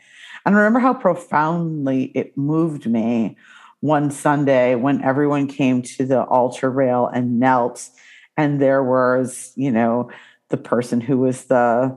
And 0.44 0.55
I 0.55 0.59
remember 0.59 0.81
how 0.81 0.94
profoundly 0.94 2.05
it 2.16 2.37
moved 2.37 2.87
me 2.87 3.37
one 3.81 4.11
Sunday 4.11 4.74
when 4.74 5.02
everyone 5.02 5.46
came 5.46 5.83
to 5.83 6.05
the 6.05 6.24
altar 6.24 6.70
rail 6.70 7.07
and 7.07 7.38
knelt 7.38 7.88
and 8.37 8.61
there 8.61 8.83
was 8.83 9.52
you 9.57 9.70
know 9.70 10.11
the 10.48 10.57
person 10.57 11.00
who 11.00 11.18
was 11.18 11.44
the 11.44 11.96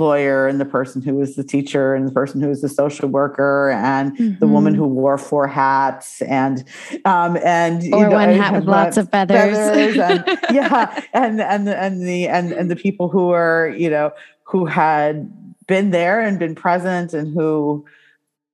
lawyer 0.00 0.48
and 0.48 0.58
the 0.60 0.64
person 0.64 1.02
who 1.02 1.14
was 1.14 1.36
the 1.36 1.44
teacher 1.44 1.94
and 1.94 2.08
the 2.08 2.12
person 2.12 2.40
who 2.40 2.48
was 2.48 2.62
the 2.62 2.68
social 2.68 3.08
worker 3.08 3.70
and 3.70 4.16
the 4.40 4.46
woman 4.46 4.72
Mhm. 4.74 4.78
who 4.78 4.86
wore 4.88 5.18
four 5.18 5.46
hats 5.46 6.22
and 6.22 6.64
um 7.04 7.36
and 7.44 7.82
you 7.84 7.90
know, 7.90 8.10
one 8.10 8.30
hat 8.30 8.52
with 8.54 8.64
lots 8.64 8.96
of 8.96 9.08
feathers. 9.10 9.56
feathers 9.56 9.98
and 9.98 10.24
yeah 10.50 11.00
and 11.12 11.40
and 11.40 11.66
the, 11.68 11.76
and 11.76 12.02
the 12.08 12.26
and 12.26 12.52
and 12.52 12.70
the 12.70 12.76
people 12.76 13.08
who 13.08 13.28
were 13.28 13.72
you 13.76 13.90
know 13.90 14.10
who 14.42 14.64
had 14.66 15.30
been 15.66 15.90
there 15.90 16.20
and 16.20 16.38
been 16.38 16.54
present 16.56 17.12
and 17.14 17.32
who 17.34 17.84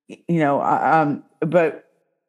you 0.08 0.38
know 0.38 0.60
um 0.62 1.22
but 1.40 1.85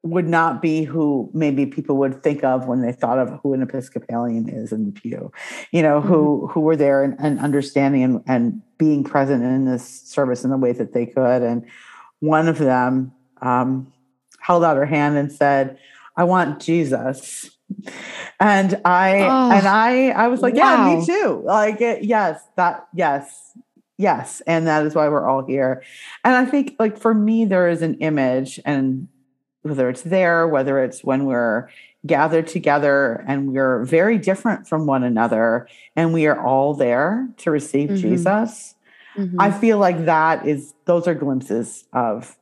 would 0.09 0.27
not 0.27 0.61
be 0.61 0.83
who 0.83 1.29
maybe 1.33 1.65
people 1.65 1.97
would 1.97 2.23
think 2.23 2.43
of 2.43 2.67
when 2.67 2.81
they 2.81 2.91
thought 2.91 3.19
of 3.19 3.39
who 3.41 3.53
an 3.53 3.61
Episcopalian 3.61 4.49
is 4.49 4.71
in 4.71 4.85
the 4.85 4.91
pew, 4.91 5.31
you 5.71 5.81
know, 5.81 6.01
who 6.01 6.47
who 6.47 6.61
were 6.61 6.75
there 6.75 7.03
and, 7.03 7.15
and 7.19 7.39
understanding 7.39 8.03
and, 8.03 8.23
and 8.27 8.61
being 8.77 9.03
present 9.03 9.43
in 9.43 9.65
this 9.65 9.85
service 9.85 10.43
in 10.43 10.49
the 10.49 10.57
way 10.57 10.71
that 10.71 10.93
they 10.93 11.05
could. 11.05 11.41
And 11.41 11.65
one 12.19 12.47
of 12.47 12.57
them 12.57 13.11
um, 13.41 13.91
held 14.39 14.63
out 14.63 14.77
her 14.77 14.85
hand 14.85 15.17
and 15.17 15.31
said, 15.31 15.77
"I 16.15 16.23
want 16.23 16.61
Jesus." 16.61 17.49
And 18.39 18.79
I 18.85 19.19
Oh, 19.21 19.51
and 19.51 19.67
I 19.67 20.09
I 20.09 20.27
was 20.27 20.41
like, 20.41 20.55
yeah, 20.55 20.95
me 20.95 21.05
too. 21.05 21.41
Like, 21.43 21.81
it, 21.81 22.03
yes, 22.03 22.41
that 22.55 22.87
yes, 22.93 23.57
yes, 23.97 24.41
and 24.47 24.67
that 24.67 24.85
is 24.85 24.95
why 24.95 25.09
we're 25.09 25.27
all 25.27 25.45
here. 25.45 25.83
And 26.23 26.35
I 26.35 26.45
think, 26.45 26.75
like 26.79 26.97
for 26.97 27.13
me, 27.13 27.45
there 27.45 27.67
is 27.67 27.81
an 27.81 27.95
image, 27.95 28.59
and 28.63 29.07
whether 29.67 29.89
it's 29.89 30.01
there, 30.01 30.47
whether 30.47 30.79
it's 30.83 31.03
when 31.03 31.25
we're 31.25 31.69
gathered 32.05 32.47
together 32.47 33.23
and 33.27 33.51
we're 33.53 33.83
very 33.83 34.17
different 34.17 34.67
from 34.67 34.85
one 34.85 35.03
another, 35.03 35.67
and 35.95 36.13
we 36.13 36.25
are 36.27 36.39
all 36.39 36.73
there 36.73 37.27
to 37.37 37.51
receive 37.51 37.89
Mhm. 37.89 37.97
Jesus. 37.97 38.75
Mhm. 39.17 39.35
I 39.39 39.51
feel 39.51 39.77
like 39.77 40.05
that 40.05 40.47
is 40.47 40.73
those 40.85 41.07
are 41.07 41.15
glimpses 41.15 41.85
of 41.93 42.37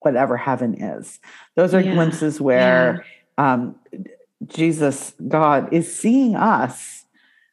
whatever 0.00 0.36
heaven 0.36 0.74
is. 0.74 1.18
Those 1.56 1.74
are 1.74 1.80
Yeah, 1.80 1.92
glimpses 1.92 2.40
where 2.40 3.04
um, 3.38 3.74
Jesus, 4.46 5.12
God, 5.28 5.70
is 5.72 5.94
seeing 5.94 6.36
us 6.36 7.04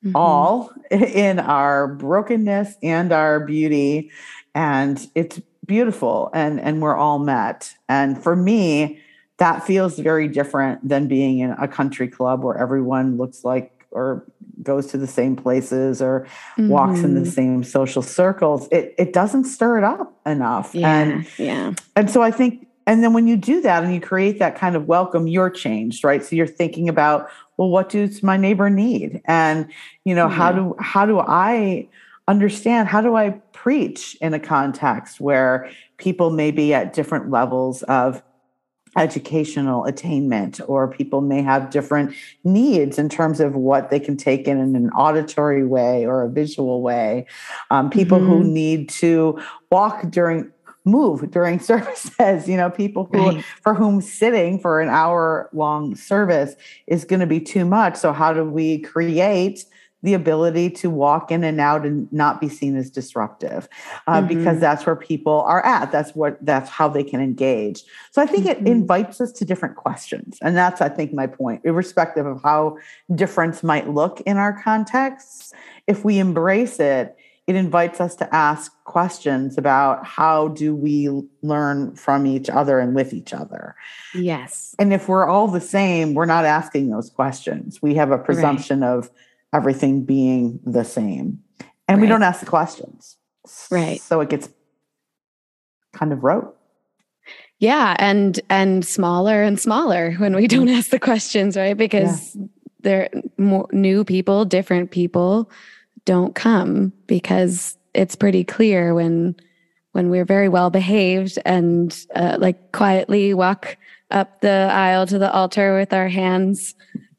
Mhm. 0.05 0.11
all 0.15 0.71
in 0.91 1.39
our 1.39 1.87
brokenness 1.87 2.75
and 2.83 3.11
our 3.11 3.39
beauty 3.39 4.11
and 4.55 5.07
it's 5.15 5.41
beautiful 5.65 6.29
and 6.33 6.59
and 6.59 6.81
we're 6.81 6.95
all 6.95 7.19
met 7.19 7.73
and 7.87 8.21
for 8.21 8.35
me 8.35 8.99
that 9.37 9.65
feels 9.65 9.97
very 9.97 10.27
different 10.27 10.87
than 10.87 11.07
being 11.07 11.39
in 11.39 11.51
a 11.51 11.67
country 11.67 12.07
club 12.07 12.43
where 12.43 12.57
everyone 12.57 13.17
looks 13.17 13.43
like 13.43 13.85
or 13.91 14.25
goes 14.61 14.87
to 14.87 14.97
the 14.97 15.07
same 15.07 15.35
places 15.35 16.01
or 16.01 16.27
walks 16.57 17.01
in 17.03 17.15
the 17.15 17.21
Mhm. 17.21 17.27
same 17.33 17.63
social 17.63 18.01
circles 18.01 18.67
it 18.71 18.93
it 18.97 19.13
doesn't 19.13 19.45
stir 19.45 19.77
it 19.77 19.83
up 19.83 20.13
enough 20.25 20.73
Yeah, 20.75 20.99
and 21.01 21.25
yeah. 21.37 21.73
and 21.95 22.09
so 22.09 22.21
I 22.21 22.31
think, 22.31 22.67
and 22.85 23.03
then 23.03 23.13
when 23.13 23.27
you 23.27 23.37
do 23.37 23.61
that 23.61 23.83
and 23.83 23.93
you 23.93 24.01
create 24.01 24.39
that 24.39 24.55
kind 24.55 24.75
of 24.75 24.87
welcome, 24.87 25.27
you're 25.27 25.49
changed, 25.49 26.03
right? 26.03 26.23
So 26.23 26.35
you're 26.35 26.47
thinking 26.47 26.89
about, 26.89 27.29
well, 27.57 27.69
what 27.69 27.87
does 27.89 28.21
my 28.23 28.35
neighbor 28.35 28.69
need? 28.69 29.21
And 29.25 29.67
you 30.03 30.13
know, 30.15 30.27
how 30.27 30.51
do 30.51 30.75
how 30.79 31.05
do 31.05 31.19
I 31.19 31.87
understand? 32.27 32.87
How 32.89 33.01
do 33.01 33.15
I 33.15 33.39
preach 33.67 34.17
in 34.19 34.33
a 34.33 34.39
context 34.41 35.21
where 35.21 35.69
people 35.97 36.29
may 36.31 36.51
be 36.51 36.73
at 36.73 36.91
different 36.91 37.31
levels 37.31 37.81
of 37.83 38.21
educational 38.97 39.85
attainment 39.85 40.59
or 40.67 40.85
people 40.87 41.21
may 41.21 41.41
have 41.41 41.69
different 41.69 42.13
needs 42.43 42.99
in 42.99 43.07
terms 43.07 43.39
of 43.39 43.55
what 43.55 43.89
they 43.89 44.01
can 44.01 44.17
take 44.17 44.49
in 44.49 44.59
in 44.59 44.75
an 44.75 44.89
auditory 44.91 45.65
way 45.65 46.05
or 46.05 46.23
a 46.23 46.29
visual 46.29 46.81
way 46.81 47.25
um, 47.71 47.89
people 47.89 48.19
who 48.19 48.43
Mhm. 48.43 48.51
need 48.51 48.89
to 48.89 49.39
walk 49.71 50.11
during 50.11 50.51
move 50.85 51.31
during 51.31 51.57
services 51.71 52.47
you 52.49 52.57
know 52.57 52.69
people 52.69 53.05
who 53.05 53.29
Right. 53.29 53.43
for 53.63 53.73
whom 53.73 54.01
sitting 54.01 54.59
for 54.59 54.81
an 54.81 54.89
hour 54.89 55.49
long 55.53 55.95
service 55.95 56.53
is 56.85 57.05
going 57.05 57.21
to 57.21 57.25
be 57.27 57.39
too 57.39 57.63
much 57.63 57.95
so 57.95 58.11
how 58.11 58.33
do 58.33 58.43
we 58.43 58.79
create 58.79 59.63
the 60.03 60.13
ability 60.13 60.69
to 60.69 60.89
walk 60.89 61.31
in 61.31 61.43
and 61.45 61.59
out 61.61 61.85
and 61.85 62.11
not 62.11 62.41
be 62.41 62.49
seen 62.49 62.75
as 62.75 62.89
disruptive 62.91 63.69
uh, 64.05 64.21
because 64.21 64.57
Mhm. 64.57 64.59
that's 64.59 64.85
where 64.85 64.97
people 64.97 65.41
are 65.47 65.65
at 65.65 65.91
that's 65.91 66.13
what 66.13 66.37
that's 66.45 66.69
how 66.69 66.89
they 66.89 67.03
can 67.03 67.21
engage 67.21 67.83
so 68.11 68.21
i 68.21 68.25
think 68.25 68.45
Mhm. 68.45 68.49
it 68.51 68.67
invites 68.67 69.21
us 69.21 69.31
to 69.31 69.45
different 69.45 69.75
questions 69.77 70.37
and 70.41 70.55
that's 70.55 70.81
i 70.81 70.89
think 70.89 71.13
my 71.13 71.25
point 71.25 71.61
irrespective 71.63 72.25
of 72.25 72.41
how 72.43 72.77
difference 73.15 73.63
might 73.63 73.89
look 73.89 74.19
in 74.21 74.37
our 74.37 74.53
contexts 74.61 75.53
if 75.87 76.03
we 76.03 76.19
embrace 76.19 76.79
it 76.79 77.15
it 77.45 77.55
invites 77.57 77.99
us 77.99 78.15
to 78.15 78.33
ask 78.33 78.71
questions 78.85 79.57
about 79.57 80.05
how 80.05 80.47
do 80.49 80.73
we 80.73 81.09
learn 81.41 81.93
from 81.93 82.25
each 82.25 82.49
other 82.49 82.79
and 82.79 82.95
with 82.95 83.13
each 83.13 83.33
other 83.33 83.75
Yes. 84.13 84.75
and 84.79 84.93
if 84.93 85.07
we're 85.07 85.25
all 85.27 85.47
the 85.47 85.61
same 85.61 86.13
we're 86.13 86.25
not 86.25 86.43
asking 86.45 86.89
those 86.89 87.09
questions 87.09 87.81
we 87.81 87.95
have 87.95 88.11
a 88.11 88.17
presumption 88.17 88.83
of 88.83 89.09
everything 89.53 90.03
being 90.03 90.59
the 90.65 90.83
same. 90.83 91.39
And 91.87 92.01
we 92.01 92.07
don't 92.07 92.23
ask 92.23 92.39
the 92.39 92.45
questions. 92.45 93.17
Right. 93.69 93.99
so 93.99 94.21
it 94.21 94.29
gets 94.29 94.49
kind 95.93 96.11
of 96.11 96.23
rote. 96.23 96.55
Yeah, 97.59 97.95
and 97.99 98.39
and 98.49 98.85
smaller 98.85 99.41
and 99.43 99.59
smaller 99.59 100.13
when 100.13 100.35
we 100.35 100.47
don't 100.47 100.69
ask 100.69 100.89
the 100.89 100.99
questions, 100.99 101.55
right? 101.55 101.77
Because 101.77 102.35
there 102.81 103.09
more 103.37 103.67
new 103.71 104.03
people, 104.03 104.43
different 104.43 104.91
people 104.91 105.49
don't 106.05 106.35
come 106.35 106.91
because 107.07 107.77
it's 107.93 108.15
pretty 108.15 108.43
clear 108.43 108.93
when 108.93 109.35
when 109.93 110.09
we're 110.09 110.25
very 110.25 110.49
well 110.49 110.69
behaved 110.69 111.37
and 111.45 112.05
uh, 112.15 112.37
like 112.39 112.71
quietly 112.71 113.33
walk 113.33 113.77
up 114.11 114.41
the 114.41 114.69
aisle 114.71 115.05
to 115.07 115.17
the 115.17 115.31
altar 115.31 115.77
with 115.77 115.93
our 115.93 116.07
hands 116.07 116.75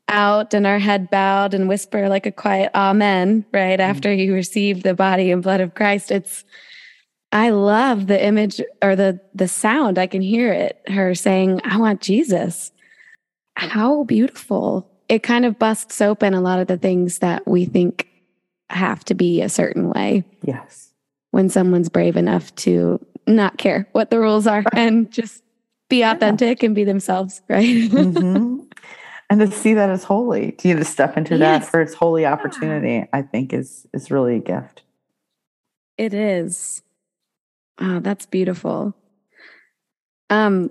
out 0.09 0.55
and 0.55 0.67
our 0.67 0.79
head 0.79 1.11
bowed 1.11 1.55
and 1.55 1.69
whisper 1.69 2.09
like 2.09 2.27
a 2.27 2.33
quiet 2.33 2.71
amen 2.75 3.45
right 3.53 3.81
after 3.81 4.13
you 4.13 4.35
receive 4.35 4.83
the 4.83 4.95
body 4.95 5.31
and 5.31 5.43
blood 5.43 5.61
of 5.61 5.75
Christ 5.75 6.11
it's 6.11 6.45
I 7.33 7.51
love 7.51 8.07
the 8.07 8.25
image 8.25 8.61
or 8.81 8.95
the 8.95 9.19
the 9.35 9.49
sound. 9.49 9.99
I 9.99 10.07
can 10.07 10.23
hear 10.23 10.53
it. 10.53 10.81
Her 10.87 11.17
saying, 11.17 11.61
"I 11.65 11.79
want 11.79 12.01
Jesus." 12.01 12.71
How 13.57 14.05
beautiful. 14.05 14.89
It 15.09 15.25
kind 15.25 15.45
of 15.45 15.59
busts 15.59 16.01
open 16.01 16.33
a 16.33 16.41
lot 16.41 16.61
of 16.61 16.69
the 16.69 16.77
things 16.79 17.19
that 17.19 17.45
we 17.47 17.65
think 17.65 18.09
have 18.71 19.05
to 19.07 19.15
be 19.15 19.43
a 19.43 19.49
certain 19.49 19.91
way 19.91 20.25
yes 20.43 20.93
when 21.33 21.49
someone's 21.49 21.89
brave 21.89 22.17
enough 22.17 22.55
to 22.55 23.05
not 23.27 23.59
care 23.59 23.87
what 23.93 24.11
the 24.11 24.19
rules 24.19 24.47
are 24.47 24.63
and 24.73 25.11
just 25.11 25.43
be 25.89 26.03
authentic 26.03 26.63
and 26.63 26.75
be 26.75 26.85
themselves, 26.85 27.43
right? 27.49 27.65
Mhm. 27.91 28.65
And 29.31 29.41
to 29.41 29.51
see 29.51 29.75
that 29.75 29.91
as 29.91 30.05
holy, 30.05 30.53
to 30.53 30.69
you 30.69 30.77
to 30.77 30.85
step 30.85 31.17
into 31.17 31.37
yes. 31.37 31.65
that 31.65 31.71
for 31.71 31.81
its 31.81 31.95
holy 31.95 32.27
opportunity, 32.27 32.95
yeah. 32.95 33.07
I 33.13 33.23
think 33.23 33.53
is 33.53 33.87
is 33.93 34.11
really 34.11 34.37
a 34.37 34.41
gift. 34.41 34.83
It 35.97 36.15
is. 36.15 36.83
Oh, 37.81 38.01
that's 38.01 38.27
beautiful. 38.27 38.95
Um, 40.31 40.71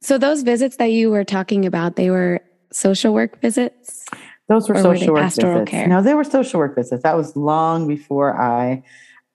so 0.00 0.18
those 0.18 0.42
visits 0.42 0.76
that 0.76 0.92
you 0.92 1.10
were 1.10 1.24
talking 1.24 1.66
about, 1.66 1.96
they 1.96 2.10
were 2.10 2.40
social 2.72 3.12
work 3.12 3.40
visits? 3.40 4.06
Those 4.48 4.68
were 4.68 4.76
social 4.80 5.08
were 5.08 5.20
work 5.20 5.32
visits. 5.32 5.70
Care? 5.70 5.88
No, 5.88 6.02
they 6.02 6.14
were 6.14 6.24
social 6.24 6.58
work 6.58 6.74
visits. 6.74 7.02
That 7.02 7.16
was 7.16 7.36
long 7.36 7.86
before 7.86 8.38
I 8.40 8.82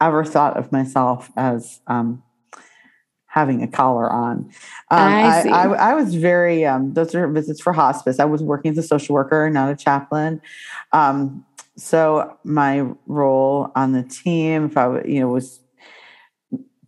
ever 0.02 0.26
thought 0.26 0.58
of 0.58 0.72
myself 0.72 1.30
as 1.38 1.82
um, 1.88 2.24
having 3.34 3.64
a 3.64 3.68
collar 3.68 4.12
on. 4.12 4.38
Um, 4.38 4.52
I, 4.92 5.42
I, 5.42 5.50
I, 5.50 5.66
I, 5.90 5.94
was 5.96 6.14
very, 6.14 6.66
um, 6.66 6.94
those 6.94 7.16
are 7.16 7.28
visits 7.28 7.60
for 7.60 7.74
hospice. 7.74 8.20
I 8.20 8.26
was 8.26 8.44
working 8.44 8.70
as 8.70 8.78
a 8.78 8.84
social 8.84 9.16
worker, 9.16 9.50
not 9.50 9.72
a 9.72 9.76
chaplain. 9.76 10.40
Um, 10.92 11.44
so 11.76 12.38
my 12.44 12.86
role 13.08 13.72
on 13.76 13.94
the 13.94 14.04
team, 14.04 14.66
if 14.66 14.78
I, 14.78 15.02
you 15.02 15.20
know, 15.20 15.30
was 15.30 15.62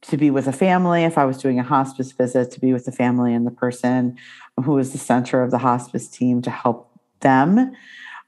to 0.01 0.17
be 0.17 0.29
with 0.29 0.47
a 0.47 0.53
family, 0.53 1.03
if 1.03 1.17
I 1.17 1.25
was 1.25 1.39
doing 1.39 1.59
a 1.59 1.63
hospice 1.63 2.11
visit, 2.11 2.51
to 2.51 2.59
be 2.59 2.73
with 2.73 2.85
the 2.85 2.91
family 2.91 3.33
and 3.33 3.47
the 3.47 3.51
person 3.51 4.15
who 4.63 4.73
was 4.73 4.91
the 4.91 4.99
center 4.99 5.41
of 5.41 5.49
the 5.49 5.57
hospice 5.57 6.07
team 6.07 6.43
to 6.43 6.51
help 6.51 6.91
them 7.21 7.75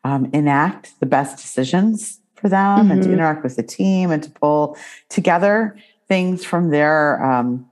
um, 0.04 0.28
enact 0.34 1.00
the 1.00 1.06
best 1.06 1.38
decisions 1.38 2.20
for 2.34 2.50
them 2.50 2.80
mm-hmm. 2.80 2.92
and 2.92 3.02
to 3.04 3.10
mm-hmm. 3.10 3.20
interact 3.20 3.44
with 3.44 3.58
the 3.58 3.64
team 3.64 4.10
and 4.10 4.24
to 4.24 4.32
pull 4.32 4.76
together 5.10 5.78
things 6.08 6.44
from 6.44 6.72
their 6.72 7.24
um, 7.24 7.67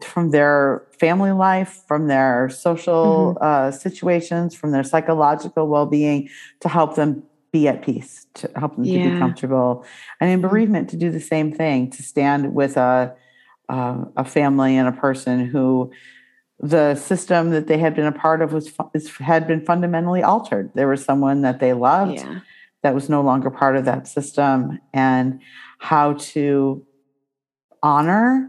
from 0.00 0.30
their 0.30 0.86
family 0.98 1.32
life, 1.32 1.82
from 1.86 2.06
their 2.06 2.48
social 2.48 3.34
mm-hmm. 3.34 3.44
uh, 3.44 3.70
situations, 3.70 4.54
from 4.54 4.72
their 4.72 4.84
psychological 4.84 5.68
well-being 5.68 6.28
to 6.60 6.68
help 6.68 6.94
them 6.96 7.22
be 7.52 7.68
at 7.68 7.82
peace, 7.82 8.26
to 8.34 8.50
help 8.56 8.76
them 8.76 8.84
yeah. 8.84 9.02
to 9.02 9.10
be 9.10 9.18
comfortable, 9.18 9.84
and 10.20 10.30
in 10.30 10.40
mm-hmm. 10.40 10.48
bereavement 10.48 10.88
to 10.90 10.96
do 10.96 11.10
the 11.10 11.20
same 11.20 11.52
thing, 11.52 11.90
to 11.90 12.02
stand 12.02 12.54
with 12.54 12.76
a 12.76 13.14
uh, 13.68 14.04
a 14.16 14.24
family 14.24 14.76
and 14.76 14.88
a 14.88 14.92
person 14.92 15.46
who 15.46 15.90
the 16.58 16.94
system 16.94 17.50
that 17.50 17.66
they 17.66 17.78
had 17.78 17.94
been 17.94 18.06
a 18.06 18.12
part 18.12 18.40
of 18.40 18.52
was 18.52 18.72
had 19.18 19.46
been 19.46 19.64
fundamentally 19.64 20.22
altered. 20.22 20.70
There 20.74 20.88
was 20.88 21.04
someone 21.04 21.42
that 21.42 21.60
they 21.60 21.72
loved 21.72 22.14
yeah. 22.14 22.40
that 22.82 22.94
was 22.94 23.08
no 23.08 23.20
longer 23.20 23.50
part 23.50 23.76
of 23.76 23.84
that 23.84 24.08
system, 24.08 24.80
and 24.94 25.40
how 25.78 26.14
to 26.14 26.86
honor 27.82 28.48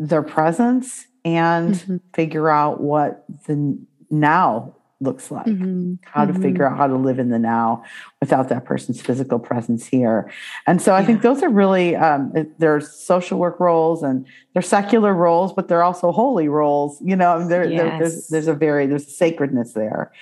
their 0.00 0.22
presence 0.22 1.06
and 1.24 1.74
mm-hmm. 1.74 1.96
figure 2.14 2.48
out 2.48 2.80
what 2.80 3.24
the 3.46 3.78
now 4.10 4.74
looks 5.02 5.30
like, 5.30 5.46
mm-hmm. 5.46 5.94
how 6.02 6.24
to 6.24 6.32
mm-hmm. 6.32 6.42
figure 6.42 6.66
out 6.66 6.76
how 6.76 6.86
to 6.86 6.96
live 6.96 7.18
in 7.18 7.28
the 7.30 7.38
now 7.38 7.84
without 8.20 8.48
that 8.48 8.64
person's 8.64 9.00
physical 9.00 9.38
presence 9.38 9.86
here. 9.86 10.30
And 10.66 10.80
so 10.80 10.94
I 10.94 11.00
yeah. 11.00 11.06
think 11.06 11.22
those 11.22 11.42
are 11.42 11.48
really, 11.48 11.96
um, 11.96 12.32
there's 12.58 12.90
social 12.90 13.38
work 13.38 13.60
roles 13.60 14.02
and 14.02 14.26
they're 14.52 14.62
secular 14.62 15.14
roles, 15.14 15.52
but 15.52 15.68
they're 15.68 15.82
also 15.82 16.12
holy 16.12 16.48
roles. 16.48 17.00
You 17.02 17.16
know, 17.16 17.46
there, 17.46 17.70
yes. 17.70 17.98
there's, 17.98 18.28
there's 18.28 18.48
a 18.48 18.54
very, 18.54 18.86
there's 18.86 19.06
a 19.06 19.10
sacredness 19.10 19.72
there. 19.72 20.12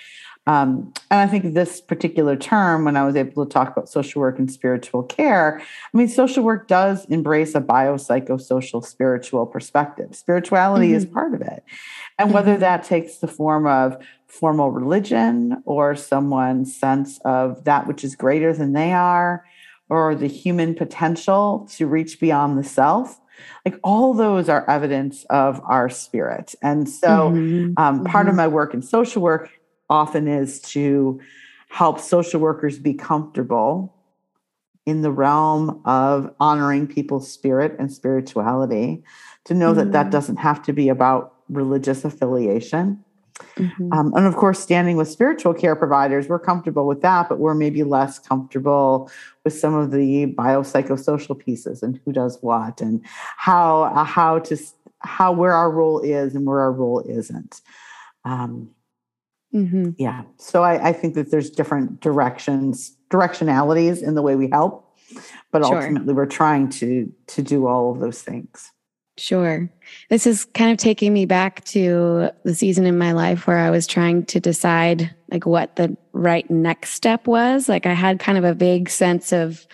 Um, 0.49 0.95
and 1.11 1.21
I 1.21 1.27
think 1.27 1.53
this 1.53 1.79
particular 1.79 2.35
term, 2.35 2.87
when 2.87 2.97
I 2.97 3.05
was 3.05 3.17
able 3.17 3.45
to 3.45 3.53
talk 3.53 3.69
about 3.71 3.91
social 3.91 4.23
work 4.23 4.39
and 4.39 4.51
spiritual 4.51 5.03
care, 5.03 5.61
I 5.61 5.97
mean, 5.97 6.09
social 6.09 6.43
work 6.43 6.69
does 6.69 7.05
embrace 7.05 7.55
a 7.55 7.61
biopsychosocial 7.61 8.83
spiritual 8.83 9.45
perspective. 9.45 10.17
Spirituality 10.17 10.87
mm-hmm. 10.87 10.97
is 10.97 11.05
part 11.05 11.35
of 11.35 11.43
it. 11.43 11.63
And 12.19 12.33
whether 12.33 12.53
mm-hmm. 12.53 12.61
that 12.61 12.85
takes 12.85 13.19
the 13.19 13.29
form 13.29 13.67
of 13.67 14.03
formal 14.27 14.71
religion 14.71 15.63
or 15.67 15.95
someone's 15.95 16.75
sense 16.75 17.21
of 17.27 17.65
that 17.65 17.87
which 17.87 18.03
is 18.03 18.17
greater 18.17 18.55
than 18.55 18.73
they 18.73 18.93
are 18.93 19.45
or 19.91 20.15
the 20.15 20.29
human 20.29 20.75
potential 20.75 21.69
to 21.73 21.87
reach 21.87 22.21
beyond 22.21 22.59
the 22.59 22.65
self 22.65 23.21
like 23.65 23.79
all 23.83 24.13
those 24.13 24.49
are 24.49 24.69
evidence 24.69 25.25
of 25.31 25.61
our 25.65 25.89
spirit 25.89 26.55
and 26.61 26.89
so 26.89 27.31
mm-hmm. 27.31 27.73
Um, 27.79 28.05
part 28.05 28.25
mm-hmm. 28.25 28.31
of 28.31 28.35
my 28.35 28.49
work 28.49 28.75
in 28.75 28.83
social 28.83 29.23
work 29.23 29.51
often 29.89 30.29
is 30.29 30.61
to 30.61 31.21
help 31.69 32.01
social 32.01 32.41
workers 32.41 32.79
be 32.79 32.95
comfortable 32.95 33.95
in 34.87 35.03
the 35.03 35.11
realm 35.11 35.83
of 35.85 36.35
honoring 36.41 36.87
people's 36.87 37.31
spirit 37.31 37.77
and 37.79 37.93
spirituality 37.93 39.03
to 39.45 39.55
know 39.55 39.71
mm-hmm. 39.71 39.79
that 39.79 39.93
that 39.93 40.03
mm-hmm. 40.05 40.11
doesn't 40.11 40.37
have 40.37 40.63
to 40.63 40.73
be 40.73 40.89
about 40.89 41.35
religious 41.49 42.05
affiliation 42.05 43.05
Mm-hmm. 43.57 43.93
Um, 43.93 44.13
and 44.15 44.27
of 44.27 44.37
course, 44.37 44.59
standing 44.59 44.97
with 44.97 45.09
spiritual 45.09 45.55
care 45.55 45.77
providers, 45.77 46.29
we're 46.29 46.39
comfortable 46.39 46.87
with 46.87 47.03
that, 47.03 47.29
but 47.29 47.39
we're 47.39 47.55
maybe 47.55 47.83
less 47.85 48.19
comfortable 48.19 49.11
with 49.45 49.53
some 49.53 49.75
of 49.75 49.91
the 49.91 50.27
biopsychosocial 50.35 51.39
pieces 51.39 51.83
and 51.83 52.01
who 52.05 52.13
does 52.13 52.39
what 52.41 52.81
and 52.81 53.05
how 53.37 53.83
uh, 53.85 54.05
how 54.05 54.39
to 54.41 54.57
how 55.01 55.33
where 55.33 55.53
our 55.53 55.71
role 55.71 56.01
is 56.01 56.35
and 56.35 56.47
where 56.47 56.61
our 56.61 56.73
role 56.73 57.01
isn't. 57.01 57.61
Um, 58.25 58.71
mm-hmm. 59.55 59.91
Yeah, 59.99 60.23
so 60.37 60.63
I, 60.63 60.89
I, 60.89 60.93
think 60.93 61.15
that 61.15 61.31
there's 61.31 61.51
different 61.51 62.01
directions, 62.01 62.97
directionalities 63.11 64.03
in 64.03 64.15
the 64.15 64.23
way 64.23 64.37
we 64.37 64.49
help, 64.49 64.97
but 65.51 65.65
sure. 65.65 65.77
ultimately 65.77 66.15
we're 66.15 66.27
trying 66.27 66.69
to 66.71 67.13
to 67.29 67.43
do 67.43 67.67
all 67.67 67.93
of 67.93 68.01
those 68.01 68.23
things. 68.23 68.73
Sure. 69.19 69.69
This 70.11 70.27
is 70.27 70.45
kind 70.45 70.71
of 70.71 70.79
taking 70.79 71.13
me 71.13 71.27
back 71.27 71.65
to 71.67 72.31
the 72.45 72.55
season 72.55 72.87
in 72.87 72.97
my 72.97 73.13
life 73.13 73.47
where 73.47 73.59
I 73.59 73.71
was 73.71 73.87
trying 73.87 74.25
to 74.27 74.39
decide 74.39 75.13
like 75.31 75.45
what 75.45 75.77
the 75.77 75.97
right 76.13 76.49
next 76.49 76.91
step 76.91 77.27
was. 77.27 77.69
Like 77.69 77.85
I 77.85 77.95
had 77.95 78.21
kind 78.21 78.39
of 78.39 78.45
a 78.45 78.55
vague 78.55 78.89
sense 78.89 79.33
of 79.33 79.67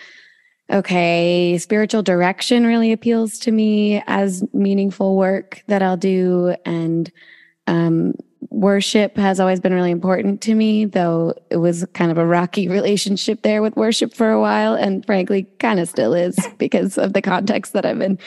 okay, 0.71 1.57
spiritual 1.59 2.01
direction 2.01 2.65
really 2.65 2.91
appeals 2.91 3.37
to 3.37 3.51
me 3.51 4.01
as 4.07 4.43
meaningful 4.51 5.15
work 5.15 5.63
that 5.67 5.83
I'll 5.83 5.97
do 5.97 6.55
and 6.65 7.11
um, 7.67 8.15
worship 8.49 9.17
has 9.17 9.39
always 9.39 9.59
been 9.59 9.73
really 9.73 9.91
important 9.91 10.41
to 10.41 10.55
me, 10.55 10.85
though 10.85 11.33
it 11.49 11.57
was 11.57 11.85
kind 11.93 12.11
of 12.11 12.17
a 12.17 12.25
rocky 12.25 12.67
relationship 12.69 13.41
there 13.41 13.61
with 13.61 13.75
worship 13.75 14.13
for 14.13 14.31
a 14.31 14.39
while 14.39 14.73
and 14.73 15.05
frankly 15.05 15.43
kind 15.59 15.79
of 15.79 15.89
still 15.89 16.13
is 16.13 16.37
because 16.57 16.97
of 16.97 17.13
the 17.13 17.21
context 17.21 17.73
that 17.73 17.85
I'm 17.85 18.01
in 18.01 18.19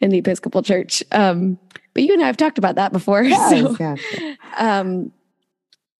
in 0.00 0.10
the 0.10 0.18
Episcopal 0.18 0.62
Church. 0.62 1.02
Um, 1.12 1.58
but 1.94 2.02
you 2.02 2.12
and 2.12 2.22
I 2.22 2.26
have 2.26 2.36
talked 2.36 2.58
about 2.58 2.74
that 2.74 2.92
before. 2.92 3.22
Yes, 3.32 3.50
so, 3.50 3.76
yes. 3.78 4.00
Um, 4.58 5.12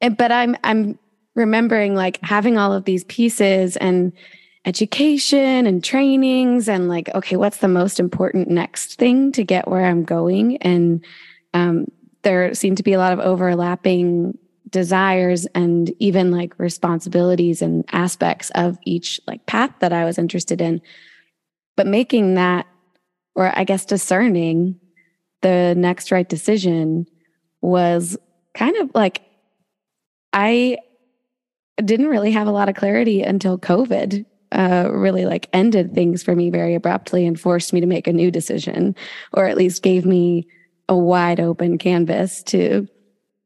and, 0.01 0.16
but 0.16 0.33
I'm 0.33 0.57
I'm 0.64 0.99
remembering 1.35 1.95
like 1.95 2.18
having 2.23 2.59
all 2.59 2.73
of 2.73 2.85
these 2.85 3.05
pieces 3.05 3.77
and 3.77 4.12
education 4.64 5.66
and 5.66 5.83
trainings 5.83 6.68
and 6.68 6.89
like 6.89 7.09
okay, 7.14 7.37
what's 7.37 7.59
the 7.59 7.68
most 7.68 8.01
important 8.01 8.49
next 8.49 8.99
thing 8.99 9.33
to 9.33 9.45
get 9.45 9.68
where 9.68 9.85
I'm 9.85 10.05
going? 10.05 10.57
And 10.59 11.05
um, 11.55 11.87
there 12.23 12.55
seemed 12.55 12.77
to 12.77 12.83
be 12.83 12.93
a 12.93 12.99
lot 12.99 13.12
of 13.12 13.18
overlapping 13.18 14.39
desires 14.68 15.47
and 15.55 15.93
even 15.99 16.31
like 16.31 16.59
responsibilities 16.59 17.62
and 17.62 17.85
aspects 17.93 18.51
of 18.55 18.79
each 18.85 19.20
like 19.27 19.45
path 19.47 19.73
that 19.81 19.93
I 19.93 20.05
was 20.05 20.18
interested 20.18 20.61
in. 20.61 20.81
But 21.77 21.87
making 21.87 22.35
that 22.35 22.66
or 23.35 23.57
I 23.57 23.64
guess 23.64 23.85
discerning 23.85 24.79
the 25.41 25.75
next 25.77 26.11
right 26.11 26.29
decision 26.29 27.07
was 27.61 28.16
kind 28.55 28.77
of 28.77 28.91
like 28.95 29.23
I 30.33 30.79
didn't 31.83 32.09
really 32.09 32.33
have 32.33 32.47
a 32.47 32.53
lot 32.53 32.68
of 32.68 32.75
clarity 32.75 33.23
until 33.23 33.59
COVID 33.59 34.25
uh, 34.53 34.89
really 34.91 35.25
like 35.25 35.49
ended 35.53 35.95
things 35.95 36.23
for 36.23 36.35
me 36.37 36.51
very 36.51 36.75
abruptly 36.75 37.27
and 37.27 37.41
forced 37.41 37.73
me 37.73 37.81
to 37.81 37.87
make 37.87 38.07
a 38.07 38.12
new 38.12 38.31
decision, 38.31 38.95
or 39.33 39.47
at 39.47 39.57
least 39.57 39.83
gave 39.83 40.05
me 40.05 40.47
a 40.93 40.97
wide 40.97 41.40
open 41.40 41.78
canvas 41.78 42.43
to 42.45 42.86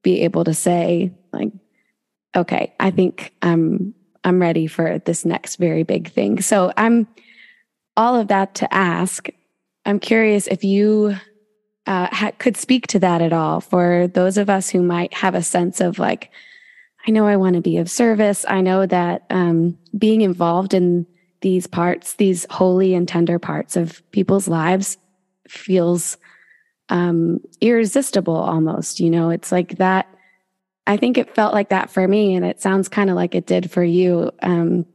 be 0.03 0.22
able 0.22 0.44
to 0.44 0.55
say 0.55 1.12
like, 1.32 1.53
okay, 2.34 2.74
I 2.78 2.90
think 2.90 3.32
I'm 3.42 3.94
I'm 4.24 4.40
ready 4.40 4.66
for 4.66 4.99
this 4.99 5.24
next 5.24 5.57
very 5.57 5.84
big 5.84 6.11
thing. 6.11 6.42
So 6.42 6.72
I'm 6.76 7.07
all 7.97 8.16
of 8.16 8.28
that 8.28 8.57
to 8.57 8.74
ask 8.74 9.28
I'm 9.86 10.01
curious 10.01 10.49
if 10.49 10.64
you 10.64 11.16
uh, 11.86 12.09
ha- 12.11 12.32
could 12.38 12.57
speak 12.57 12.88
to 12.88 12.99
that 12.99 13.22
at 13.22 13.32
all 13.32 13.61
for 13.61 14.09
those 14.09 14.36
of 14.36 14.51
us 14.51 14.68
who 14.68 14.82
might 14.82 15.14
have 15.14 15.36
a 15.36 15.42
sense 15.42 15.80
of 15.80 16.01
like, 16.01 16.32
I 17.07 17.12
know 17.12 17.24
I 17.26 17.36
want 17.36 17.55
to 17.55 17.62
be 17.62 17.76
of 17.76 17.88
service. 17.88 18.44
I 18.49 18.62
know 18.62 18.84
that 18.86 19.24
um, 19.30 19.78
being 19.97 20.22
involved 20.22 20.74
in 20.74 21.07
these 21.40 21.68
parts, 21.68 22.14
these 22.14 22.47
holy 22.51 22.94
and 22.94 23.07
tender 23.07 23.38
parts 23.38 23.76
of 23.76 24.03
people's 24.11 24.49
lives, 24.49 24.99
feels 25.49 26.16
um, 26.89 27.41
irresistible 27.61 28.37
almost. 28.37 29.01
You 29.01 29.11
know, 29.11 29.30
it's 29.30 29.53
like 29.53 29.78
that. 29.78 30.07
I 30.87 30.97
think 30.97 31.18
it 31.18 31.34
felt 31.34 31.53
like 31.53 31.70
that 31.70 31.91
for 31.91 32.07
me, 32.07 32.34
and 32.34 32.45
it 32.45 32.61
sounds 32.61 32.89
kind 32.89 33.11
of 33.11 33.16
like 33.16 33.34
it 33.34 33.47
did 33.47 33.70
for 33.70 33.82
you. 33.82 34.30
Um, 34.43 34.87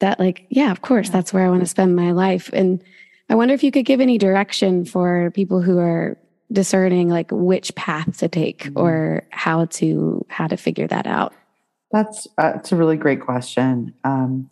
that, 0.00 0.18
like, 0.18 0.46
yeah, 0.48 0.70
of 0.70 0.80
course, 0.80 1.10
that's 1.10 1.32
where 1.32 1.44
I 1.44 1.50
want 1.50 1.60
to 1.60 1.66
spend 1.66 1.96
my 1.96 2.12
life. 2.12 2.50
And 2.52 2.82
I 3.28 3.34
wonder 3.34 3.52
if 3.52 3.62
you 3.62 3.70
could 3.70 3.84
give 3.84 4.00
any 4.00 4.16
direction 4.16 4.84
for 4.84 5.30
people 5.32 5.60
who 5.60 5.78
are 5.78 6.16
discerning 6.50 7.08
like 7.08 7.30
which 7.30 7.74
path 7.74 8.18
to 8.18 8.28
take 8.28 8.64
mm-hmm. 8.64 8.78
or 8.78 9.26
how 9.30 9.66
to 9.66 10.24
how 10.28 10.46
to 10.46 10.56
figure 10.56 10.86
that 10.86 11.06
out. 11.06 11.34
That's 11.90 12.26
uh, 12.38 12.52
it's 12.56 12.72
a 12.72 12.76
really 12.76 12.96
great 12.96 13.20
question. 13.20 13.94
Um, 14.04 14.50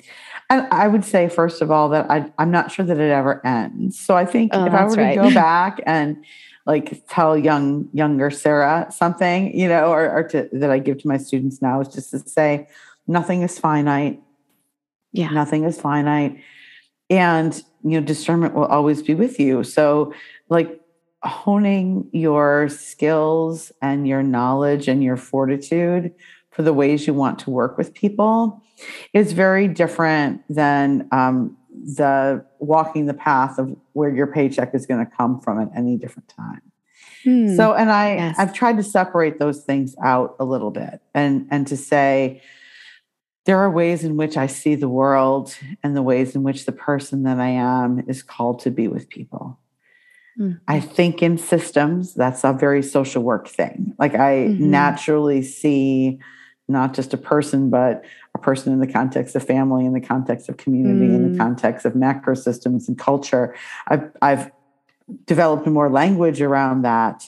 and 0.48 0.66
I 0.70 0.88
would 0.88 1.04
say, 1.04 1.28
first 1.28 1.60
of 1.60 1.70
all, 1.70 1.90
that 1.90 2.10
I, 2.10 2.32
I'm 2.38 2.50
not 2.50 2.70
sure 2.70 2.84
that 2.84 2.98
it 2.98 3.10
ever 3.10 3.44
ends. 3.46 3.98
So 3.98 4.16
I 4.16 4.24
think 4.24 4.52
Oh, 4.54 4.64
if 4.64 4.72
I 4.72 4.82
that's 4.82 4.96
were 4.96 5.02
to 5.02 5.14
go 5.14 5.34
back 5.34 5.80
and 5.86 6.24
like 6.66 7.06
tell 7.08 7.36
young 7.38 7.88
younger 7.92 8.30
Sarah 8.30 8.86
something, 8.90 9.56
you 9.56 9.68
know, 9.68 9.90
or, 9.92 10.10
or 10.10 10.22
to, 10.28 10.48
that 10.52 10.70
I 10.70 10.78
give 10.78 10.98
to 10.98 11.08
my 11.08 11.16
students 11.16 11.62
now 11.62 11.80
is 11.80 11.88
just 11.88 12.10
to 12.10 12.18
say, 12.18 12.68
nothing 13.06 13.42
is 13.42 13.58
finite. 13.58 14.20
Yeah. 15.12 15.30
Nothing 15.30 15.64
is 15.64 15.80
finite, 15.80 16.38
and 17.08 17.54
you 17.82 18.00
know, 18.00 18.06
discernment 18.06 18.54
will 18.54 18.66
always 18.66 19.02
be 19.02 19.14
with 19.14 19.40
you. 19.40 19.62
So, 19.64 20.12
like 20.50 20.80
honing 21.22 22.08
your 22.12 22.68
skills 22.68 23.72
and 23.80 24.06
your 24.06 24.22
knowledge 24.22 24.88
and 24.88 25.02
your 25.02 25.16
fortitude 25.16 26.12
for 26.50 26.62
the 26.62 26.72
ways 26.72 27.06
you 27.06 27.14
want 27.14 27.38
to 27.38 27.50
work 27.50 27.78
with 27.78 27.94
people 27.94 28.62
is 29.12 29.32
very 29.32 29.68
different 29.68 30.42
than 30.48 31.08
um, 31.12 31.56
the 31.84 32.44
walking 32.58 33.06
the 33.06 33.14
path 33.14 33.58
of 33.58 33.76
where 33.92 34.10
your 34.14 34.26
paycheck 34.26 34.74
is 34.74 34.86
going 34.86 35.04
to 35.04 35.10
come 35.10 35.40
from 35.40 35.60
at 35.60 35.68
any 35.76 35.96
different 35.96 36.28
time. 36.28 36.62
Hmm. 37.24 37.54
So, 37.56 37.74
and 37.74 37.90
I, 37.90 38.14
Yes. 38.14 38.36
I've 38.38 38.52
tried 38.54 38.76
to 38.78 38.82
separate 38.82 39.38
those 39.38 39.62
things 39.64 39.94
out 40.02 40.36
a 40.38 40.44
little 40.44 40.70
bit 40.70 41.00
and 41.14 41.46
and 41.50 41.66
to 41.68 41.76
say 41.76 42.42
there 43.44 43.58
are 43.58 43.70
ways 43.70 44.02
in 44.02 44.16
which 44.16 44.36
I 44.36 44.46
see 44.48 44.74
the 44.74 44.88
world 44.88 45.56
and 45.82 45.96
the 45.96 46.02
ways 46.02 46.34
in 46.34 46.42
which 46.42 46.66
the 46.66 46.72
person 46.72 47.22
that 47.24 47.38
I 47.38 47.48
am 47.50 48.02
is 48.08 48.22
called 48.22 48.58
to 48.60 48.70
be 48.70 48.88
with 48.88 49.08
people. 49.08 49.58
Mhm. 50.38 50.60
I 50.66 50.80
think 50.80 51.22
in 51.22 51.38
systems, 51.38 52.12
that's 52.14 52.42
a 52.44 52.52
very 52.52 52.82
social 52.82 53.22
work 53.22 53.46
thing. 53.48 53.94
Like 53.98 54.14
I 54.14 54.48
Mhm. 54.48 54.58
naturally 54.60 55.42
see 55.42 56.18
not 56.68 56.92
just 56.94 57.14
a 57.14 57.16
person, 57.16 57.70
but 57.70 58.04
a 58.36 58.38
person 58.38 58.72
in 58.72 58.80
the 58.80 58.86
context 58.86 59.34
of 59.34 59.42
family, 59.42 59.84
in 59.86 59.94
the 59.94 60.00
context 60.14 60.48
of 60.50 60.56
community, 60.58 61.10
in 61.14 61.22
Mm. 61.22 61.32
the 61.32 61.38
context 61.38 61.84
of 61.86 61.96
macro 61.96 62.34
systems 62.34 62.86
and 62.88 62.96
culture. 62.98 63.54
I've, 63.88 64.04
I've 64.22 64.50
developed 65.26 65.66
more 65.66 65.88
language 65.90 66.40
around 66.42 66.82
that 66.82 67.24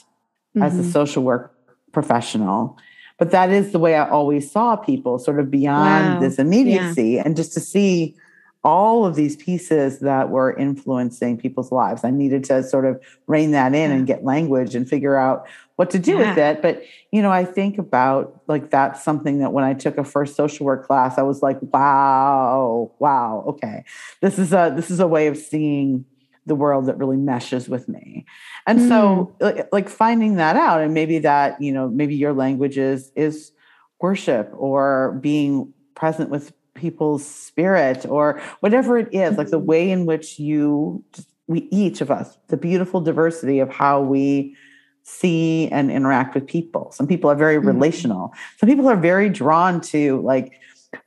as 0.61 0.77
a 0.79 0.83
Mhm. 0.83 0.91
social 0.99 1.23
work 1.23 1.53
professional. 1.91 2.77
But 3.17 3.31
that 3.31 3.49
is 3.49 3.71
the 3.71 3.79
way 3.79 3.95
I 3.95 4.07
always 4.07 4.49
saw 4.51 4.75
people, 4.75 5.17
sort 5.19 5.39
of 5.39 5.49
beyond 5.51 6.05
Wow. 6.13 6.19
this 6.19 6.37
immediacy, 6.39 7.19
and 7.19 7.35
just 7.35 7.53
to 7.53 7.59
see 7.59 8.15
all 8.63 9.05
of 9.05 9.15
these 9.15 9.37
pieces 9.37 9.99
that 9.99 10.29
were 10.29 10.55
influencing 10.57 11.37
people's 11.37 11.71
lives. 11.71 12.03
I 12.03 12.11
needed 12.11 12.43
to 12.45 12.61
sort 12.61 12.85
of 12.85 13.01
rein 13.27 13.51
that 13.51 13.73
in 13.73 13.91
and 13.91 14.05
get 14.05 14.25
language 14.25 14.75
and 14.75 14.87
figure 14.87 15.15
out 15.15 15.47
what 15.77 15.89
to 15.91 15.99
do 15.99 16.17
with 16.17 16.37
Yeah. 16.37 16.51
it. 16.51 16.61
But 16.61 16.83
you 17.11 17.21
know, 17.21 17.31
I 17.31 17.45
think 17.45 17.77
about 17.77 18.41
like 18.47 18.69
that's 18.69 19.01
something 19.01 19.39
that 19.39 19.53
when 19.53 19.63
I 19.63 19.73
took 19.73 19.97
a 19.97 20.03
first 20.03 20.35
social 20.35 20.65
work 20.65 20.85
class, 20.85 21.17
I 21.17 21.21
was 21.21 21.41
like, 21.41 21.57
wow, 21.61 22.91
wow, 22.99 23.45
okay. 23.47 23.85
This 24.21 24.37
is 24.37 24.51
a 24.51 24.73
this 24.75 24.91
is 24.91 24.99
a 24.99 25.07
way 25.07 25.27
of 25.27 25.37
seeing 25.37 26.03
the 26.45 26.55
world 26.55 26.87
that 26.87 26.97
really 26.97 27.17
meshes 27.17 27.69
with 27.69 27.87
me. 27.87 28.25
And 28.67 28.81
so 28.89 29.33
hmm. 29.39 29.43
like, 29.43 29.67
like 29.71 29.89
finding 29.89 30.35
that 30.35 30.57
out 30.57 30.81
and 30.81 30.93
maybe 30.93 31.19
that, 31.19 31.61
you 31.61 31.71
know, 31.71 31.87
maybe 31.87 32.15
your 32.15 32.33
language 32.33 32.77
is 32.77 33.11
is 33.15 33.53
worship 34.01 34.51
or 34.53 35.17
being 35.21 35.73
present 35.95 36.29
with 36.29 36.51
people's 36.79 37.25
spirit 37.25 38.05
or 38.09 38.41
whatever 38.61 38.97
it 38.97 39.09
is, 39.13 39.37
like 39.37 39.49
the 39.49 39.59
Mhm. 39.59 39.65
way 39.65 39.91
in 39.91 40.05
which 40.05 40.39
you 40.39 41.03
we 41.47 41.67
each 41.71 41.99
of 41.99 42.11
us, 42.11 42.37
the 42.49 42.57
beautiful 42.57 43.01
diversity 43.01 43.57
of 43.59 43.69
how 43.71 43.99
we 44.01 44.55
see 45.03 45.67
and 45.71 45.89
interact 45.89 46.35
with 46.35 46.45
people. 46.45 46.91
Some 46.91 47.07
people 47.07 47.27
are 47.31 47.35
very 47.35 47.57
Mhm. 47.57 47.65
relational. 47.73 48.31
Some 48.59 48.69
people 48.69 48.87
are 48.87 48.95
very 49.11 49.29
drawn 49.29 49.81
to 49.93 50.21
like 50.21 50.53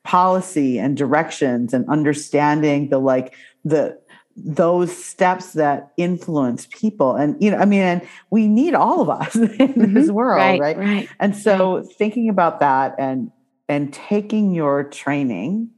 policy 0.04 0.78
and 0.80 0.96
directions 0.96 1.72
and 1.74 1.88
understanding 1.88 2.88
the 2.88 2.98
like 2.98 3.34
the 3.64 3.96
those 4.36 4.90
steps 4.96 5.52
that 5.52 5.92
influence 5.98 6.66
people 6.70 7.14
and 7.14 7.36
you 7.38 7.50
know 7.50 7.58
i 7.58 7.66
mean 7.66 7.82
and 7.82 8.00
we 8.30 8.48
need 8.48 8.74
all 8.74 9.00
of 9.02 9.10
us 9.10 9.36
in 9.76 9.92
this 9.92 10.08
Mhm. 10.08 10.14
world 10.14 10.38
right, 10.38 10.60
right, 10.60 10.78
right. 10.78 11.08
and 11.20 11.36
so 11.36 11.82
thinking 11.98 12.30
about 12.30 12.58
that 12.60 12.94
and 12.98 13.30
and 13.72 13.92
taking 13.92 14.54
your 14.54 14.84
training. 14.84 15.70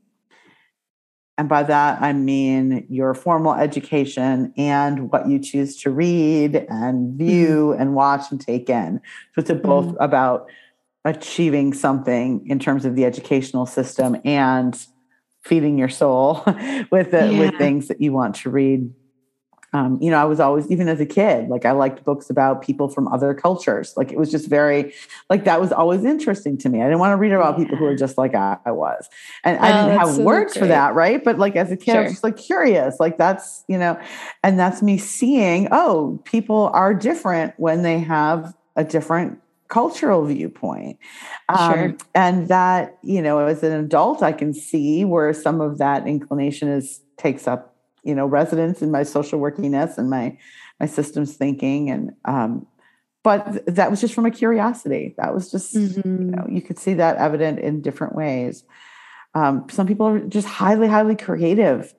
And 1.37 1.49
by 1.49 1.65
that 1.65 2.01
i 2.01 2.13
mean 2.13 2.87
your 2.89 3.13
formal 3.13 3.55
education 3.55 4.53
and 4.57 5.11
what 5.11 5.29
you 5.29 5.41
choose 5.41 5.77
to 5.83 5.91
read 5.91 6.65
and 6.69 7.19
view 7.19 7.73
mm-hmm. 7.73 7.81
and 7.81 7.95
watch 7.95 8.31
and 8.31 8.41
take 8.41 8.71
in. 8.71 9.01
So 9.35 9.41
it's 9.41 9.51
both 9.51 9.87
mm-hmm. 9.87 10.03
about 10.03 10.49
achieving 11.05 11.75
something 11.75 12.47
in 12.47 12.59
terms 12.59 12.85
of 12.85 12.95
the 12.95 13.05
educational 13.05 13.67
system 13.67 14.17
and 14.25 14.87
feeding 15.43 15.77
your 15.77 15.89
soul 15.89 16.43
with 16.91 17.11
the, 17.11 17.37
with 17.39 17.59
things 17.59 17.89
that 17.89 18.01
you 18.01 18.13
want 18.13 18.37
to 18.37 18.51
read 18.51 18.91
um, 19.75 19.99
you 20.01 20.11
know, 20.11 20.19
I 20.19 20.25
was 20.25 20.41
always, 20.41 20.71
even 20.71 20.89
as 20.89 21.01
a 21.01 21.07
kid, 21.07 21.49
like 21.49 21.65
I 21.67 21.73
liked 21.73 22.05
books 22.05 22.31
about 22.31 22.63
people 22.63 22.89
from 22.89 23.09
other 23.09 23.35
cultures. 23.35 23.93
Like 23.97 24.13
it 24.13 24.19
was 24.19 24.31
just 24.31 24.49
very, 24.49 24.95
like 25.29 25.45
that 25.45 25.61
was 25.61 25.73
always 25.73 26.05
interesting 26.05 26.57
to 26.59 26.69
me. 26.69 26.81
I 26.81 26.85
didn't 26.85 27.01
want 27.01 27.11
to 27.13 27.17
read 27.17 27.33
about 27.33 27.57
people 27.59 27.77
who 27.77 27.85
were 27.85 27.93
Yeah. 27.93 27.97
just 27.97 28.17
like 28.17 28.35
I, 28.37 28.57
I 28.65 28.71
was. 28.71 29.09
And 29.43 29.59
I 29.59 29.73
Oh, 29.73 29.77
didn't 29.89 29.99
have 29.99 30.09
so 30.11 30.23
words 30.23 30.57
for 30.57 30.67
that, 30.69 30.95
right? 30.95 31.23
But 31.23 31.39
like 31.39 31.57
as 31.57 31.73
a 31.73 31.77
kid, 31.77 31.97
I 31.97 32.01
was 32.01 32.13
just 32.13 32.25
like 32.25 32.37
curious. 32.37 33.01
Like 33.01 33.19
that's, 33.19 33.65
you 33.69 33.77
know, 33.77 34.01
and 34.45 34.59
that's 34.59 34.81
me 34.81 34.97
seeing, 34.97 35.69
oh, 35.73 36.21
people 36.25 36.71
are 36.73 36.95
different 36.95 37.55
when 37.59 37.83
they 37.83 37.99
have 37.99 38.55
a 38.77 38.85
different 38.85 39.41
cultural 39.69 40.25
viewpoint. 40.25 40.99
Um, 41.49 41.97
Sure. 41.97 41.97
And 42.15 42.49
that, 42.49 42.99
you 43.03 43.21
know, 43.21 43.41
as 43.41 43.63
an 43.65 43.73
adult, 43.73 44.23
I 44.23 44.33
can 44.33 44.55
see 44.55 45.05
where 45.05 45.33
some 45.33 45.61
of 45.61 45.79
that 45.79 46.07
inclination 46.07 46.69
is 46.69 47.01
takes 47.17 47.49
up 47.49 47.74
you 48.05 48.15
know 48.15 48.27
residence 48.27 48.83
in 48.83 48.91
my 48.91 49.03
social 49.03 49.39
workiness 49.39 49.99
and 49.99 50.11
my 50.11 50.37
my 50.81 50.87
systems 50.87 51.37
thinking 51.37 51.91
and 51.91 52.13
um 52.25 52.67
but 53.23 53.45
th- 53.53 53.65
that 53.67 53.91
was 53.91 54.01
just 54.01 54.15
from 54.15 54.27
a 54.27 54.31
curiosity 54.31 55.15
that 55.19 55.35
was 55.35 55.51
just 55.51 55.75
you 55.75 55.83
Mhm. 55.83 56.37
know 56.37 56.47
you 56.49 56.63
could 56.63 56.79
see 56.79 56.95
that 56.95 57.17
evident 57.17 57.59
in 57.59 57.81
different 57.81 58.15
ways 58.15 58.65
um, 59.37 59.67
some 59.69 59.87
people 59.87 60.07
are 60.07 60.21
just 60.21 60.47
highly 60.47 60.87
highly 60.87 61.17
creative 61.17 61.93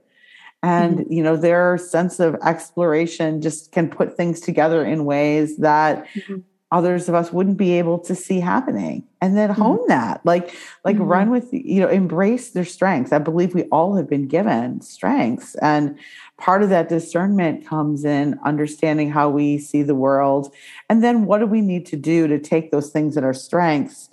and 0.64 1.06
you 1.10 1.22
know 1.22 1.36
their 1.36 1.78
sense 1.78 2.20
of 2.20 2.36
exploration 2.43 3.41
just 3.41 3.72
can 3.72 3.89
put 3.89 4.16
things 4.16 4.39
together 4.39 4.86
in 4.86 5.06
ways 5.06 5.58
that 5.58 6.08
Mhm. 6.16 6.43
Others 6.72 7.07
of 7.07 7.16
us 7.16 7.32
wouldn't 7.32 7.57
be 7.57 7.74
able 7.74 7.99
to 7.99 8.16
see 8.16 8.39
happening 8.39 9.03
and 9.22 9.38
then 9.38 9.49
Mhm. 9.49 9.55
hone 9.55 9.88
that 9.88 10.20
like 10.26 10.51
like 10.84 10.97
Mhm. 10.97 11.07
run 11.07 11.30
with 11.30 11.47
you 11.53 11.80
know 11.80 11.88
embrace 11.88 12.51
their 12.51 12.66
strengths 12.66 13.13
i 13.13 13.20
believe 13.20 13.53
we 13.53 13.63
all 13.66 13.95
have 13.95 14.09
been 14.09 14.28
given 14.28 14.82
strengths 14.82 15.55
and 15.61 15.95
part 16.38 16.63
of 16.63 16.70
that 16.70 16.89
discernment 16.89 17.66
comes 17.66 18.03
in 18.03 18.38
understanding 18.43 19.09
how 19.11 19.30
we 19.30 19.57
see 19.59 19.84
the 19.84 19.95
world 19.95 20.51
and 20.89 21.03
then 21.03 21.26
what 21.26 21.38
do 21.38 21.45
we 21.45 21.61
need 21.61 21.86
to 21.86 21.95
do 21.95 22.28
to 22.28 22.39
take 22.39 22.72
those 22.72 22.89
things 22.89 23.13
that 23.16 23.24
are 23.24 23.34
strengths 23.34 24.09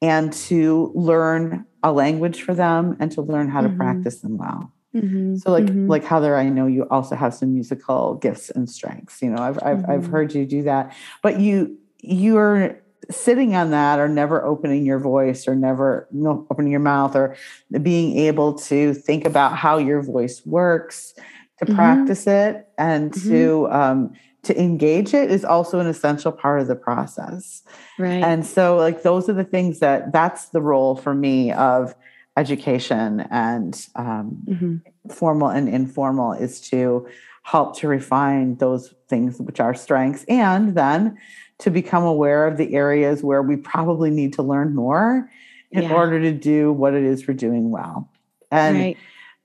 and 0.00 0.32
to 0.32 0.92
learn 0.94 1.64
a 1.82 1.90
language 1.92 2.42
for 2.42 2.54
them 2.54 2.96
and 3.00 3.10
to 3.12 3.20
learn 3.20 3.48
how 3.48 3.60
to 3.60 3.68
Mhm. 3.68 3.76
practice 3.76 4.20
them 4.20 4.38
well 4.38 4.70
Mhm. 4.94 5.38
so 5.40 5.50
like 5.50 5.66
Mhm. 5.66 5.88
like 5.88 6.04
Heather, 6.04 6.36
I 6.36 6.48
know 6.48 6.66
you 6.66 6.84
also 6.90 7.16
have 7.16 7.34
some 7.34 7.52
musical 7.52 8.14
gifts 8.14 8.48
and 8.50 8.70
strengths. 8.70 9.20
You 9.20 9.30
know, 9.30 9.42
I've 9.42 9.58
I've, 9.62 9.84
I've 9.90 10.06
Mhm. 10.06 10.10
heard 10.10 10.34
you 10.34 10.46
do 10.46 10.62
that, 10.62 10.94
but 11.22 11.40
you 11.40 11.76
you're 12.06 12.78
sitting 13.10 13.54
on 13.54 13.70
that 13.70 13.98
or 13.98 14.08
never 14.08 14.44
opening 14.44 14.84
your 14.84 14.98
voice 14.98 15.46
or 15.46 15.54
never 15.54 16.08
no, 16.10 16.46
opening 16.50 16.72
your 16.72 16.80
mouth 16.80 17.14
or 17.14 17.36
being 17.82 18.16
able 18.18 18.54
to 18.54 18.94
think 18.94 19.24
about 19.24 19.56
how 19.56 19.78
your 19.78 20.02
voice 20.02 20.42
works 20.44 21.14
to 21.58 21.66
Mhm. 21.66 21.74
practice 21.74 22.26
it 22.26 22.68
and 22.78 23.12
Mhm. 23.12 23.28
to 23.28 23.68
um, 23.70 24.10
to 24.42 24.60
engage 24.60 25.12
it 25.14 25.30
is 25.30 25.44
also 25.44 25.80
an 25.80 25.86
essential 25.88 26.30
part 26.30 26.60
of 26.60 26.68
the 26.68 26.76
process. 26.76 27.62
right. 27.98 28.22
And 28.22 28.46
so, 28.46 28.76
like, 28.76 29.02
those 29.02 29.28
are 29.28 29.32
the 29.32 29.42
things 29.44 29.80
that 29.80 30.12
that's 30.12 30.50
the 30.50 30.60
role 30.62 30.94
for 30.94 31.14
me 31.14 31.50
of 31.52 31.94
education 32.36 33.26
and 33.30 33.86
um, 33.96 34.36
Mhm. 34.48 34.80
formal 35.10 35.48
and 35.48 35.68
informal 35.68 36.32
is 36.32 36.60
to 36.70 37.06
help 37.42 37.76
to 37.78 37.88
refine 37.88 38.56
those 38.56 38.92
things 39.08 39.40
which 39.40 39.60
are 39.60 39.74
strengths 39.74 40.24
and 40.28 40.74
then 40.74 41.16
to 41.58 41.70
become 41.70 42.04
aware 42.04 42.46
of 42.46 42.56
the 42.56 42.74
areas 42.74 43.22
where 43.22 43.42
we 43.42 43.56
probably 43.56 44.10
need 44.10 44.32
to 44.34 44.42
learn 44.42 44.74
more 44.74 45.30
in 45.70 45.84
Yeah. 45.84 45.94
order 45.94 46.20
to 46.20 46.32
do 46.32 46.72
what 46.72 46.94
it 46.94 47.02
is 47.02 47.26
we're 47.26 47.34
doing 47.34 47.70
well. 47.70 48.08
And 48.50 48.76
right. 48.78 48.96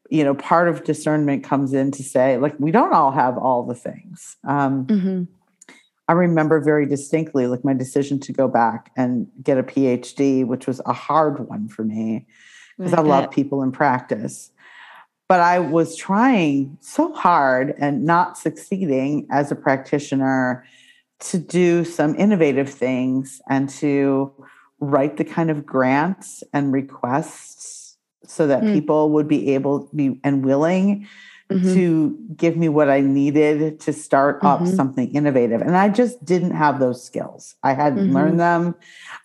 you 0.10 0.26
know, 0.26 0.36
part 0.36 0.68
of 0.68 0.84
discernment 0.84 1.42
comes 1.42 1.74
in 1.74 1.90
to 1.90 2.04
say, 2.04 2.38
like, 2.38 2.54
we 2.60 2.70
don't 2.70 2.92
all 2.94 3.12
have 3.12 3.38
all 3.38 3.64
the 3.64 3.74
things. 3.74 4.36
Um, 4.44 4.86
Mhm. 4.86 5.28
I 6.10 6.14
remember 6.14 6.60
very 6.60 6.86
distinctly, 6.86 7.48
like 7.48 7.64
my 7.64 7.74
decision 7.74 8.20
to 8.20 8.34
go 8.34 8.50
back 8.50 8.92
and 8.98 9.28
get 9.42 9.58
a 9.58 9.64
PhD, 9.64 10.44
which 10.44 10.68
was 10.68 10.82
a 10.86 10.92
hard 10.92 11.48
one 11.48 11.70
for 11.70 11.86
me 11.86 12.26
because 12.78 12.94
I, 12.94 13.00
love 13.02 13.32
people 13.32 13.64
in 13.64 13.72
practice. 13.72 14.52
But 15.30 15.40
I 15.40 15.60
was 15.60 15.96
trying 15.96 16.78
so 16.82 17.14
hard 17.14 17.74
and 17.78 18.04
not 18.04 18.38
succeeding 18.38 19.26
as 19.32 19.50
a 19.50 19.56
practitioner 19.56 20.66
to 21.22 21.38
do 21.38 21.86
some 21.86 22.16
innovative 22.16 22.70
things 22.70 23.42
and 23.50 23.70
to 23.70 24.34
write 24.80 25.18
the 25.18 25.24
kind 25.24 25.52
of 25.52 25.66
grants 25.66 26.44
and 26.54 26.74
requests 26.74 27.98
so 28.26 28.48
that 28.48 28.64
mm. 28.64 28.74
people 28.74 29.12
would 29.12 29.28
be 29.28 29.54
able 29.54 29.90
be 29.94 30.20
and 30.24 30.44
willing 30.44 31.08
mm-hmm. 31.50 31.74
to 31.74 32.18
give 32.36 32.58
me 32.58 32.70
what 32.70 32.90
I 32.90 33.02
needed 33.02 33.80
to 33.82 33.94
start 33.94 34.42
mm-hmm. 34.42 34.66
up 34.66 34.68
something 34.68 35.14
innovative. 35.14 35.62
And 35.62 35.78
I 35.78 35.90
just 35.90 36.24
didn't 36.26 36.52
have 36.52 36.80
those 36.80 37.04
skills. 37.04 37.56
I 37.62 37.74
hadn't 37.74 38.06
mm-hmm. 38.06 38.16
learned 38.16 38.40
them. 38.40 38.76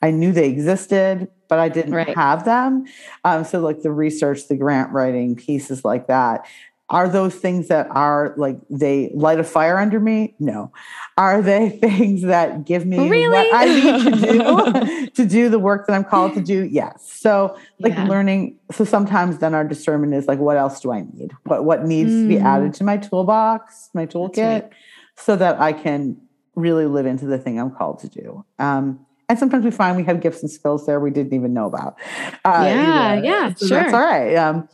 I 0.03 0.11
knew 0.11 0.33
they 0.33 0.49
existed, 0.49 1.29
but 1.49 1.59
I 1.59 1.69
didn't 1.69 1.95
right. 1.95 2.15
have 2.15 2.45
them. 2.45 2.85
Um, 3.25 3.45
so, 3.45 3.61
like 3.61 3.83
the 3.83 3.93
research, 3.93 4.49
the 4.49 4.57
grant 4.57 4.93
writing, 4.93 5.37
pieces 5.37 5.85
like 5.85 6.09
that 6.09 6.47
are 6.89 7.09
those 7.09 7.35
things 7.35 7.67
that 7.69 7.89
are 7.91 8.33
like 8.37 8.57
they 8.71 9.11
light 9.15 9.41
a 9.41 9.45
fire 9.45 9.79
under 9.79 9.99
me 9.99 10.35
no 10.39 10.73
are 11.17 11.43
they 11.43 11.71
things 11.81 12.23
that 12.23 12.65
give 12.65 12.87
me 12.87 13.09
really? 13.09 13.29
what 13.29 13.55
i 13.55 13.65
need 13.65 14.15
to 14.15 14.33
do 14.33 15.07
to 15.15 15.27
do 15.27 15.49
the 15.49 15.59
work 15.59 15.87
that 15.87 15.95
i'm 15.95 16.05
called 16.05 16.35
to 16.35 16.41
do 16.41 16.65
yes 16.65 17.11
so 17.13 17.57
like 17.81 17.93
yeah. 17.93 18.07
learning 18.07 18.57
so 18.71 18.85
sometimes 18.85 19.39
then 19.39 19.55
our 19.55 19.65
discernment 19.65 20.15
is 20.15 20.27
like 20.27 20.39
what 20.39 20.57
else 20.57 20.81
do 20.81 20.93
i 20.93 21.01
need 21.01 21.33
what 21.45 21.65
what 21.65 21.85
needs 21.85 22.11
mm. 22.11 22.23
to 22.23 22.29
be 22.29 22.39
added 22.39 22.73
to 22.73 22.85
my 22.85 22.97
toolbox 22.97 23.91
my 23.95 24.07
toolkit 24.07 24.63
right. 24.63 24.71
so 25.17 25.37
that 25.37 25.61
i 25.61 25.73
can 25.73 26.17
really 26.55 26.87
live 26.87 27.07
into 27.07 27.27
the 27.27 27.39
thing 27.39 27.59
i'm 27.59 27.71
called 27.71 27.99
to 27.99 28.09
do 28.09 28.45
um, 28.59 29.01
and 29.29 29.39
sometimes 29.41 29.65
we 29.65 29.73
find 29.73 29.97
we 29.97 30.05
have 30.05 30.21
gifts 30.21 30.41
and 30.41 30.51
skills 30.51 30.87
there 30.87 31.01
we 31.01 31.11
didn't 31.11 31.35
even 31.35 31.53
know 31.53 31.67
about 31.67 31.99
uh, 32.45 32.65
yeah 32.65 33.13
either. 33.13 33.25
yeah 33.27 33.55
so 33.55 33.67
sure 33.67 33.79
that's 33.79 33.93
all 33.93 34.01
right 34.01 34.37
um, 34.37 34.69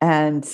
and 0.00 0.44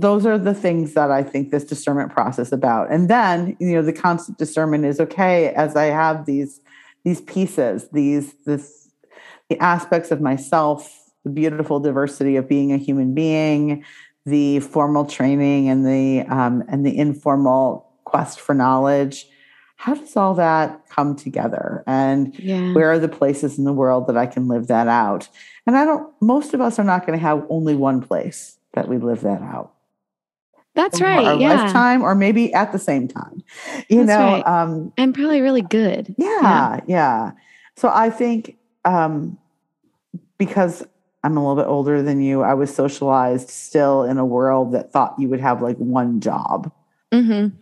those 0.00 0.24
are 0.24 0.38
the 0.38 0.54
things 0.54 0.94
that 0.94 1.10
I 1.10 1.22
think 1.22 1.50
this 1.50 1.64
discernment 1.64 2.12
process 2.12 2.52
about. 2.52 2.90
And 2.90 3.10
then, 3.10 3.56
you 3.60 3.74
know, 3.74 3.82
the 3.82 3.92
constant 3.92 4.38
discernment 4.38 4.86
is 4.86 4.98
okay 5.00 5.48
as 5.54 5.76
I 5.76 5.84
have 5.86 6.26
these 6.26 6.60
these 7.04 7.20
pieces, 7.22 7.88
these 7.92 8.34
this 8.46 8.88
the 9.48 9.58
aspects 9.58 10.10
of 10.10 10.20
myself, 10.20 11.12
the 11.24 11.30
beautiful 11.30 11.80
diversity 11.80 12.36
of 12.36 12.48
being 12.48 12.72
a 12.72 12.76
human 12.76 13.14
being, 13.14 13.84
the 14.24 14.60
formal 14.60 15.04
training 15.04 15.68
and 15.68 15.86
the 15.86 16.24
um, 16.28 16.64
and 16.68 16.86
the 16.86 16.96
informal 16.96 17.86
quest 18.04 18.40
for 18.40 18.54
knowledge. 18.54 19.26
How 19.76 19.94
does 19.94 20.14
all 20.16 20.34
that 20.34 20.88
come 20.90 21.16
together? 21.16 21.82
And 21.86 22.38
yeah. 22.38 22.74
where 22.74 22.92
are 22.92 22.98
the 22.98 23.08
places 23.08 23.56
in 23.56 23.64
the 23.64 23.72
world 23.72 24.06
that 24.08 24.16
I 24.16 24.26
can 24.26 24.46
live 24.46 24.66
that 24.66 24.88
out? 24.88 25.28
And 25.66 25.76
I 25.76 25.84
don't. 25.84 26.10
Most 26.22 26.54
of 26.54 26.60
us 26.60 26.78
are 26.78 26.84
not 26.84 27.06
going 27.06 27.18
to 27.18 27.22
have 27.22 27.46
only 27.50 27.74
one 27.74 28.02
place 28.02 28.58
that 28.74 28.88
we 28.88 28.98
live 28.98 29.22
that 29.22 29.42
out. 29.42 29.74
That's 30.74 31.00
right. 31.00 31.26
Our 31.26 31.40
yeah. 31.40 31.64
lifetime, 31.64 32.02
or 32.02 32.14
maybe 32.14 32.52
at 32.54 32.72
the 32.72 32.78
same 32.78 33.08
time. 33.08 33.42
You 33.88 34.04
That's 34.04 34.08
know, 34.08 34.18
right. 34.18 34.46
um, 34.46 34.92
and 34.96 35.14
probably 35.14 35.40
really 35.40 35.62
good. 35.62 36.14
Yeah, 36.16 36.40
yeah, 36.42 36.80
yeah. 36.86 37.32
So 37.76 37.90
I 37.92 38.10
think 38.10 38.56
um, 38.84 39.38
because 40.38 40.84
I'm 41.24 41.36
a 41.36 41.40
little 41.40 41.62
bit 41.62 41.68
older 41.68 42.02
than 42.02 42.20
you, 42.20 42.42
I 42.42 42.54
was 42.54 42.74
socialized 42.74 43.50
still 43.50 44.04
in 44.04 44.18
a 44.18 44.24
world 44.24 44.72
that 44.72 44.92
thought 44.92 45.14
you 45.18 45.28
would 45.28 45.40
have 45.40 45.60
like 45.60 45.76
one 45.76 46.20
job. 46.20 46.72
Mm-hmm. 47.12 47.56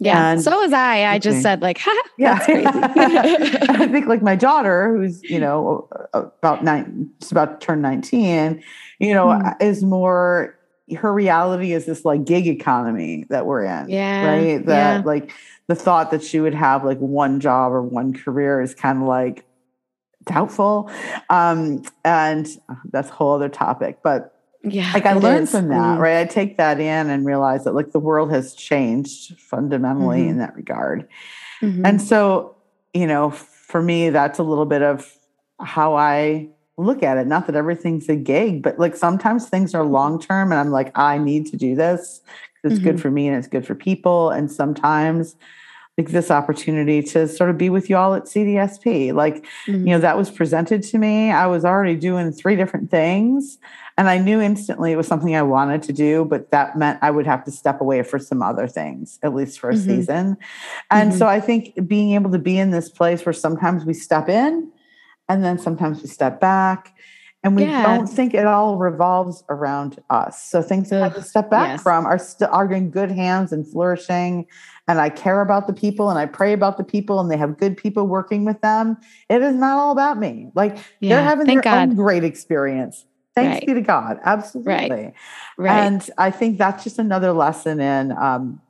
Yeah, 0.00 0.32
and, 0.32 0.42
so 0.42 0.60
was 0.60 0.72
I. 0.72 1.06
I 1.06 1.18
just 1.18 1.42
said 1.42 1.60
like, 1.60 1.78
ha, 1.82 2.02
yeah. 2.18 2.38
I 2.48 3.88
think 3.88 4.06
like 4.06 4.22
my 4.22 4.36
daughter, 4.36 4.96
who's 4.96 5.22
you 5.24 5.40
know 5.40 5.88
about 6.12 6.62
nine, 6.64 7.10
just 7.20 7.32
about 7.32 7.60
to 7.60 7.66
turn 7.66 7.80
nineteen, 7.80 8.62
you 8.98 9.14
know, 9.14 9.26
mm. 9.26 9.62
is 9.62 9.82
more 9.82 10.57
her 10.96 11.12
reality 11.12 11.72
is 11.72 11.86
this 11.86 12.04
like 12.04 12.24
gig 12.24 12.46
economy 12.46 13.26
that 13.28 13.46
we're 13.46 13.64
in. 13.64 13.88
Yeah. 13.88 14.26
Right. 14.26 14.66
That 14.66 14.98
yeah. 14.98 15.02
like 15.04 15.32
the 15.66 15.74
thought 15.74 16.10
that 16.10 16.22
she 16.22 16.40
would 16.40 16.54
have 16.54 16.84
like 16.84 16.98
one 16.98 17.40
job 17.40 17.72
or 17.72 17.82
one 17.82 18.14
career 18.14 18.60
is 18.60 18.74
kind 18.74 19.02
of 19.02 19.08
like 19.08 19.44
doubtful. 20.24 20.90
Um, 21.30 21.82
and 22.04 22.46
uh, 22.68 22.74
that's 22.90 23.08
a 23.08 23.12
whole 23.12 23.34
other 23.34 23.48
topic. 23.48 23.98
But 24.02 24.34
yeah, 24.64 24.90
like 24.92 25.06
I 25.06 25.12
learned 25.12 25.44
is. 25.44 25.50
from 25.50 25.68
that, 25.68 25.98
mm. 25.98 25.98
right? 25.98 26.20
I 26.20 26.24
take 26.24 26.56
that 26.56 26.80
in 26.80 27.10
and 27.10 27.24
realize 27.24 27.64
that 27.64 27.74
like 27.74 27.92
the 27.92 28.00
world 28.00 28.30
has 28.30 28.54
changed 28.54 29.38
fundamentally 29.38 30.20
mm-hmm. 30.20 30.30
in 30.30 30.38
that 30.38 30.54
regard. 30.56 31.08
Mm-hmm. 31.62 31.86
And 31.86 32.02
so, 32.02 32.56
you 32.92 33.06
know, 33.06 33.30
for 33.30 33.82
me, 33.82 34.10
that's 34.10 34.38
a 34.38 34.42
little 34.42 34.66
bit 34.66 34.82
of 34.82 35.10
how 35.60 35.96
I 35.96 36.48
look 36.78 37.02
at 37.02 37.18
it. 37.18 37.26
Not 37.26 37.46
that 37.46 37.56
everything's 37.56 38.08
a 38.08 38.16
gig, 38.16 38.62
but 38.62 38.78
like 38.78 38.96
sometimes 38.96 39.48
things 39.48 39.74
are 39.74 39.84
long 39.84 40.20
term 40.20 40.52
and 40.52 40.60
I'm 40.60 40.70
like, 40.70 40.96
I 40.96 41.18
need 41.18 41.46
to 41.46 41.56
do 41.56 41.74
this. 41.74 42.22
It's 42.64 42.74
mm-hmm. 42.74 42.84
good 42.84 43.00
for 43.00 43.10
me 43.10 43.28
and 43.28 43.36
it's 43.36 43.48
good 43.48 43.66
for 43.66 43.74
people. 43.74 44.30
And 44.30 44.50
sometimes 44.50 45.36
like 45.98 46.10
this 46.10 46.30
opportunity 46.30 47.02
to 47.02 47.26
sort 47.26 47.50
of 47.50 47.58
be 47.58 47.68
with 47.68 47.90
you 47.90 47.96
all 47.96 48.14
at 48.14 48.24
CDSP. 48.24 49.12
Like, 49.12 49.44
mm-hmm. 49.66 49.86
you 49.86 49.92
know, 49.92 49.98
that 49.98 50.16
was 50.16 50.30
presented 50.30 50.84
to 50.84 50.98
me. 50.98 51.32
I 51.32 51.46
was 51.48 51.64
already 51.64 51.96
doing 51.96 52.30
three 52.30 52.54
different 52.54 52.90
things. 52.90 53.58
And 53.96 54.08
I 54.08 54.18
knew 54.18 54.40
instantly 54.40 54.92
it 54.92 54.96
was 54.96 55.08
something 55.08 55.34
I 55.34 55.42
wanted 55.42 55.82
to 55.82 55.92
do, 55.92 56.24
but 56.24 56.52
that 56.52 56.78
meant 56.78 57.00
I 57.02 57.10
would 57.10 57.26
have 57.26 57.44
to 57.46 57.50
step 57.50 57.80
away 57.80 58.04
for 58.04 58.20
some 58.20 58.42
other 58.42 58.68
things, 58.68 59.18
at 59.24 59.34
least 59.34 59.58
for 59.58 59.70
a 59.70 59.74
mm-hmm. 59.74 59.88
season. 59.88 60.36
And 60.92 61.10
mm-hmm. 61.10 61.18
so 61.18 61.26
I 61.26 61.40
think 61.40 61.74
being 61.88 62.12
able 62.12 62.30
to 62.30 62.38
be 62.38 62.58
in 62.58 62.70
this 62.70 62.88
place 62.88 63.26
where 63.26 63.32
sometimes 63.32 63.84
we 63.84 63.92
step 63.92 64.28
in 64.28 64.70
and 65.28 65.44
then 65.44 65.58
sometimes 65.58 66.02
we 66.02 66.08
step 66.08 66.40
back 66.40 66.94
and 67.44 67.54
we 67.54 67.64
yeah. 67.64 67.82
don't 67.84 68.06
think 68.06 68.34
it 68.34 68.46
all 68.46 68.76
revolves 68.76 69.44
around 69.48 70.02
us. 70.10 70.42
So 70.42 70.60
things 70.60 70.92
Ugh, 70.92 71.00
have 71.00 71.14
to 71.14 71.22
step 71.22 71.50
back 71.50 71.68
yes. 71.68 71.82
from 71.82 72.04
are 72.04 72.18
still 72.18 72.48
are 72.50 72.70
in 72.72 72.90
good 72.90 73.10
hands 73.10 73.52
and 73.52 73.66
flourishing. 73.66 74.46
And 74.88 75.00
I 75.00 75.08
care 75.08 75.40
about 75.40 75.66
the 75.66 75.72
people 75.72 76.10
and 76.10 76.18
I 76.18 76.26
pray 76.26 76.52
about 76.52 76.78
the 76.78 76.84
people 76.84 77.20
and 77.20 77.30
they 77.30 77.36
have 77.36 77.56
good 77.56 77.76
people 77.76 78.06
working 78.06 78.44
with 78.44 78.60
them. 78.60 78.96
It 79.28 79.40
is 79.42 79.54
not 79.54 79.78
all 79.78 79.92
about 79.92 80.18
me. 80.18 80.50
Like 80.54 80.78
yeah, 81.00 81.16
they're 81.16 81.24
having 81.24 81.46
their 81.46 81.60
God. 81.60 81.90
own 81.90 81.94
great 81.94 82.24
experience. 82.24 83.04
Thanks 83.36 83.60
right. 83.60 83.66
be 83.66 83.74
to 83.74 83.82
God. 83.82 84.18
Absolutely. 84.24 84.72
Right. 84.72 85.14
right. 85.58 85.78
And 85.78 86.10
I 86.18 86.32
think 86.32 86.58
that's 86.58 86.82
just 86.82 86.98
another 86.98 87.32
lesson 87.32 87.80
in 87.80 88.10
um, 88.12 88.60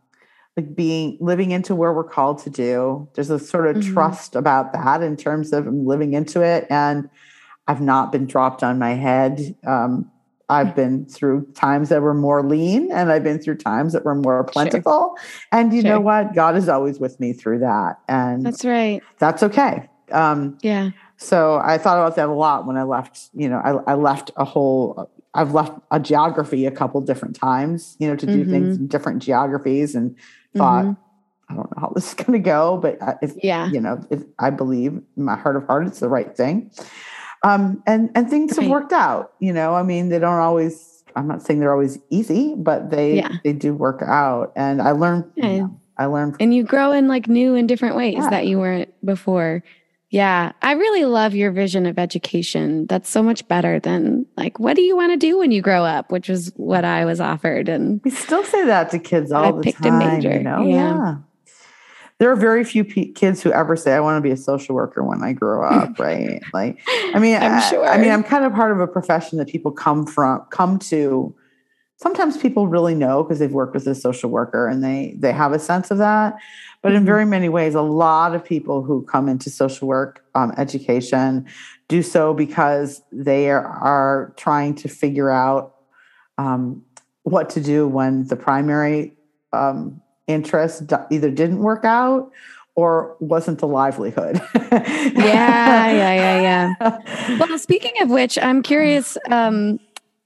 like 0.59 0.75
being 0.75 1.17
living 1.21 1.53
into 1.53 1.73
where 1.77 1.93
we're 1.93 2.03
called 2.03 2.43
to 2.43 2.51
do. 2.51 3.09
There's 3.15 3.31
a 3.31 3.39
sort 3.39 3.69
of 3.69 3.77
mm-hmm. 3.77 3.93
trust 3.93 4.35
about 4.35 4.73
that 4.73 5.05
in 5.05 5.17
terms 5.17 5.53
of 5.53 5.69
living 5.69 6.15
into 6.15 6.43
it. 6.43 6.67
And 6.69 7.09
I've 7.69 7.81
not 7.81 8.11
been 8.11 8.27
dropped 8.27 8.65
on 8.65 8.77
my 8.77 8.95
head. 8.95 9.55
Um, 9.65 10.11
I've 10.49 10.75
been 10.75 11.07
through 11.07 11.47
times 11.55 11.91
that 11.91 12.03
were 12.03 12.15
more 12.15 12.43
lean 12.43 12.91
and 12.91 13.13
I've 13.13 13.23
been 13.23 13.39
through 13.39 13.59
times 13.59 13.93
that 13.93 14.05
were 14.05 14.17
more 14.17 14.43
plentiful. 14.43 15.15
Sure. 15.17 15.27
And 15.53 15.73
you 15.73 15.83
sure. 15.83 15.91
know 15.91 16.01
what? 16.01 16.35
God 16.35 16.57
is 16.57 16.69
always 16.69 16.99
with 16.99 17.21
me 17.21 17.33
through 17.33 17.61
that. 17.61 18.01
And 18.09 18.45
that's 18.45 18.65
right. 18.65 19.01
That's 19.19 19.45
okay. 19.45 19.89
Um, 20.11 20.59
yeah. 20.63 20.91
So 21.19 21.61
I 21.63 21.79
thought 21.79 21.99
about 21.99 22.17
that 22.17 22.29
a 22.29 22.33
lot 22.33 22.67
when 22.67 22.77
I 22.77 22.83
left, 22.83 23.29
you 23.33 23.49
know, 23.49 23.59
I, 23.59 23.93
I 23.93 23.95
left 23.95 24.33
a 24.37 24.45
whole, 24.45 25.09
I've 25.35 25.53
left 25.53 25.79
a 25.93 26.01
geography 26.01 26.67
a 26.67 26.71
couple 26.73 27.01
different 27.03 27.37
times, 27.37 27.97
you 28.01 28.09
know, 28.09 28.17
to 28.17 28.27
do 28.27 28.41
mm-hmm. 28.41 28.51
things 28.51 28.79
in 28.79 28.89
different 28.89 29.23
geographies 29.23 29.95
and 29.95 30.17
thought, 30.57 30.85
mm-hmm. 30.85 31.53
I 31.53 31.55
don't 31.55 31.77
know 31.77 31.81
how 31.81 31.89
this 31.95 32.09
is 32.09 32.15
going 32.15 32.33
to 32.33 32.45
go, 32.45 32.77
but 32.79 32.99
if, 33.23 33.33
yeah, 33.43 33.71
you 33.71 33.81
know, 33.81 34.05
if 34.11 34.23
I 34.39 34.51
believe 34.51 34.93
in 34.93 35.25
my 35.25 35.37
heart 35.37 35.57
of 35.57 35.67
heart, 35.67 35.87
it's 35.87 36.01
the 36.01 36.09
right 36.09 36.37
thing. 36.37 36.71
Um, 37.45 37.83
and, 37.87 38.11
and 38.15 38.29
things 38.29 38.57
right. 38.57 38.63
have 38.65 38.71
worked 38.71 38.93
out, 38.93 39.33
you 39.39 39.53
know, 39.53 39.75
I 39.75 39.83
mean, 39.83 40.09
they 40.09 40.19
don't 40.19 40.41
always, 40.41 41.05
I'm 41.15 41.29
not 41.29 41.43
saying 41.43 41.61
they're 41.61 41.73
always 41.73 41.99
easy, 42.11 42.55
but 42.57 42.91
they, 42.91 43.17
yeah. 43.17 43.37
they 43.45 43.53
do 43.53 43.75
work 43.75 44.03
out. 44.05 44.53
And 44.57 44.83
I 44.83 44.91
learned, 44.91 45.31
yeah. 45.37 45.51
you 45.51 45.59
know, 45.59 45.81
I 45.99 46.07
learned. 46.07 46.37
and 46.41 46.55
you 46.55 46.63
grow 46.63 46.93
in 46.93 47.09
like 47.09 47.29
new 47.29 47.55
and 47.55 47.69
different 47.69 47.97
ways 47.97 48.15
yeah. 48.19 48.31
that 48.31 48.47
you 48.47 48.59
weren't 48.59 48.93
before. 49.05 49.63
Yeah, 50.11 50.53
I 50.63 50.73
really 50.73 51.05
love 51.05 51.35
your 51.35 51.51
vision 51.51 51.85
of 51.85 51.99
education. 51.99 52.87
That's 52.87 53.11
so 53.11 53.23
much 53.23 53.47
better 53.47 53.79
than 53.79 54.25
like, 54.39 54.59
what 54.59 54.75
do 54.75 54.81
you 54.83 54.97
want 54.97 55.13
to 55.13 55.19
do 55.19 55.39
when 55.39 55.53
you 55.53 55.61
grow 55.61 55.85
up? 55.85 56.11
Which 56.11 56.31
was 56.31 56.51
what 56.57 56.85
I 56.85 57.05
was 57.05 57.21
offered, 57.21 57.69
and 57.69 58.01
we 58.05 58.11
still 58.11 58.43
say 58.43 58.65
that 58.65 58.91
to 58.93 58.99
kids 58.99 59.31
all 59.33 59.45
I 59.45 59.53
the 59.53 59.61
picked 59.61 59.83
time. 59.83 60.01
A 60.01 60.15
major. 60.17 60.33
You 60.33 60.43
know? 60.43 60.67
yeah. 60.67 60.97
yeah. 60.97 61.17
There 62.19 62.33
are 62.33 62.37
very 62.37 62.65
few 62.65 62.85
p- 62.85 63.13
kids 63.13 63.43
who 63.43 63.53
ever 63.53 63.77
say, 63.77 63.93
"I 63.93 64.01
want 64.01 64.17
to 64.17 64.23
be 64.23 64.31
a 64.31 64.37
social 64.37 64.75
worker 64.75 65.05
when 65.05 65.23
I 65.23 65.35
grow 65.35 65.63
up." 65.63 65.99
right? 65.99 66.43
Like, 66.55 66.81
I 66.89 67.19
mean, 67.19 67.37
I'm 67.37 67.61
sure. 67.69 67.85
I, 67.85 67.95
I 67.95 67.99
mean, 67.99 68.11
I'm 68.11 68.25
kind 68.25 68.45
of 68.45 68.55
part 68.55 68.73
of 68.73 68.81
a 68.81 68.87
profession 68.87 69.37
that 69.39 69.49
people 69.49 69.73
come 69.73 70.07
from, 70.07 70.41
come 70.51 70.79
to. 70.81 71.35
Sometimes 71.99 72.37
people 72.37 72.69
really 72.69 72.95
know 72.95 73.23
because 73.23 73.39
they've 73.39 73.53
worked 73.53 73.75
with 73.75 73.87
a 73.87 73.95
social 73.95 74.31
worker 74.31 74.67
and 74.67 74.83
they 74.83 75.15
they 75.19 75.33
have 75.33 75.53
a 75.53 75.59
sense 75.59 75.91
of 75.91 75.99
that 75.99 76.39
but 76.83 76.93
in 76.93 76.99
mm-hmm. 76.99 77.07
very 77.07 77.25
many 77.25 77.49
ways, 77.49 77.75
a 77.75 77.83
lot 77.83 78.35
of 78.35 78.45
people 78.45 78.83
who 78.83 79.03
come 79.03 79.29
into 79.29 79.51
social 79.51 79.89
work 79.89 80.25
um, 80.35 80.53
education 80.57 81.47
do 81.89 82.03
so 82.03 82.33
because 82.35 83.03
they 83.11 83.51
are, 83.51 83.67
are 83.67 84.33
trying 84.37 84.75
to 84.77 84.89
figure 84.89 85.31
out 85.31 85.75
um, 86.37 86.85
what 87.25 87.51
to 87.51 87.61
do 87.61 87.89
when 87.89 88.27
the 88.29 88.37
primary 88.37 89.13
um, 89.53 90.01
interest 90.29 90.85
either 91.11 91.31
didn't 91.31 91.59
work 91.59 91.85
out 91.85 92.31
or 92.77 93.17
wasn't 93.19 93.61
a 93.61 93.67
livelihood. 93.67 94.41
yeah, 94.55 95.11
yeah, 95.91 95.91
yeah, 95.91 96.75
yeah. 96.81 97.39
Well, 97.41 97.59
speaking 97.59 98.01
of 98.03 98.11
which, 98.11 98.39
I'm 98.39 98.63
curious. 98.63 99.19
Um, 99.31 99.81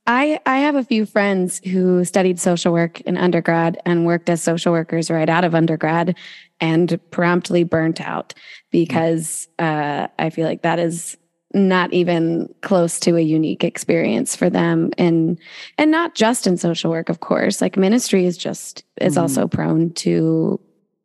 I, 0.07 0.41
I 0.47 0.59
have 0.59 0.75
a 0.75 0.83
few 0.83 1.07
friends 1.07 1.61
who 1.65 2.05
studied 2.05 2.41
social 2.41 2.73
work 2.73 3.01
in 3.03 3.17
undergrad 3.17 3.81
and 3.87 4.05
worked 4.05 4.29
as 4.29 4.43
social 4.43 4.73
workers 4.73 5.11
right 5.11 5.29
out 5.29 5.45
of 5.45 5.55
undergrad 5.55 6.17
and 6.61 6.99
promptly 7.11 7.63
burnt 7.65 8.01
out. 8.01 8.35
because 8.73 9.49
uh, 9.59 10.09
I 10.19 10.31
feel 10.31 10.47
like 10.47 10.63
that 10.63 10.81
is 10.81 11.17
not 11.55 11.93
even 11.93 12.53
close 12.63 12.99
to 12.99 13.17
a 13.17 13.21
unique 13.21 13.63
experience 13.63 14.35
for 14.35 14.49
them 14.49 14.91
and 14.97 15.39
and 15.77 15.91
not 15.91 16.15
just 16.15 16.47
in 16.47 16.57
social 16.57 16.91
work 16.91 17.11
of 17.11 17.21
course 17.21 17.61
like 17.61 17.77
ministry 17.77 18.25
is 18.25 18.39
just 18.39 18.85
is 19.03 19.15
mm-hmm. 19.15 19.23
also 19.23 19.47
prone 19.47 19.93
to 19.93 20.59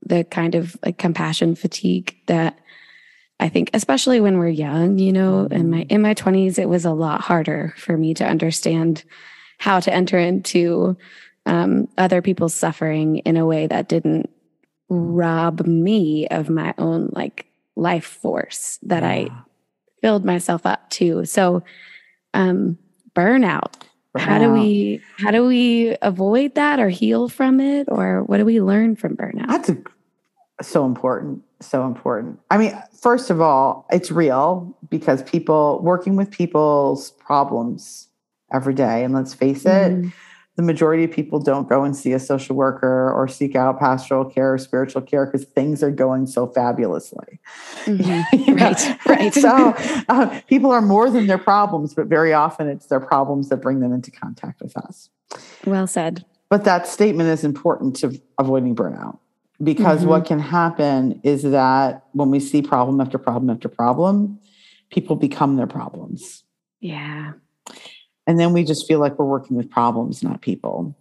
the 0.06 0.24
kind 0.24 0.56
of 0.56 0.78
like 0.86 0.98
compassion 0.98 1.54
fatigue 1.54 2.16
that 2.28 2.58
I 3.40 3.50
think 3.50 3.70
especially 3.74 4.20
when 4.20 4.40
we're 4.40 4.50
young, 4.50 4.98
you 4.98 5.14
know, 5.14 5.46
in 5.46 5.70
my 5.70 5.82
mm-hmm. 5.82 5.94
in 5.94 6.02
my 6.02 6.14
20s 6.14 6.58
it 6.58 6.70
was 6.70 6.86
a 6.86 6.92
lot 6.92 7.22
harder 7.22 7.74
for 7.78 7.98
me 7.98 8.14
to 8.16 8.26
understand 8.26 9.04
how 9.60 9.80
to 9.80 9.94
enter 9.94 10.18
into 10.18 10.98
um, 11.46 11.88
other 11.98 12.22
people's 12.22 12.54
suffering 12.54 13.18
in 13.20 13.38
a 13.38 13.46
way 13.46 13.68
that 13.68 13.88
didn't 13.88 14.30
rob 14.90 15.66
me 15.66 16.28
of 16.28 16.50
my 16.50 16.74
own 16.78 17.10
like 17.14 17.46
life 17.76 18.06
force 18.06 18.80
that 18.84 19.04
yeah. 19.04 19.10
I 19.10 19.30
filled 20.02 20.26
myself 20.26 20.66
up 20.66 20.90
to. 20.92 21.26
So 21.26 21.64
um 22.34 22.78
burnout. 23.16 23.74
burnout. 24.16 24.20
How 24.20 24.40
do 24.40 24.52
we 24.52 25.02
how 25.20 25.32
do 25.32 25.46
we 25.46 25.96
avoid 26.02 26.56
that 26.56 26.80
or 26.80 26.90
heal 26.90 27.30
from 27.30 27.60
it 27.60 27.88
or 27.90 28.24
what 28.24 28.38
do 28.38 28.46
we 28.46 28.62
learn 28.62 28.96
from 28.96 29.16
burnout? 29.16 29.48
That's 29.48 29.70
a, 29.70 29.78
so 30.62 30.86
important. 30.86 31.44
So 31.60 31.86
important. 31.86 32.40
I 32.52 32.58
mean, 32.58 32.80
first 32.94 33.30
of 33.30 33.42
all, 33.42 33.88
it's 33.92 34.12
real 34.12 34.76
because 34.90 35.24
people 35.24 35.80
working 35.82 36.16
with 36.16 36.30
people's 36.32 37.12
problems 37.12 38.08
every 38.54 38.74
day 38.74 39.04
and 39.04 39.14
let's 39.14 39.34
face 39.34 39.66
it, 39.66 39.92
mm 39.92 40.14
the 40.58 40.64
majority 40.64 41.04
of 41.04 41.12
people 41.12 41.40
don't 41.40 41.70
go 41.70 41.84
and 41.84 41.96
see 41.96 42.14
a 42.14 42.20
social 42.20 42.56
worker 42.56 43.14
or 43.14 43.28
seek 43.28 43.56
out 43.56 43.80
pastoral 43.80 44.26
care 44.26 44.54
or 44.54 44.58
spiritual 44.58 45.04
care 45.04 45.26
because 45.26 45.46
things 45.46 45.84
are 45.84 45.92
going 45.92 46.26
so 46.26 46.48
fabulously. 46.48 47.40
Mm-hmm. 47.86 48.54
right, 48.56 49.06
right. 49.06 49.34
so 49.34 49.76
uh, 50.10 50.42
people 50.48 50.72
are 50.72 50.82
more 50.82 51.12
than 51.12 51.28
their 51.28 51.38
problems, 51.38 51.94
but 51.94 52.08
very 52.08 52.34
often 52.34 52.68
it's 52.68 52.88
their 52.88 53.00
problems 53.00 53.50
that 53.50 53.58
bring 53.58 53.82
them 53.82 53.94
into 53.94 54.10
contact 54.10 54.60
with 54.60 54.76
us. 54.76 55.10
Well 55.66 55.86
said. 55.86 56.26
But 56.50 56.64
that 56.64 56.88
statement 56.88 57.30
is 57.30 57.44
important 57.44 57.96
to 57.98 58.20
avoiding 58.40 58.76
burnout 58.76 59.20
because 59.62 60.02
mm-hmm. 60.02 60.10
what 60.10 60.26
can 60.26 60.40
happen 60.40 61.20
is 61.24 61.44
that 61.44 62.04
when 62.12 62.30
we 62.30 62.40
see 62.40 62.62
problem 62.62 63.02
after 63.02 63.18
problem 63.18 63.50
after 63.50 63.70
problem, 63.70 64.40
people 64.90 65.16
become 65.16 65.56
their 65.56 65.68
problems. 65.68 66.44
Yeah 66.80 67.34
and 68.28 68.38
then 68.38 68.54
we 68.54 68.64
just 68.64 68.86
feel 68.88 69.00
like 69.00 69.18
we're 69.18 69.26
working 69.26 69.58
with 69.58 69.72
problems 69.72 70.22
not 70.22 70.42
people 70.42 70.96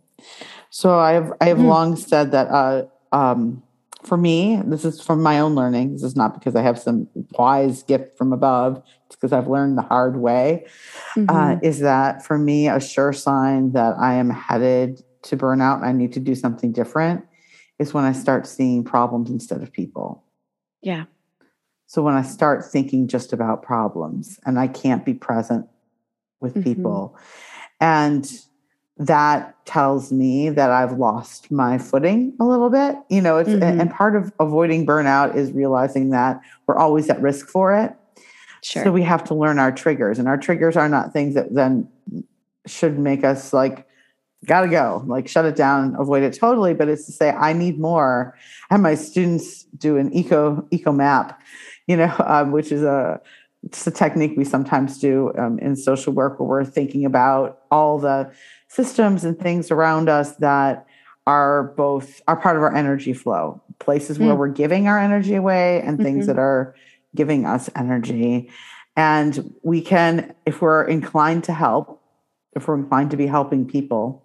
so 0.71 0.99
i 0.99 1.13
have 1.13 1.33
i 1.41 1.47
have 1.47 1.59
mm. 1.59 1.67
long 1.67 1.97
said 1.97 2.31
that 2.31 2.49
uh, 2.49 2.85
um, 3.13 3.63
for 4.05 4.17
me 4.17 4.63
this 4.65 4.85
is 4.85 5.03
from 5.03 5.23
my 5.23 5.41
own 5.41 5.55
learning 5.55 5.93
this 5.93 6.03
is 6.03 6.17
not 6.17 6.33
because 6.33 6.55
i 6.55 6.63
have 6.63 6.79
some 6.79 7.07
wise 7.33 7.83
gift 7.83 8.17
from 8.17 8.33
above 8.33 8.83
it's 9.07 9.17
because 9.17 9.33
i've 9.33 9.49
learned 9.49 9.77
the 9.77 9.83
hard 9.83 10.17
way 10.17 10.65
uh, 11.17 11.21
mm-hmm. 11.21 11.37
uh, 11.37 11.57
is 11.63 11.81
that 11.81 12.25
for 12.25 12.39
me 12.39 12.69
a 12.69 12.81
sure 12.81 13.13
sign 13.13 13.73
that 13.73 13.95
i 13.99 14.15
am 14.15 14.31
headed 14.31 15.03
to 15.23 15.37
burnout 15.37 15.77
and 15.77 15.85
i 15.85 15.93
need 15.93 16.13
to 16.13 16.21
do 16.21 16.35
something 16.35 16.73
different 16.73 17.25
is 17.79 17.95
when 17.95 18.05
i 18.05 18.13
start 18.13 18.47
seeing 18.47 18.85
problems 18.85 19.31
instead 19.31 19.63
of 19.63 19.73
people 19.73 20.25
yeah 20.83 21.05
so 21.87 22.03
when 22.03 22.15
i 22.15 22.23
start 22.23 22.65
thinking 22.65 23.09
just 23.09 23.33
about 23.33 23.63
problems 23.63 24.39
and 24.45 24.59
i 24.59 24.67
can't 24.67 25.05
be 25.05 25.15
present 25.15 25.67
with 26.41 26.55
mm-hmm. 26.55 26.63
people. 26.63 27.17
And 27.81 28.31
that 28.99 29.55
tells 29.67 30.11
me 30.11 30.49
that 30.49 30.71
I've 30.71 30.93
lost 30.93 31.51
my 31.51 31.77
footing 31.77 32.35
a 32.41 32.45
little 32.45 32.71
bit. 32.71 32.97
You 33.11 33.21
know, 33.21 33.37
it's 33.37 33.51
mm-hmm. 33.51 33.81
and 33.81 33.91
part 33.91 34.17
of 34.17 34.33
avoiding 34.41 34.87
burnout 34.87 35.37
is 35.37 35.53
realizing 35.53 36.11
that 36.11 36.41
we're 36.67 36.79
always 36.79 37.11
at 37.11 37.21
risk 37.21 37.49
for 37.49 37.75
it. 37.75 37.95
Sure. 38.63 38.85
So 38.85 38.93
we 38.93 39.03
have 39.03 39.23
to 39.25 39.35
learn 39.35 39.59
our 39.59 39.71
triggers, 39.71 40.19
and 40.19 40.27
our 40.27 40.39
triggers 40.39 40.77
are 40.77 40.89
not 40.89 41.13
things 41.13 41.35
that 41.35 41.55
then 41.55 41.89
should 42.67 42.99
make 42.99 43.23
us 43.23 43.53
like 43.53 43.87
gotta 44.45 44.69
go, 44.69 45.03
like 45.07 45.29
shut 45.29 45.45
it 45.45 45.57
down, 45.57 45.97
avoid 45.99 46.23
it 46.23 46.35
totally. 46.35 46.75
But 46.75 46.89
it's 46.89 47.07
to 47.07 47.13
say 47.13 47.31
I 47.31 47.53
need 47.53 47.79
more. 47.79 48.37
Have 48.71 48.81
my 48.81 48.95
students 48.95 49.65
do 49.79 49.97
an 49.97 50.13
eco 50.13 50.67
eco 50.71 50.93
map, 50.93 51.41
you 51.87 51.97
know, 51.97 52.15
um, 52.27 52.53
which 52.53 52.73
is 52.73 52.83
a 52.83 53.21
it's 53.63 53.87
a 53.87 53.91
technique 53.91 54.35
we 54.37 54.45
sometimes 54.45 54.99
do 54.99 55.33
um, 55.37 55.59
in 55.59 55.75
social 55.75 56.13
work 56.13 56.39
where 56.39 56.49
we're 56.49 56.65
thinking 56.65 57.05
about 57.05 57.63
all 57.71 57.99
the 57.99 58.31
systems 58.69 59.25
and 59.25 59.39
things 59.39 59.71
around 59.71 60.09
us 60.09 60.37
that 60.37 60.87
are 61.27 61.75
both 61.77 62.21
are 62.29 62.37
part 62.37 62.57
of 62.57 62.63
our 62.63 62.75
energy 62.75 63.13
flow 63.13 63.61
places 63.79 64.19
mm. 64.19 64.27
where 64.27 64.37
we're 64.37 64.49
giving 64.49 64.87
our 64.87 64.99
energy 64.99 65.35
away 65.35 65.81
and 65.83 65.99
things 65.99 66.27
mm-hmm. 66.27 66.37
that 66.37 66.39
are 66.39 66.75
giving 67.15 67.45
us 67.45 67.69
energy 67.75 68.49
and 68.97 69.53
we 69.63 69.81
can 69.81 70.35
if 70.45 70.63
we're 70.63 70.85
inclined 70.85 71.43
to 71.43 71.53
help 71.53 72.03
if 72.55 72.69
we're 72.69 72.79
inclined 72.79 73.11
to 73.11 73.17
be 73.17 73.27
helping 73.27 73.67
people 73.67 74.23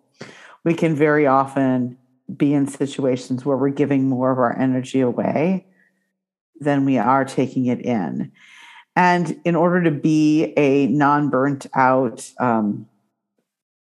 we 0.63 0.73
can 0.73 0.95
very 0.95 1.27
often 1.27 1.97
be 2.35 2.53
in 2.53 2.67
situations 2.67 3.43
where 3.45 3.57
we're 3.57 3.69
giving 3.69 4.07
more 4.07 4.31
of 4.31 4.37
our 4.37 4.57
energy 4.57 5.01
away 5.01 5.65
than 6.59 6.85
we 6.85 6.97
are 6.97 7.25
taking 7.25 7.65
it 7.65 7.81
in 7.81 8.31
and 8.95 9.39
in 9.45 9.55
order 9.55 9.83
to 9.83 9.91
be 9.91 10.53
a 10.57 10.87
non 10.87 11.29
burnt 11.29 11.65
out, 11.73 12.29
um, 12.39 12.87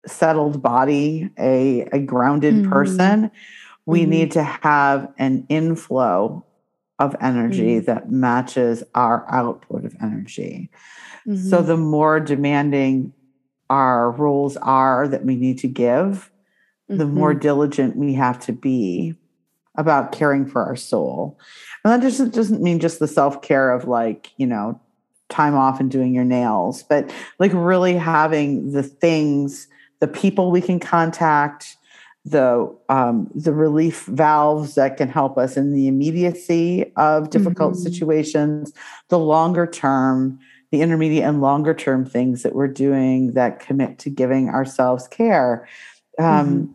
settled 0.05 0.61
body, 0.61 1.29
a, 1.37 1.81
a 1.91 1.99
grounded 1.99 2.53
mm-hmm. 2.53 2.71
person, 2.71 3.31
we 3.85 4.01
mm-hmm. 4.01 4.09
need 4.09 4.31
to 4.31 4.43
have 4.43 5.11
an 5.17 5.45
inflow 5.49 6.45
of 6.99 7.15
energy 7.21 7.77
mm-hmm. 7.77 7.85
that 7.85 8.11
matches 8.11 8.83
our 8.93 9.25
output 9.29 9.85
of 9.85 9.95
energy. 10.01 10.69
So 11.25 11.31
mm-hmm. 11.31 11.67
the 11.67 11.77
more 11.77 12.19
demanding 12.19 13.13
our 13.69 14.11
roles 14.11 14.57
are 14.57 15.07
that 15.07 15.25
we 15.25 15.35
need 15.37 15.57
to 15.59 15.67
give, 15.67 16.29
the 16.97 17.05
more 17.05 17.31
mm-hmm. 17.31 17.41
diligent 17.41 17.95
we 17.95 18.13
have 18.13 18.39
to 18.45 18.53
be 18.53 19.15
about 19.75 20.11
caring 20.11 20.45
for 20.45 20.63
our 20.63 20.75
soul. 20.75 21.39
And 21.83 21.91
that 21.91 22.07
just 22.07 22.31
doesn't 22.31 22.61
mean 22.61 22.79
just 22.79 22.99
the 22.99 23.07
self 23.07 23.41
care 23.41 23.71
of 23.71 23.87
like, 23.87 24.31
you 24.37 24.45
know, 24.45 24.79
time 25.29 25.55
off 25.55 25.79
and 25.79 25.89
doing 25.89 26.13
your 26.13 26.23
nails, 26.23 26.83
but 26.83 27.11
like 27.39 27.51
really 27.53 27.95
having 27.95 28.71
the 28.71 28.83
things, 28.83 29.67
the 29.99 30.07
people 30.07 30.51
we 30.51 30.61
can 30.61 30.79
contact, 30.79 31.77
the 32.25 32.73
um, 32.87 33.29
the 33.35 33.51
relief 33.51 34.05
valves 34.05 34.75
that 34.75 34.95
can 34.95 35.09
help 35.09 35.37
us 35.37 35.57
in 35.57 35.73
the 35.73 35.87
immediacy 35.87 36.91
of 36.95 37.29
difficult 37.29 37.73
mm-hmm. 37.73 37.83
situations, 37.83 38.71
the 39.09 39.19
longer 39.19 39.67
term, 39.67 40.39
the 40.71 40.81
intermediate 40.81 41.25
and 41.25 41.41
longer 41.41 41.73
term 41.73 42.05
things 42.05 42.43
that 42.43 42.55
we're 42.55 42.67
doing 42.67 43.33
that 43.33 43.59
commit 43.59 43.99
to 43.99 44.09
giving 44.09 44.49
ourselves 44.49 45.07
care. 45.07 45.67
Um, 46.19 46.25
mm-hmm. 46.25 46.71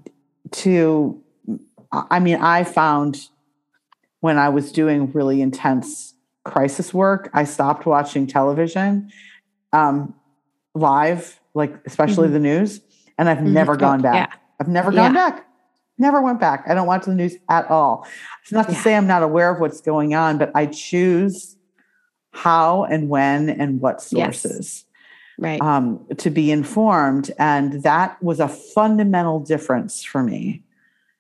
To, 0.50 1.22
I 1.92 2.20
mean, 2.20 2.36
I 2.36 2.64
found 2.64 3.28
when 4.20 4.38
I 4.38 4.48
was 4.48 4.72
doing 4.72 5.12
really 5.12 5.42
intense 5.42 6.14
crisis 6.44 6.94
work, 6.94 7.30
I 7.34 7.44
stopped 7.44 7.84
watching 7.84 8.26
television 8.26 9.10
um, 9.72 10.14
live, 10.74 11.40
like 11.54 11.74
especially 11.86 12.26
mm-hmm. 12.26 12.34
the 12.34 12.40
news, 12.40 12.80
and 13.18 13.28
I've 13.28 13.38
mm-hmm. 13.38 13.52
never 13.52 13.76
gone 13.76 14.00
back. 14.00 14.30
Yeah. 14.30 14.38
I've 14.60 14.68
never 14.68 14.90
gone 14.90 15.14
yeah. 15.14 15.30
back. 15.30 15.46
Never 15.98 16.22
went 16.22 16.40
back. 16.40 16.64
I 16.68 16.74
don't 16.74 16.86
watch 16.86 17.04
the 17.06 17.14
news 17.14 17.34
at 17.50 17.68
all. 17.70 18.06
It's 18.42 18.52
not 18.52 18.66
to 18.66 18.72
yeah. 18.72 18.82
say 18.82 18.94
I'm 18.94 19.06
not 19.06 19.22
aware 19.22 19.50
of 19.50 19.60
what's 19.60 19.80
going 19.80 20.14
on, 20.14 20.38
but 20.38 20.50
I 20.54 20.66
choose 20.66 21.56
how 22.30 22.84
and 22.84 23.08
when 23.08 23.50
and 23.50 23.80
what 23.80 24.00
sources. 24.00 24.84
Right. 25.38 25.60
Um, 25.60 26.04
to 26.16 26.30
be 26.30 26.50
informed. 26.50 27.30
And 27.38 27.84
that 27.84 28.20
was 28.22 28.40
a 28.40 28.48
fundamental 28.48 29.38
difference 29.38 30.02
for 30.02 30.22
me 30.22 30.64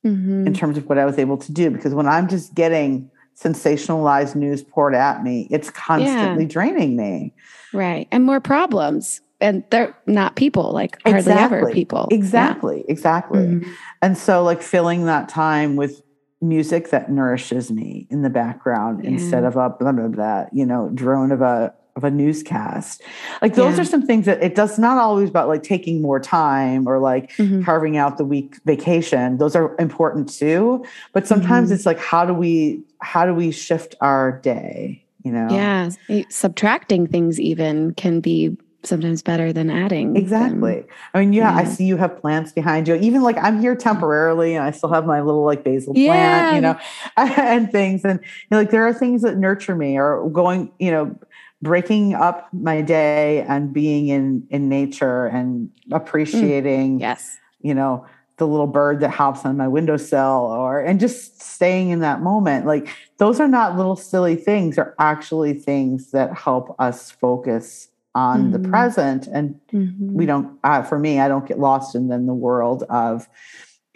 mm-hmm. 0.04 0.46
in 0.46 0.52
terms 0.54 0.76
of 0.76 0.88
what 0.88 0.98
I 0.98 1.04
was 1.04 1.18
able 1.18 1.38
to 1.38 1.52
do. 1.52 1.70
Because 1.70 1.94
when 1.94 2.08
I'm 2.08 2.28
just 2.28 2.52
getting 2.54 3.10
sensationalized 3.40 4.34
news 4.34 4.64
poured 4.64 4.96
at 4.96 5.22
me, 5.22 5.46
it's 5.50 5.70
constantly 5.70 6.44
yeah. 6.44 6.50
draining 6.50 6.96
me. 6.96 7.32
Right. 7.72 8.08
And 8.10 8.24
more 8.24 8.40
problems. 8.40 9.20
And 9.40 9.62
they're 9.70 9.96
not 10.06 10.34
people, 10.34 10.72
like 10.72 11.00
hardly 11.02 11.20
exactly. 11.20 11.58
ever 11.58 11.70
people. 11.70 12.08
Exactly. 12.10 12.78
Yeah. 12.78 12.92
Exactly. 12.92 13.38
Mm-hmm. 13.38 13.70
And 14.02 14.18
so, 14.18 14.42
like, 14.42 14.62
filling 14.62 15.04
that 15.04 15.28
time 15.28 15.76
with 15.76 16.02
music 16.40 16.90
that 16.90 17.08
nourishes 17.08 17.70
me 17.70 18.08
in 18.10 18.22
the 18.22 18.30
background 18.30 19.04
yeah. 19.04 19.10
instead 19.10 19.44
of 19.44 19.54
a 19.54 19.70
blah, 19.70 19.92
blah, 19.92 20.08
blah, 20.08 20.46
you 20.52 20.66
know, 20.66 20.90
drone 20.92 21.30
of 21.30 21.40
a 21.40 21.72
of 21.98 22.04
a 22.04 22.10
newscast. 22.10 23.02
Like 23.42 23.54
those 23.54 23.74
yeah. 23.74 23.82
are 23.82 23.84
some 23.84 24.06
things 24.06 24.24
that 24.24 24.42
it 24.42 24.54
does 24.54 24.78
not 24.78 24.96
always 24.96 25.28
about 25.28 25.48
like 25.48 25.62
taking 25.62 26.00
more 26.00 26.20
time 26.20 26.86
or 26.86 26.98
like 26.98 27.32
mm-hmm. 27.32 27.62
carving 27.62 27.98
out 27.98 28.16
the 28.16 28.24
week 28.24 28.56
vacation. 28.64 29.36
Those 29.36 29.54
are 29.54 29.76
important 29.78 30.32
too, 30.32 30.84
but 31.12 31.26
sometimes 31.26 31.66
mm-hmm. 31.66 31.74
it's 31.74 31.84
like 31.84 31.98
how 31.98 32.24
do 32.24 32.32
we 32.32 32.80
how 33.00 33.26
do 33.26 33.34
we 33.34 33.50
shift 33.50 33.96
our 34.00 34.40
day, 34.40 35.04
you 35.24 35.32
know? 35.32 35.48
Yeah, 35.50 35.90
subtracting 36.30 37.08
things 37.08 37.38
even 37.38 37.94
can 37.94 38.20
be 38.20 38.56
sometimes 38.84 39.22
better 39.22 39.52
than 39.52 39.70
adding. 39.70 40.16
Exactly. 40.16 40.76
Them. 40.76 40.86
I 41.14 41.20
mean, 41.20 41.32
yeah, 41.32 41.52
yeah, 41.52 41.56
I 41.56 41.64
see 41.64 41.84
you 41.84 41.96
have 41.96 42.20
plants 42.20 42.52
behind 42.52 42.86
you. 42.86 42.94
Even 42.94 43.22
like 43.22 43.36
I'm 43.38 43.60
here 43.60 43.74
temporarily 43.74 44.54
and 44.54 44.64
I 44.64 44.70
still 44.70 44.92
have 44.92 45.04
my 45.04 45.20
little 45.20 45.44
like 45.44 45.64
basil 45.64 45.94
yeah. 45.96 46.50
plant, 46.50 46.54
you 46.54 46.60
know, 46.60 46.78
and 47.42 47.72
things. 47.72 48.04
And 48.04 48.20
you 48.22 48.46
know, 48.52 48.58
like 48.58 48.70
there 48.70 48.86
are 48.86 48.94
things 48.94 49.22
that 49.22 49.36
nurture 49.36 49.74
me 49.74 49.98
or 49.98 50.30
going, 50.30 50.70
you 50.78 50.92
know, 50.92 51.18
breaking 51.60 52.14
up 52.14 52.48
my 52.52 52.80
day 52.80 53.42
and 53.48 53.72
being 53.72 54.08
in 54.08 54.46
in 54.50 54.68
nature 54.68 55.26
and 55.26 55.70
appreciating 55.92 56.98
mm. 56.98 57.00
yes 57.00 57.36
you 57.60 57.74
know 57.74 58.06
the 58.36 58.46
little 58.46 58.68
bird 58.68 59.00
that 59.00 59.10
hops 59.10 59.44
on 59.44 59.56
my 59.56 59.66
windowsill 59.66 60.46
or 60.50 60.80
and 60.80 61.00
just 61.00 61.42
staying 61.42 61.90
in 61.90 61.98
that 62.00 62.22
moment 62.22 62.64
like 62.64 62.88
those 63.18 63.40
are 63.40 63.48
not 63.48 63.76
little 63.76 63.96
silly 63.96 64.36
things 64.36 64.76
they're 64.76 64.94
actually 65.00 65.52
things 65.52 66.12
that 66.12 66.32
help 66.36 66.74
us 66.78 67.10
focus 67.10 67.88
on 68.14 68.52
mm-hmm. 68.52 68.62
the 68.62 68.68
present 68.68 69.26
and 69.26 69.58
mm-hmm. 69.72 70.14
we 70.14 70.24
don't 70.24 70.58
uh, 70.62 70.82
for 70.82 70.98
me 70.98 71.18
i 71.18 71.26
don't 71.26 71.48
get 71.48 71.58
lost 71.58 71.94
in 71.94 72.08
then 72.08 72.26
the 72.26 72.34
world 72.34 72.84
of 72.84 73.28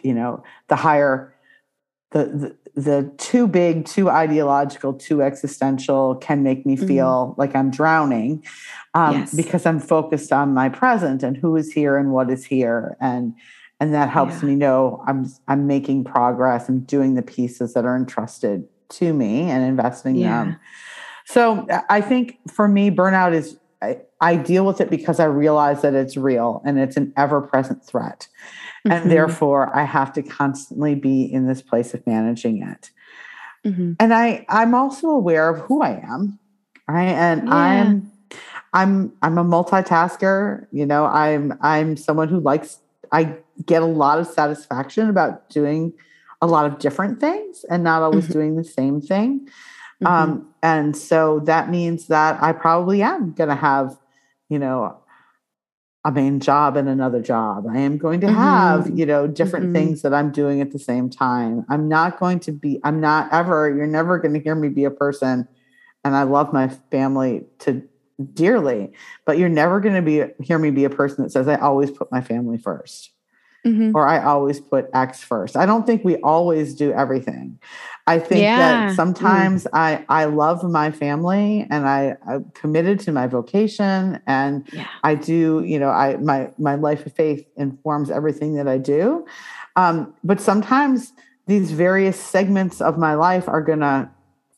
you 0.03 0.13
know 0.13 0.43
the 0.69 0.77
higher 0.77 1.33
the, 2.11 2.25
the 2.25 2.57
the 2.75 3.13
too 3.19 3.47
big, 3.47 3.85
too 3.85 4.09
ideological, 4.09 4.95
too 4.95 5.23
existential 5.23 6.17
can 6.17 6.43
make 6.43 6.65
me 6.65 6.77
feel 6.77 7.29
mm-hmm. 7.31 7.41
like 7.41 7.55
I'm 7.55 7.71
drowning 7.71 8.45
um, 8.95 9.21
yes. 9.21 9.35
because 9.35 9.67
I'm 9.67 9.79
focused 9.79 10.33
on 10.33 10.55
my 10.55 10.69
present 10.69 11.23
and 11.23 11.37
who 11.37 11.57
is 11.57 11.73
here 11.73 11.99
and 11.99 12.13
what 12.13 12.31
is 12.31 12.45
here. 12.45 12.97
And 13.01 13.35
and 13.79 13.93
that 13.95 14.11
helps 14.11 14.43
yeah. 14.43 14.49
me 14.49 14.55
know 14.55 15.03
I'm 15.07 15.27
I'm 15.49 15.67
making 15.67 16.05
progress 16.05 16.69
and 16.69 16.87
doing 16.87 17.15
the 17.15 17.23
pieces 17.23 17.75
that 17.75 17.85
are 17.85 17.97
entrusted 17.97 18.67
to 18.91 19.13
me 19.13 19.51
and 19.51 19.65
investing 19.65 20.17
yeah. 20.17 20.45
them. 20.45 20.61
So 21.27 21.67
I 21.89 22.01
think 22.01 22.39
for 22.51 22.69
me, 22.69 22.91
burnout 22.91 23.35
is 23.35 23.59
I, 23.83 23.99
I 24.21 24.37
deal 24.37 24.65
with 24.65 24.81
it 24.81 24.89
because 24.89 25.19
I 25.19 25.25
realize 25.25 25.83
that 25.83 25.95
it's 25.95 26.17
real 26.17 26.63
and 26.65 26.79
it's 26.79 26.97
an 26.97 27.13
ever 27.17 27.41
present 27.41 27.85
threat. 27.85 28.29
Mm-hmm. 28.87 28.93
And 28.93 29.11
therefore, 29.11 29.75
I 29.77 29.85
have 29.85 30.13
to 30.15 30.23
constantly 30.23 30.95
be 30.95 31.23
in 31.23 31.47
this 31.47 31.63
place 31.63 31.95
of 31.95 32.05
managing 32.07 32.63
it. 32.63 32.91
Mm-hmm. 33.65 33.93
And 34.01 34.13
I, 34.13 34.45
I'm 34.49 34.75
also 34.75 35.09
aware 35.09 35.49
of 35.49 35.61
who 35.61 35.83
I 35.83 36.03
am, 36.03 36.39
right? 36.89 37.05
And 37.05 37.47
yeah. 37.47 37.55
I'm, 37.55 38.13
I'm, 38.73 39.13
I'm 39.23 39.39
a 39.39 39.45
multitasker. 39.45 40.67
You 40.73 40.85
know, 40.85 41.07
I'm, 41.07 41.57
I'm 41.61 41.97
someone 41.97 42.29
who 42.29 42.41
likes. 42.41 42.79
I 43.13 43.37
get 43.65 43.83
a 43.83 43.87
lot 43.87 44.19
of 44.19 44.27
satisfaction 44.27 45.09
about 45.09 45.49
doing 45.49 45.93
a 46.41 46.47
lot 46.47 46.67
of 46.67 46.81
different 46.81 47.21
things 47.21 47.65
and 47.71 47.85
not 47.85 48.03
always 48.03 48.25
mm-hmm. 48.25 48.33
doing 48.33 48.57
the 48.57 48.65
same 48.65 49.01
thing. 49.01 49.49
Mm-hmm. 50.03 50.07
Um, 50.07 50.49
and 50.63 50.97
so 50.97 51.41
that 51.45 51.71
means 51.71 52.09
that 52.09 52.43
I 52.43 52.53
probably 52.53 53.03
am 53.03 53.33
going 53.33 53.51
to 53.51 53.55
have, 53.55 53.97
you 54.49 54.59
know, 54.59 54.99
a 56.05 56.11
main 56.11 56.41
job 56.41 56.77
and 56.77 56.89
another 56.89 57.21
job. 57.21 57.65
I 57.71 57.79
am 57.79 57.97
going 57.97 58.21
to 58.23 58.33
have, 58.33 58.85
mm-hmm. 58.85 58.99
you 58.99 59.07
know, 59.07 59.27
different 59.27 59.67
mm-hmm. 59.67 59.75
things 59.75 60.03
that 60.03 60.13
I'm 60.13 60.33
doing 60.33 60.61
at 60.61 60.73
the 60.73 60.79
same 60.79 61.09
time. 61.09 61.65
I'm 61.69 61.89
not 61.89 62.19
going 62.19 62.41
to 62.41 62.53
be, 62.53 62.81
I'm 62.83 63.01
not 63.01 63.33
ever, 63.33 63.75
you're 63.75 63.87
never 63.87 64.19
going 64.19 64.35
to 64.35 64.41
hear 64.41 64.55
me 64.55 64.69
be 64.69 64.85
a 64.85 64.91
person. 64.91 65.47
And 66.05 66.17
I 66.17 66.25
love 66.25 66.53
my 66.53 66.69
family 66.91 67.45
to 67.61 67.83
dearly, 68.35 68.93
but 69.25 69.39
you're 69.39 69.49
never 69.49 69.81
going 69.81 69.95
to 69.95 70.03
be 70.03 70.25
hear 70.45 70.59
me 70.59 70.71
be 70.71 70.85
a 70.85 70.91
person 70.91 71.23
that 71.23 71.31
says 71.31 71.47
I 71.47 71.57
always 71.57 71.91
put 71.91 72.11
my 72.11 72.21
family 72.21 72.59
1st 72.59 73.09
mm-hmm. 73.67 73.91
or 73.95 74.07
I 74.07 74.23
always 74.23 74.61
put 74.61 74.89
X 74.93 75.23
first. 75.23 75.57
I 75.57 75.67
don't 75.67 75.87
think 75.87 76.05
we 76.05 76.17
always 76.17 76.75
do 76.75 76.93
everything. 76.93 77.59
I 78.07 78.19
think 78.19 78.43
yeah. 78.43 78.59
that 78.89 78.97
sometimes 78.97 79.65
mm. 79.65 79.71
I 79.73 80.05
I 80.09 80.25
love 80.25 80.65
my 80.65 80.91
family 80.91 81.67
and 81.71 81.87
I 81.89 82.17
I'm 82.27 82.51
committed 82.55 82.99
to 83.01 83.13
my 83.13 83.27
vocation 83.29 84.21
and 84.27 84.69
yeah. 84.73 84.89
I 85.05 85.15
do 85.15 85.63
you 85.65 85.79
know 85.79 85.91
I 85.91 86.17
my 86.17 86.51
my 86.59 86.75
life 86.75 87.07
of 87.07 87.13
faith 87.13 87.47
informs 87.57 88.11
everything 88.11 88.55
that 88.57 88.67
I 88.67 88.79
do, 88.79 89.25
um, 89.77 90.15
but 90.25 90.41
sometimes 90.41 91.13
these 91.47 91.71
various 91.71 92.19
segments 92.19 92.81
of 92.81 92.99
my 92.99 93.15
life 93.15 93.49
are 93.49 93.63
gonna 93.63 94.11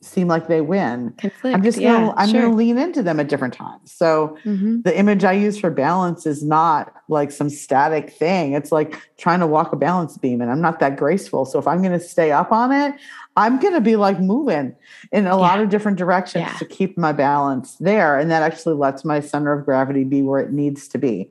seem 0.04 0.28
like 0.28 0.48
they 0.48 0.60
win. 0.60 1.14
Conflict, 1.18 1.54
I'm 1.54 1.62
just 1.62 1.78
gonna 1.78 2.12
I'm 2.16 2.28
sure. 2.28 2.42
gonna 2.42 2.54
lean 2.54 2.78
into 2.78 3.02
them 3.02 3.20
at 3.20 3.28
different 3.28 3.54
times. 3.54 3.92
So 3.92 4.38
mm-hmm. 4.44 4.82
the 4.82 4.96
image 4.96 5.24
I 5.24 5.32
use 5.32 5.58
for 5.58 5.70
balance 5.70 6.26
is 6.26 6.42
not 6.42 6.92
like 7.08 7.32
some 7.32 7.50
static 7.50 8.10
thing. 8.10 8.52
It's 8.52 8.72
like 8.72 8.98
trying 9.16 9.40
to 9.40 9.46
walk 9.46 9.72
a 9.72 9.76
balance 9.76 10.16
beam 10.18 10.40
and 10.40 10.50
I'm 10.50 10.60
not 10.60 10.80
that 10.80 10.96
graceful. 10.96 11.44
So 11.44 11.58
if 11.58 11.66
I'm 11.66 11.82
gonna 11.82 12.00
stay 12.00 12.30
up 12.30 12.52
on 12.52 12.72
it, 12.72 12.94
I'm 13.36 13.58
gonna 13.58 13.80
be 13.80 13.96
like 13.96 14.20
moving 14.20 14.76
in 15.12 15.26
a 15.26 15.30
yeah. 15.30 15.34
lot 15.34 15.60
of 15.60 15.68
different 15.68 15.98
directions 15.98 16.46
yeah. 16.46 16.58
to 16.58 16.64
keep 16.64 16.96
my 16.96 17.12
balance 17.12 17.76
there. 17.76 18.18
And 18.18 18.30
that 18.30 18.42
actually 18.42 18.76
lets 18.76 19.04
my 19.04 19.20
center 19.20 19.52
of 19.52 19.64
gravity 19.64 20.04
be 20.04 20.22
where 20.22 20.40
it 20.40 20.52
needs 20.52 20.88
to 20.88 20.98
be. 20.98 21.30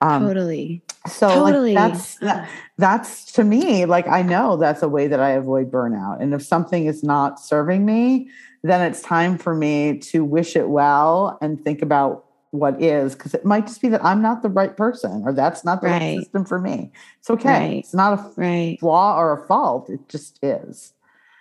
Um, 0.00 0.26
totally. 0.26 0.82
So 1.06 1.28
totally. 1.28 1.74
Like 1.74 1.92
that's 1.92 2.16
that, 2.16 2.48
that's 2.78 3.32
to 3.32 3.44
me 3.44 3.84
like 3.84 4.06
I 4.06 4.22
know 4.22 4.56
that's 4.56 4.82
a 4.82 4.88
way 4.88 5.06
that 5.06 5.20
I 5.20 5.30
avoid 5.30 5.70
burnout. 5.70 6.20
And 6.20 6.34
if 6.34 6.42
something 6.42 6.86
is 6.86 7.02
not 7.02 7.40
serving 7.40 7.84
me, 7.84 8.30
then 8.62 8.80
it's 8.82 9.00
time 9.00 9.38
for 9.38 9.54
me 9.54 9.98
to 9.98 10.24
wish 10.24 10.56
it 10.56 10.68
well 10.68 11.38
and 11.40 11.62
think 11.62 11.82
about 11.82 12.26
what 12.52 12.82
is 12.82 13.14
because 13.14 13.32
it 13.32 13.44
might 13.44 13.66
just 13.66 13.80
be 13.80 13.88
that 13.88 14.04
I'm 14.04 14.20
not 14.20 14.42
the 14.42 14.48
right 14.48 14.76
person 14.76 15.22
or 15.24 15.32
that's 15.32 15.64
not 15.64 15.80
the 15.80 15.86
right, 15.86 16.00
right 16.00 16.18
system 16.18 16.44
for 16.44 16.60
me. 16.60 16.90
It's 17.20 17.30
okay. 17.30 17.48
Right. 17.48 17.78
It's 17.78 17.94
not 17.94 18.18
a 18.18 18.32
right. 18.36 18.78
flaw 18.80 19.18
or 19.18 19.32
a 19.32 19.46
fault. 19.46 19.88
It 19.88 20.08
just 20.08 20.38
is. 20.42 20.92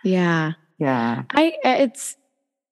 Yeah. 0.03 0.53
Yeah. 0.78 1.24
I 1.32 1.53
it's 1.64 2.16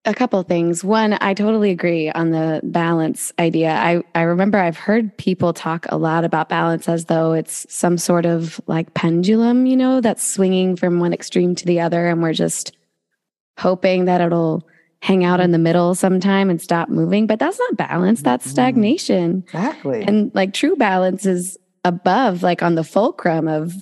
a 0.07 0.13
couple 0.13 0.41
things. 0.43 0.83
One, 0.83 1.17
I 1.19 1.33
totally 1.33 1.69
agree 1.69 2.09
on 2.09 2.31
the 2.31 2.61
balance 2.63 3.33
idea. 3.37 3.71
I, 3.71 4.01
I 4.15 4.21
remember 4.21 4.57
I've 4.57 4.77
heard 4.77 5.15
people 5.17 5.53
talk 5.53 5.85
a 5.89 5.97
lot 5.97 6.23
about 6.23 6.47
balance 6.47 6.87
as 6.87 7.05
though 7.05 7.33
it's 7.33 7.67
some 7.69 7.97
sort 7.97 8.25
of 8.25 8.59
like 8.67 8.93
pendulum, 8.93 9.65
you 9.65 9.75
know, 9.75 9.99
that's 9.99 10.25
swinging 10.25 10.77
from 10.77 10.99
one 10.99 11.13
extreme 11.13 11.55
to 11.55 11.65
the 11.65 11.81
other. 11.81 12.07
And 12.07 12.23
we're 12.23 12.33
just 12.33 12.75
hoping 13.59 14.05
that 14.05 14.21
it'll 14.21 14.65
hang 15.01 15.25
out 15.25 15.41
in 15.41 15.51
the 15.51 15.57
middle 15.57 15.93
sometime 15.93 16.49
and 16.49 16.61
stop 16.61 16.87
moving. 16.87 17.27
But 17.27 17.39
that's 17.39 17.59
not 17.59 17.75
balance, 17.77 18.21
that's 18.21 18.45
mm-hmm. 18.45 18.51
stagnation. 18.51 19.43
Exactly. 19.47 20.03
And 20.03 20.31
like 20.33 20.53
true 20.53 20.77
balance 20.77 21.25
is 21.25 21.57
above, 21.87 22.43
like 22.43 22.61
on 22.61 22.75
the 22.75 22.83
fulcrum 22.83 23.47
of 23.47 23.73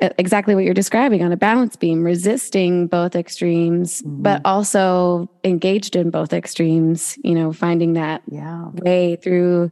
exactly 0.00 0.54
what 0.54 0.64
you're 0.64 0.74
describing 0.74 1.22
on 1.22 1.32
a 1.32 1.36
balance 1.36 1.76
beam, 1.76 2.02
resisting 2.02 2.86
both 2.86 3.14
extremes, 3.14 4.02
mm-hmm. 4.02 4.22
but 4.22 4.40
also 4.44 5.30
engaged 5.44 5.94
in 5.94 6.10
both 6.10 6.32
extremes, 6.32 7.18
you 7.22 7.34
know, 7.34 7.52
finding 7.52 7.92
that 7.94 8.22
yeah. 8.30 8.68
way 8.72 9.16
through 9.16 9.70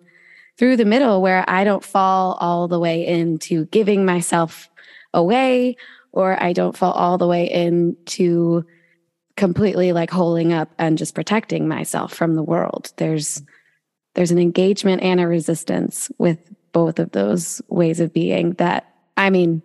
through 0.59 0.77
the 0.77 0.85
middle 0.85 1.23
where 1.23 1.45
I 1.49 1.63
don't 1.63 1.85
fall 1.85 2.37
all 2.41 2.67
the 2.67 2.81
way 2.81 3.07
into 3.07 3.67
giving 3.67 4.05
myself 4.05 4.69
away 5.15 5.77
or 6.11 6.43
I 6.43 6.53
don't 6.53 6.77
fall 6.77 6.93
all 6.93 7.17
the 7.17 7.29
way 7.29 7.49
into 7.51 8.65
completely 9.37 9.93
like 9.93 10.11
holding 10.11 10.53
up 10.53 10.69
and 10.77 10.99
just 10.99 11.15
protecting 11.15 11.69
myself 11.69 12.13
from 12.13 12.35
the 12.35 12.43
world. 12.43 12.93
There's 12.97 13.43
there's 14.15 14.33
an 14.33 14.39
engagement 14.39 15.01
and 15.03 15.21
a 15.21 15.29
resistance 15.29 16.11
with 16.19 16.41
both 16.87 17.01
of 17.01 17.11
those 17.11 17.61
ways 17.69 17.99
of 17.99 18.13
being 18.13 18.53
that 18.53 18.95
I 19.17 19.31
mean 19.31 19.63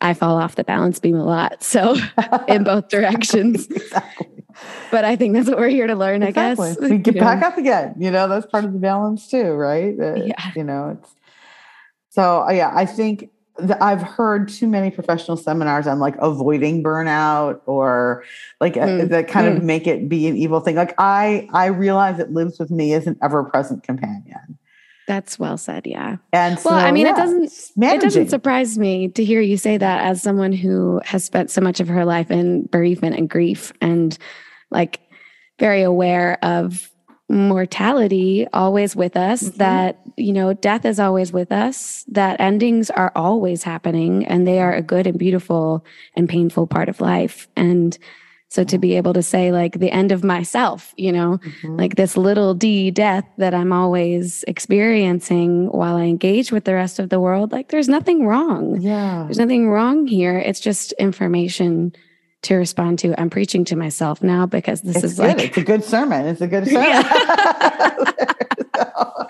I 0.00 0.14
fall 0.14 0.36
off 0.36 0.54
the 0.54 0.64
balance 0.64 1.00
beam 1.00 1.16
a 1.16 1.24
lot. 1.24 1.62
So 1.62 1.96
in 2.48 2.62
both 2.62 2.88
directions. 2.88 3.66
exactly. 3.70 4.44
But 4.92 5.04
I 5.04 5.16
think 5.16 5.34
that's 5.34 5.48
what 5.48 5.58
we're 5.58 5.68
here 5.68 5.88
to 5.88 5.96
learn, 5.96 6.22
exactly. 6.22 6.70
I 6.70 6.74
guess. 6.74 6.80
We 6.90 6.98
get 6.98 7.18
back 7.18 7.42
up 7.42 7.58
again. 7.58 7.94
You 7.98 8.10
know, 8.12 8.28
that's 8.28 8.46
part 8.46 8.64
of 8.64 8.72
the 8.72 8.78
balance 8.78 9.28
too, 9.28 9.52
right? 9.52 9.94
Yeah. 9.98 10.52
You 10.54 10.62
know, 10.62 10.98
it's 10.98 11.14
so 12.10 12.44
uh, 12.46 12.52
yeah, 12.52 12.70
I 12.72 12.86
think 12.86 13.30
that 13.58 13.82
I've 13.82 14.02
heard 14.02 14.48
too 14.48 14.68
many 14.68 14.90
professional 14.90 15.36
seminars 15.36 15.88
on 15.88 15.98
like 15.98 16.14
avoiding 16.18 16.84
burnout 16.84 17.60
or 17.66 18.22
like 18.60 18.76
uh, 18.76 18.86
mm. 18.86 19.08
that 19.08 19.28
kind 19.28 19.48
mm. 19.48 19.56
of 19.56 19.64
make 19.64 19.88
it 19.88 20.08
be 20.08 20.28
an 20.28 20.36
evil 20.36 20.60
thing. 20.60 20.76
Like 20.76 20.94
I 20.98 21.48
I 21.52 21.66
realize 21.66 22.20
it 22.20 22.30
lives 22.30 22.58
with 22.60 22.70
me 22.70 22.92
as 22.92 23.08
an 23.08 23.18
ever 23.20 23.42
present 23.42 23.82
companion. 23.82 24.58
That's 25.08 25.38
well 25.38 25.58
said. 25.58 25.86
Yeah. 25.86 26.16
And 26.32 26.58
so, 26.58 26.70
well, 26.70 26.78
I 26.78 26.92
mean, 26.92 27.06
yeah, 27.06 27.12
it 27.12 27.16
doesn't 27.16 27.52
managing. 27.76 27.98
it 27.98 28.02
doesn't 28.02 28.28
surprise 28.28 28.78
me 28.78 29.08
to 29.08 29.24
hear 29.24 29.40
you 29.40 29.56
say 29.56 29.76
that 29.76 30.04
as 30.04 30.22
someone 30.22 30.52
who 30.52 31.00
has 31.04 31.24
spent 31.24 31.50
so 31.50 31.60
much 31.60 31.80
of 31.80 31.88
her 31.88 32.04
life 32.04 32.30
in 32.30 32.66
bereavement 32.66 33.16
and 33.16 33.28
grief 33.28 33.72
and 33.80 34.16
like 34.70 35.00
very 35.58 35.82
aware 35.82 36.38
of 36.42 36.88
mortality 37.28 38.46
always 38.52 38.94
with 38.94 39.16
us 39.16 39.42
mm-hmm. 39.42 39.58
that 39.58 40.00
you 40.16 40.32
know 40.32 40.52
death 40.52 40.84
is 40.84 41.00
always 41.00 41.32
with 41.32 41.50
us 41.50 42.04
that 42.08 42.38
endings 42.40 42.90
are 42.90 43.10
always 43.16 43.62
happening 43.62 44.26
and 44.26 44.46
they 44.46 44.60
are 44.60 44.74
a 44.74 44.82
good 44.82 45.06
and 45.06 45.18
beautiful 45.18 45.84
and 46.14 46.28
painful 46.28 46.66
part 46.66 46.90
of 46.90 47.00
life 47.00 47.48
and 47.56 47.96
so 48.52 48.64
to 48.64 48.76
be 48.76 48.98
able 48.98 49.14
to 49.14 49.22
say, 49.22 49.50
like, 49.50 49.78
the 49.78 49.90
end 49.90 50.12
of 50.12 50.22
myself, 50.22 50.92
you 50.98 51.10
know, 51.10 51.38
mm-hmm. 51.38 51.76
like 51.78 51.96
this 51.96 52.18
little 52.18 52.52
d 52.52 52.90
death 52.90 53.24
that 53.38 53.54
I'm 53.54 53.72
always 53.72 54.44
experiencing 54.46 55.68
while 55.72 55.96
I 55.96 56.02
engage 56.02 56.52
with 56.52 56.64
the 56.64 56.74
rest 56.74 56.98
of 56.98 57.08
the 57.08 57.18
world, 57.18 57.50
like, 57.50 57.68
there's 57.68 57.88
nothing 57.88 58.26
wrong. 58.26 58.78
Yeah. 58.78 59.22
There's 59.24 59.38
nothing 59.38 59.70
wrong 59.70 60.06
here. 60.06 60.38
It's 60.38 60.60
just 60.60 60.92
information 60.98 61.94
to 62.42 62.56
respond 62.56 62.98
to. 63.00 63.18
I'm 63.20 63.30
preaching 63.30 63.64
to 63.66 63.76
myself 63.76 64.22
now 64.22 64.46
because 64.46 64.82
this 64.82 64.96
it's 64.96 65.04
is 65.04 65.16
good. 65.18 65.36
like 65.38 65.46
it's 65.48 65.56
a 65.56 65.62
good 65.64 65.84
sermon. 65.84 66.26
It's 66.26 66.40
a 66.40 66.46
good 66.46 66.66
sermon. 66.66 67.02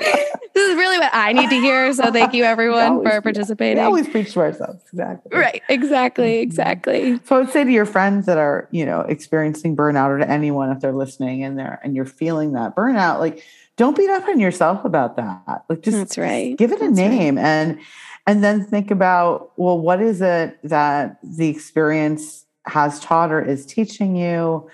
this 0.55 0.69
is 0.69 0.77
really 0.77 0.99
what 0.99 1.11
I 1.13 1.33
need 1.33 1.51
to 1.51 1.57
hear. 1.61 1.93
So 1.93 2.11
thank 2.11 2.35
you 2.35 2.45
everyone 2.45 3.03
for 3.03 3.21
participating. 3.21 3.79
We 3.79 3.85
always 3.85 4.09
preach 4.09 4.33
to 4.35 4.41
ourselves. 4.41 4.83
Exactly. 4.93 5.39
Right. 5.39 5.63
Exactly. 5.69 6.35
Mm-hmm. 6.35 6.43
Exactly. 6.43 7.21
So 7.25 7.37
I 7.37 7.41
would 7.41 7.51
say 7.51 7.65
to 7.65 7.71
your 7.71 7.87
friends 7.87 8.27
that 8.27 8.39
are, 8.39 8.69
you 8.71 8.85
know, 8.87 9.01
experiencing 9.01 9.77
burnout 9.77 10.09
or 10.09 10.19
to 10.19 10.29
anyone 10.31 10.71
if 10.71 10.81
they're 10.81 10.93
listening 10.93 11.45
and 11.45 11.59
they're 11.59 11.81
and 11.83 11.95
you're 11.95 12.07
feeling 12.07 12.53
that 12.53 12.75
burnout, 12.77 13.19
like 13.19 13.43
don't 13.77 13.97
beat 13.97 14.11
up 14.11 14.29
on 14.29 14.41
yourself 14.41 14.85
about 14.85 15.17
that. 15.17 15.65
Like 15.69 15.83
just, 15.83 15.97
That's 15.97 16.19
right. 16.19 16.57
give 16.57 16.73
it 16.73 16.77
a 16.77 16.87
That's 16.87 16.97
name 16.97 17.37
right. 17.37 17.45
and 17.45 17.81
and 18.27 18.45
then 18.45 18.65
think 18.65 18.91
about, 18.91 19.53
well, 19.57 19.79
what 19.79 20.01
is 20.01 20.23
it 20.23 20.59
that 20.63 21.19
the 21.25 21.49
experience 21.49 22.47
has 22.67 23.01
taught 23.01 23.33
or 23.33 23.43
is 23.43 23.67
teaching 23.67 24.17
you? 24.17 24.69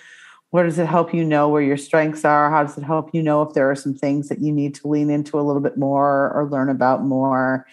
Where 0.51 0.65
does 0.65 0.79
it 0.79 0.87
help 0.87 1.13
you 1.13 1.25
know 1.25 1.49
where 1.49 1.63
your 1.63 1.77
strengths 1.77 2.25
are? 2.25 2.51
How 2.51 2.63
does 2.63 2.79
it 2.79 2.85
help 2.85 3.11
you 3.13 3.23
know 3.23 3.43
if 3.43 3.53
there 3.53 3.71
are 3.71 3.75
some 3.75 3.95
things 3.95 4.29
that 4.29 4.41
you 4.41 4.53
need 4.53 4.75
to 4.77 4.89
lean 4.89 5.11
into 5.11 5.39
a 5.39 5.43
little 5.43 5.61
bit 5.61 5.77
more 5.77 6.33
or 6.35 6.49
learn 6.51 6.71
about 6.71 7.05
more? 7.05 7.67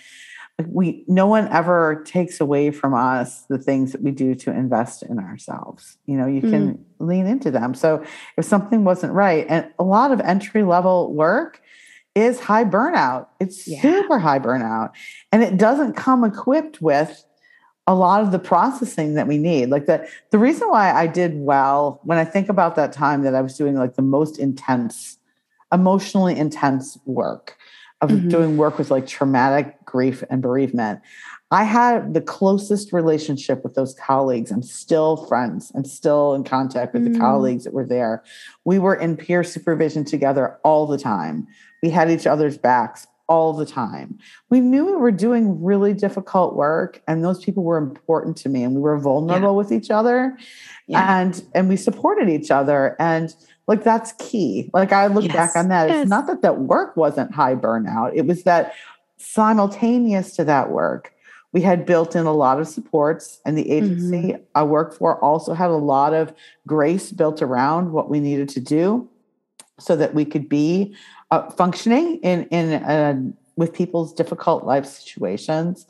We 0.67 1.03
no 1.07 1.27
one 1.27 1.49
ever 1.49 2.03
takes 2.05 2.39
away 2.39 2.71
from 2.71 2.93
us 2.93 3.43
the 3.49 3.57
things 3.57 3.91
that 3.91 4.01
we 4.01 4.11
do 4.11 4.35
to 4.35 4.51
invest 4.51 5.03
in 5.03 5.19
ourselves. 5.19 5.97
You 6.05 6.17
know, 6.17 6.27
you 6.27 6.39
can 6.39 6.75
mm. 6.75 6.79
lean 6.99 7.27
into 7.27 7.51
them. 7.51 7.73
So 7.73 8.05
if 8.37 8.45
something 8.45 8.85
wasn't 8.85 9.11
right, 9.11 9.45
and 9.49 9.69
a 9.79 9.83
lot 9.83 10.11
of 10.11 10.21
entry 10.21 10.63
level 10.63 11.13
work 11.13 11.61
is 12.15 12.39
high 12.39 12.63
burnout. 12.63 13.27
It's 13.41 13.67
yeah. 13.67 13.81
super 13.81 14.17
high 14.17 14.39
burnout. 14.39 14.91
And 15.31 15.43
it 15.43 15.57
doesn't 15.57 15.93
come 15.93 16.23
equipped 16.23 16.81
with 16.81 17.24
a 17.87 17.93
lot 17.93 18.21
of 18.21 18.31
the 18.31 18.39
processing 18.39 19.13
that 19.13 19.27
we 19.27 19.37
need. 19.37 19.69
Like 19.69 19.85
the 19.85 20.07
the 20.31 20.39
reason 20.39 20.69
why 20.69 20.91
I 20.91 21.07
did 21.07 21.35
well 21.35 21.99
when 22.03 22.17
I 22.17 22.25
think 22.25 22.49
about 22.49 22.75
that 22.75 22.91
time 22.91 23.23
that 23.23 23.35
I 23.35 23.41
was 23.41 23.57
doing 23.57 23.75
like 23.75 23.95
the 23.95 24.01
most 24.01 24.39
intense, 24.39 25.17
emotionally 25.71 26.37
intense 26.37 26.97
work 27.05 27.57
of 28.01 28.09
mm-hmm. 28.09 28.29
doing 28.29 28.57
work 28.57 28.77
with 28.77 28.91
like 28.91 29.07
traumatic 29.07 29.83
grief 29.85 30.23
and 30.29 30.41
bereavement. 30.41 30.99
I 31.51 31.63
had 31.63 32.15
the 32.15 32.21
closest 32.21 32.91
relationship 32.91 33.63
with 33.63 33.75
those 33.75 33.93
colleagues. 33.93 34.51
I'm 34.51 34.63
still 34.63 35.15
friends. 35.27 35.71
I'm 35.75 35.85
still 35.85 36.33
in 36.33 36.43
contact 36.43 36.93
with 36.93 37.03
mm. 37.05 37.13
the 37.13 37.19
colleagues 37.19 37.63
that 37.65 37.73
were 37.73 37.85
there. 37.85 38.23
We 38.65 38.79
were 38.79 38.95
in 38.95 39.15
peer 39.15 39.43
supervision 39.43 40.03
together 40.05 40.57
all 40.63 40.87
the 40.87 40.97
time. 40.97 41.47
We 41.83 41.91
had 41.91 42.09
each 42.09 42.25
other's 42.25 42.57
backs 42.57 43.05
all 43.27 43.53
the 43.53 43.65
time. 43.65 44.17
We 44.49 44.59
knew 44.59 44.85
we 44.85 44.95
were 44.95 45.11
doing 45.11 45.63
really 45.63 45.93
difficult 45.93 46.55
work 46.55 47.01
and 47.07 47.23
those 47.23 47.43
people 47.43 47.63
were 47.63 47.77
important 47.77 48.37
to 48.37 48.49
me 48.49 48.63
and 48.63 48.75
we 48.75 48.81
were 48.81 48.97
vulnerable 48.97 49.49
yeah. 49.49 49.57
with 49.57 49.71
each 49.71 49.89
other 49.89 50.37
yeah. 50.87 51.21
and 51.21 51.43
and 51.53 51.67
we 51.69 51.77
supported 51.77 52.29
each 52.29 52.51
other 52.51 52.95
and 52.99 53.35
like 53.67 53.83
that's 53.83 54.13
key. 54.19 54.69
Like 54.73 54.93
I 54.93 55.07
look 55.07 55.25
yes. 55.25 55.33
back 55.33 55.55
on 55.55 55.69
that. 55.69 55.89
Yes. 55.89 56.03
It's 56.03 56.09
not 56.09 56.27
that 56.27 56.41
that 56.43 56.59
work 56.59 56.95
wasn't 56.95 57.33
high 57.33 57.55
burnout. 57.55 58.11
It 58.13 58.27
was 58.27 58.43
that 58.43 58.73
simultaneous 59.17 60.35
to 60.35 60.43
that 60.45 60.69
work, 60.69 61.13
we 61.51 61.61
had 61.61 61.85
built 61.85 62.15
in 62.15 62.25
a 62.25 62.33
lot 62.33 62.59
of 62.59 62.67
supports 62.67 63.39
and 63.45 63.57
the 63.57 63.71
agency 63.71 64.33
mm-hmm. 64.33 64.43
I 64.55 64.63
worked 64.63 64.97
for 64.97 65.23
also 65.23 65.53
had 65.53 65.69
a 65.69 65.75
lot 65.75 66.13
of 66.13 66.33
grace 66.67 67.11
built 67.11 67.41
around 67.41 67.91
what 67.91 68.09
we 68.09 68.19
needed 68.19 68.49
to 68.49 68.59
do 68.59 69.09
so 69.79 69.95
that 69.95 70.13
we 70.13 70.25
could 70.25 70.49
be 70.49 70.95
uh, 71.31 71.49
functioning 71.51 72.19
in 72.23 72.43
in 72.49 72.73
uh, 72.83 73.15
with 73.55 73.73
people's 73.73 74.13
difficult 74.13 74.65
life 74.65 74.85
situations 74.85 75.85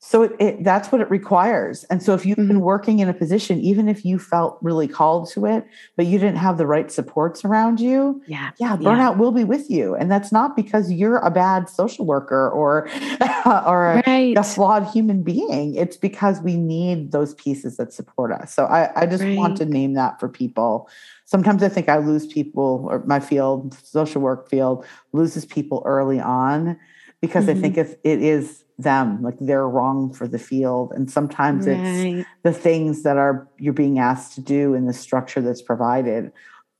so 0.00 0.22
it, 0.22 0.32
it, 0.38 0.64
that's 0.64 0.92
what 0.92 1.00
it 1.00 1.10
requires 1.10 1.84
and 1.84 2.02
so 2.02 2.14
if 2.14 2.24
you've 2.24 2.38
mm-hmm. 2.38 2.48
been 2.48 2.60
working 2.60 3.00
in 3.00 3.08
a 3.08 3.14
position 3.14 3.60
even 3.60 3.88
if 3.88 4.04
you 4.04 4.18
felt 4.18 4.58
really 4.62 4.86
called 4.86 5.28
to 5.28 5.44
it 5.44 5.66
but 5.96 6.06
you 6.06 6.18
didn't 6.18 6.36
have 6.36 6.56
the 6.56 6.66
right 6.66 6.90
supports 6.90 7.44
around 7.44 7.80
you 7.80 8.22
yeah 8.26 8.50
yeah 8.58 8.76
burnout 8.76 8.98
yeah. 8.98 9.10
will 9.10 9.32
be 9.32 9.44
with 9.44 9.68
you 9.68 9.94
and 9.94 10.10
that's 10.10 10.30
not 10.30 10.54
because 10.54 10.92
you're 10.92 11.18
a 11.18 11.30
bad 11.30 11.68
social 11.68 12.06
worker 12.06 12.48
or 12.50 12.88
or 13.46 13.92
a, 13.92 14.02
right. 14.06 14.36
a, 14.36 14.42
flawed 14.42 14.86
human 14.86 15.22
being 15.22 15.74
it's 15.74 15.96
because 15.96 16.40
we 16.40 16.56
need 16.56 17.12
those 17.12 17.34
pieces 17.34 17.76
that 17.76 17.92
support 17.92 18.32
us 18.32 18.54
so 18.54 18.66
i, 18.66 18.90
I 19.02 19.06
just 19.06 19.22
right. 19.22 19.36
want 19.36 19.56
to 19.58 19.64
name 19.64 19.94
that 19.94 20.20
for 20.20 20.28
people 20.28 20.88
sometimes 21.28 21.62
I 21.62 21.68
think 21.68 21.90
I 21.90 21.98
lose 21.98 22.26
people 22.26 22.86
or 22.88 23.04
my 23.04 23.20
field, 23.20 23.74
social 23.74 24.22
work 24.22 24.48
field, 24.48 24.86
loses 25.12 25.44
people 25.44 25.82
early 25.84 26.18
on 26.18 26.78
because 27.20 27.46
mm-hmm. 27.46 27.58
I 27.58 27.60
think 27.60 27.76
mm-hmm. 27.76 27.92
it 28.04 28.22
is 28.22 28.64
them, 28.78 29.22
like 29.22 29.36
they're 29.40 29.68
wrong 29.68 30.12
for 30.12 30.28
the 30.28 30.38
field. 30.38 30.92
And 30.94 31.10
sometimes 31.10 31.66
right. 31.66 31.76
it's 31.76 32.28
the 32.42 32.52
things 32.52 33.02
that 33.02 33.16
are 33.16 33.48
you're 33.58 33.72
being 33.72 33.98
asked 33.98 34.34
to 34.34 34.40
do 34.40 34.74
in 34.74 34.86
the 34.86 34.92
structure 34.92 35.40
that's 35.40 35.62
provided 35.62 36.32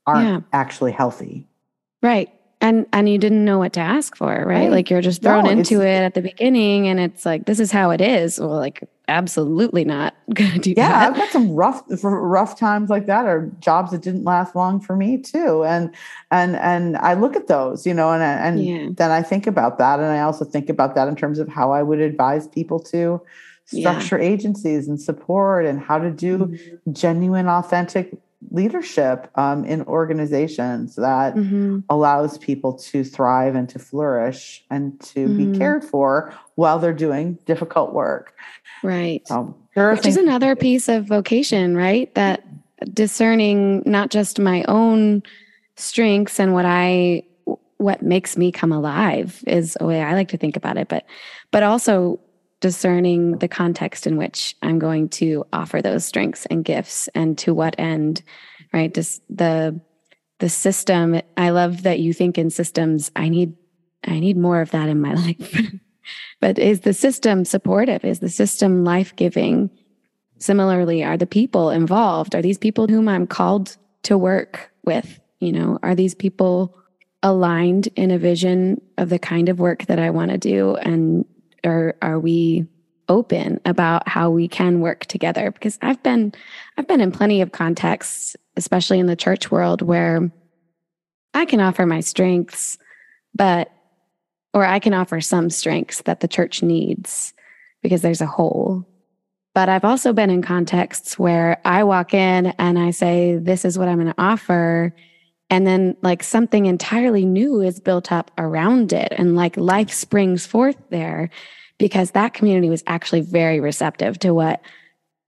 aren't 0.05 0.27
yeah. 0.27 0.39
actually 0.53 0.91
healthy. 0.91 1.47
Right 2.01 2.33
and 2.61 2.85
and 2.91 3.07
you 3.09 3.17
didn't 3.17 3.45
know 3.45 3.57
what 3.57 3.73
to 3.73 3.79
ask 3.79 4.15
for 4.15 4.27
right, 4.27 4.45
right. 4.45 4.71
like 4.71 4.89
you're 4.89 5.01
just 5.01 5.21
thrown 5.21 5.45
no, 5.45 5.49
into 5.49 5.81
it 5.81 6.01
at 6.01 6.13
the 6.13 6.21
beginning 6.21 6.87
and 6.87 6.99
it's 6.99 7.25
like 7.25 7.45
this 7.45 7.59
is 7.59 7.71
how 7.71 7.89
it 7.89 8.01
is 8.01 8.39
well 8.39 8.49
like 8.49 8.83
absolutely 9.07 9.83
not 9.83 10.13
gonna 10.33 10.59
do 10.59 10.71
yeah 10.71 10.89
that. 10.89 11.09
i've 11.09 11.15
got 11.15 11.29
some 11.29 11.51
rough 11.51 11.83
rough 12.03 12.59
times 12.59 12.89
like 12.89 13.05
that 13.05 13.25
or 13.25 13.51
jobs 13.59 13.91
that 13.91 14.01
didn't 14.01 14.23
last 14.23 14.55
long 14.55 14.79
for 14.79 14.95
me 14.95 15.17
too 15.17 15.63
and 15.63 15.93
and 16.31 16.55
and 16.57 16.97
i 16.97 17.13
look 17.13 17.35
at 17.35 17.47
those 17.47 17.87
you 17.87 17.93
know 17.93 18.11
and 18.11 18.23
and 18.23 18.63
yeah. 18.63 18.87
then 18.91 19.11
i 19.11 19.21
think 19.21 19.47
about 19.47 19.77
that 19.77 19.99
and 19.99 20.09
i 20.09 20.19
also 20.19 20.45
think 20.45 20.69
about 20.69 20.95
that 20.95 21.07
in 21.07 21.15
terms 21.15 21.39
of 21.39 21.47
how 21.47 21.71
i 21.71 21.81
would 21.81 21.99
advise 21.99 22.47
people 22.47 22.79
to 22.79 23.21
structure 23.65 24.17
yeah. 24.17 24.29
agencies 24.29 24.87
and 24.87 24.99
support 24.99 25.65
and 25.65 25.79
how 25.79 25.97
to 25.99 26.09
do 26.09 26.39
mm-hmm. 26.39 26.91
genuine 26.91 27.47
authentic 27.47 28.17
leadership 28.51 29.29
um, 29.35 29.65
in 29.65 29.81
organizations 29.83 30.95
that 30.95 31.35
mm-hmm. 31.35 31.79
allows 31.89 32.37
people 32.37 32.73
to 32.73 33.03
thrive 33.03 33.55
and 33.55 33.67
to 33.69 33.79
flourish 33.79 34.63
and 34.69 34.99
to 35.01 35.27
mm-hmm. 35.27 35.51
be 35.51 35.57
cared 35.57 35.83
for 35.83 36.33
while 36.55 36.79
they're 36.79 36.93
doing 36.93 37.37
difficult 37.45 37.93
work. 37.93 38.33
Right. 38.81 39.27
So 39.27 39.55
Which 39.75 40.05
is 40.05 40.17
another 40.17 40.55
piece 40.55 40.87
of 40.87 41.05
vocation, 41.05 41.75
right? 41.75 42.13
That 42.15 42.43
discerning 42.93 43.83
not 43.85 44.09
just 44.09 44.39
my 44.39 44.63
own 44.67 45.23
strengths 45.75 46.39
and 46.39 46.53
what 46.53 46.65
I 46.65 47.23
what 47.77 48.01
makes 48.01 48.35
me 48.35 48.51
come 48.51 48.73
alive 48.73 49.41
is 49.47 49.77
a 49.79 49.85
way 49.85 50.01
I 50.01 50.13
like 50.13 50.29
to 50.29 50.37
think 50.37 50.57
about 50.57 50.77
it, 50.77 50.89
but 50.89 51.05
but 51.51 51.63
also 51.63 52.19
discerning 52.59 53.37
the 53.37 53.47
context 53.47 54.05
in 54.05 54.17
which 54.17 54.55
I'm 54.61 54.79
going 54.79 55.09
to 55.09 55.45
offer 55.53 55.81
those 55.81 56.05
strengths 56.05 56.45
and 56.47 56.63
gifts 56.63 57.07
and 57.15 57.37
to 57.39 57.53
what 57.53 57.75
end, 57.77 58.21
right? 58.73 58.93
Just 58.93 59.21
the 59.29 59.79
the 60.39 60.49
system. 60.49 61.21
I 61.35 61.49
love 61.49 61.83
that 61.83 61.99
you 61.99 62.13
think 62.13 62.37
in 62.37 62.49
systems. 62.49 63.11
I 63.15 63.29
need 63.29 63.55
I 64.05 64.19
need 64.19 64.37
more 64.37 64.61
of 64.61 64.71
that 64.71 64.89
in 64.89 65.01
my 65.01 65.13
life. 65.25 65.73
but 66.39 66.57
is 66.59 66.81
the 66.81 66.93
system 66.93 67.45
supportive? 67.45 68.03
Is 68.03 68.19
the 68.19 68.29
system 68.29 68.83
life-giving? 68.83 69.69
Similarly, 70.37 71.03
are 71.03 71.17
the 71.17 71.27
people 71.27 71.69
involved? 71.69 72.33
Are 72.33 72.41
these 72.41 72.57
people 72.57 72.87
whom 72.87 73.09
I'm 73.09 73.27
called 73.27 73.75
to 74.03 74.17
work 74.17 74.71
with? 74.85 75.19
You 75.39 75.51
know, 75.51 75.79
are 75.83 75.95
these 75.95 76.15
people 76.15 76.77
aligned 77.21 77.87
in 77.97 78.11
a 78.11 78.17
vision 78.17 78.81
of 78.97 79.09
the 79.09 79.19
kind 79.19 79.49
of 79.49 79.59
work 79.59 79.85
that 79.87 79.99
I 79.99 80.09
want 80.09 80.31
to 80.31 80.37
do 80.37 80.75
and 80.77 81.25
are 81.65 81.95
are 82.01 82.19
we 82.19 82.67
open 83.07 83.59
about 83.65 84.07
how 84.07 84.29
we 84.29 84.47
can 84.47 84.81
work 84.81 85.05
together? 85.05 85.51
Because 85.51 85.77
i've 85.81 86.01
been 86.03 86.33
i've 86.77 86.87
been 86.87 87.01
in 87.01 87.11
plenty 87.11 87.41
of 87.41 87.51
contexts 87.51 88.35
especially 88.55 88.99
in 88.99 89.05
the 89.05 89.15
church 89.15 89.49
world 89.49 89.81
where 89.81 90.29
i 91.33 91.45
can 91.45 91.59
offer 91.61 91.85
my 91.85 92.01
strengths 92.01 92.77
but 93.33 93.71
or 94.53 94.65
i 94.65 94.79
can 94.79 94.93
offer 94.93 95.21
some 95.21 95.49
strengths 95.49 96.01
that 96.03 96.19
the 96.19 96.27
church 96.27 96.61
needs 96.61 97.33
because 97.81 98.01
there's 98.01 98.21
a 98.21 98.25
hole 98.25 98.85
but 99.53 99.69
i've 99.69 99.85
also 99.85 100.13
been 100.13 100.29
in 100.29 100.41
contexts 100.41 101.17
where 101.17 101.59
i 101.65 101.83
walk 101.83 102.13
in 102.13 102.47
and 102.59 102.77
i 102.77 102.91
say 102.91 103.37
this 103.37 103.63
is 103.65 103.77
what 103.79 103.87
i'm 103.87 103.99
going 103.99 104.13
to 104.13 104.21
offer 104.21 104.93
and 105.49 105.65
then 105.65 105.97
like 106.01 106.23
something 106.23 106.65
entirely 106.65 107.25
new 107.25 107.61
is 107.61 107.79
built 107.79 108.11
up 108.11 108.31
around 108.37 108.93
it 108.93 109.13
and 109.17 109.35
like 109.35 109.57
life 109.57 109.91
springs 109.91 110.45
forth 110.45 110.77
there 110.89 111.29
because 111.77 112.11
that 112.11 112.33
community 112.33 112.69
was 112.69 112.83
actually 112.87 113.21
very 113.21 113.59
receptive 113.59 114.19
to 114.19 114.33
what 114.33 114.61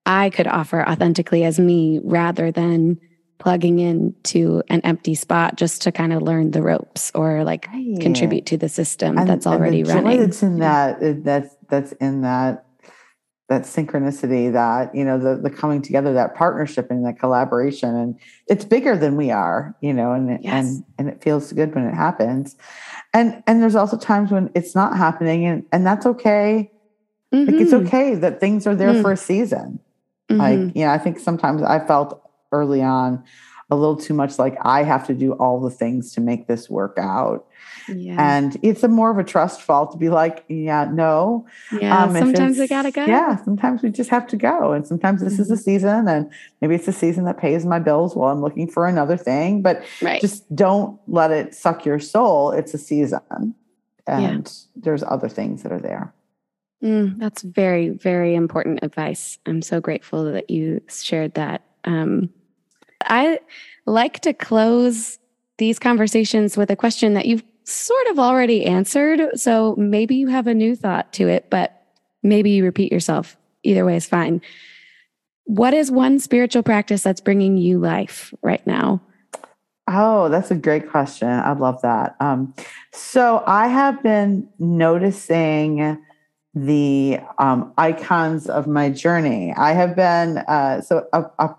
I 0.06 0.30
could 0.30 0.48
offer 0.48 0.88
authentically 0.88 1.44
as 1.44 1.60
me 1.60 2.00
rather 2.04 2.52
than 2.52 3.00
plugging 3.40 3.80
into 3.80 4.62
an 4.70 4.82
empty 4.82 5.16
spot 5.16 5.56
just 5.56 5.82
to 5.82 5.92
kind 5.92 6.14
of 6.14 6.22
learn 6.22 6.52
the 6.52 6.62
ropes 6.62 7.12
or 7.16 7.44
like 7.44 7.68
right. 7.74 8.00
contribute 8.00 8.46
to 8.46 8.58
the 8.58 8.70
system 8.70 9.18
and, 9.18 9.28
that's 9.28 9.48
already 9.48 9.84
running. 9.84 10.20
That's 10.20 10.44
in 10.44 10.60
that 10.60 11.24
that's 11.24 11.56
that's 11.68 11.92
in 11.94 12.22
that 12.22 12.66
that 13.52 13.64
synchronicity 13.64 14.50
that 14.54 14.96
you 14.96 15.04
know 15.04 15.20
the 15.20 15.36
the 15.36 15.50
coming 15.50 15.82
together 15.82 16.14
that 16.14 16.34
partnership 16.36 16.90
and 16.90 17.06
that 17.06 17.20
collaboration 17.20 17.94
and 17.94 18.18
it's 18.48 18.64
bigger 18.64 18.96
than 18.96 19.18
we 19.18 19.30
are 19.30 19.76
you 19.82 19.92
know 19.92 20.14
and 20.14 20.42
yes. 20.42 20.54
and 20.54 20.86
and 20.98 21.10
it 21.10 21.22
feels 21.22 21.52
good 21.52 21.76
when 21.76 21.84
it 21.84 21.94
happens 21.94 22.56
and 23.14 23.44
and 23.48 23.62
there's 23.62 23.76
also 23.76 23.98
times 23.98 24.32
when 24.32 24.50
it's 24.56 24.74
not 24.74 24.96
happening 24.96 25.46
and 25.46 25.66
and 25.74 25.86
that's 25.86 26.06
okay 26.06 26.72
mm-hmm. 27.34 27.52
like 27.52 27.62
it's 27.62 27.74
mm-hmm. 27.74 27.86
okay 27.86 28.16
that 28.16 28.40
things 28.40 28.66
are 28.66 28.74
there 28.74 28.94
mm. 28.94 29.02
for 29.02 29.12
a 29.12 29.18
season 29.18 29.82
mm-hmm. 30.30 30.40
like 30.40 30.74
you 30.74 30.86
know 30.86 30.92
i 30.92 30.98
think 30.98 31.20
sometimes 31.20 31.62
i 31.62 31.78
felt 31.86 32.32
early 32.54 32.82
on 32.82 33.22
a 33.72 33.76
little 33.76 33.96
too 33.96 34.14
much 34.14 34.38
like 34.38 34.58
I 34.62 34.84
have 34.84 35.08
to 35.08 35.14
do 35.14 35.32
all 35.34 35.60
the 35.62 35.72
things 35.72 36.14
to 36.14 36.22
make 36.22 36.48
this 36.48 36.70
work 36.70 36.98
out. 37.00 37.48
Yeah. 37.88 38.16
And 38.20 38.58
it's 38.62 38.84
a 38.84 38.90
more 38.90 39.10
of 39.10 39.18
a 39.18 39.24
trust 39.24 39.62
fall 39.62 39.88
to 39.88 39.98
be 39.98 40.10
like, 40.10 40.44
yeah, 40.50 40.90
no. 40.92 41.48
Yeah. 41.72 42.04
Um, 42.04 42.14
sometimes 42.14 42.60
we 42.60 42.68
gotta 42.68 42.92
go. 42.92 43.06
Yeah. 43.06 43.38
Sometimes 43.44 43.82
we 43.82 43.90
just 43.90 44.10
have 44.10 44.28
to 44.28 44.38
go. 44.38 44.74
And 44.74 44.86
sometimes 44.86 45.22
this 45.22 45.34
mm-hmm. 45.34 45.42
is 45.44 45.52
a 45.52 45.58
season 45.58 46.08
and 46.08 46.30
maybe 46.60 46.76
it's 46.76 46.88
a 46.88 46.94
season 46.94 47.24
that 47.26 47.38
pays 47.38 47.66
my 47.66 47.80
bills 47.80 48.16
while 48.16 48.32
I'm 48.32 48.42
looking 48.42 48.70
for 48.70 48.88
another 48.88 49.16
thing. 49.18 49.62
But 49.62 49.84
right. 50.02 50.20
just 50.20 50.54
don't 50.54 51.00
let 51.08 51.32
it 51.32 51.56
suck 51.56 51.86
your 51.86 52.00
soul. 52.00 52.52
It's 52.52 52.74
a 52.74 52.78
season. 52.78 53.56
And 54.06 54.46
yeah. 54.46 54.82
there's 54.84 55.04
other 55.04 55.30
things 55.30 55.64
that 55.64 55.72
are 55.72 55.80
there. 55.80 56.14
Mm, 56.84 57.20
that's 57.20 57.44
very, 57.44 57.90
very 57.90 58.36
important 58.36 58.80
advice. 58.82 59.38
I'm 59.46 59.62
so 59.62 59.80
grateful 59.80 60.26
that 60.32 60.50
you 60.50 60.82
shared 60.90 61.36
that. 61.36 61.62
Um, 61.86 62.32
I 63.08 63.40
like 63.86 64.20
to 64.22 64.34
close 64.34 65.20
these 65.58 65.80
conversations 65.80 66.58
with 66.58 66.70
a 66.70 66.76
question 66.76 67.14
that 67.14 67.26
you've 67.26 67.44
sort 67.64 68.08
of 68.08 68.20
already 68.20 68.66
answered. 68.66 69.40
So 69.40 69.76
maybe 69.78 70.16
you 70.16 70.28
have 70.28 70.48
a 70.48 70.54
new 70.54 70.76
thought 70.76 71.14
to 71.14 71.28
it, 71.28 71.50
but 71.50 71.84
maybe 72.24 72.52
you 72.52 72.64
repeat 72.64 72.92
yourself. 72.92 73.38
Either 73.64 73.86
way 73.86 73.96
is 73.96 74.08
fine. 74.08 74.42
What 75.46 75.74
is 75.74 75.92
one 75.92 76.20
spiritual 76.20 76.64
practice 76.64 77.04
that's 77.04 77.22
bringing 77.22 77.58
you 77.58 77.80
life 77.80 78.34
right 78.42 78.66
now? 78.66 79.02
Oh, 79.88 80.30
that's 80.30 80.52
a 80.52 80.56
great 80.56 80.90
question. 80.90 81.28
I 81.28 81.54
love 81.54 81.82
that. 81.82 82.16
Um, 82.20 82.54
so 82.94 83.44
I 83.46 83.68
have 83.68 84.02
been 84.02 84.48
noticing 84.60 86.02
the 86.54 87.20
um, 87.38 87.74
icons 87.78 88.48
of 88.48 88.68
my 88.68 88.90
journey. 88.90 89.54
I 89.56 89.74
have 89.74 89.96
been 89.96 90.38
uh, 90.40 90.82
so 90.82 91.08
uh, 91.14 91.24
uh, 91.40 91.54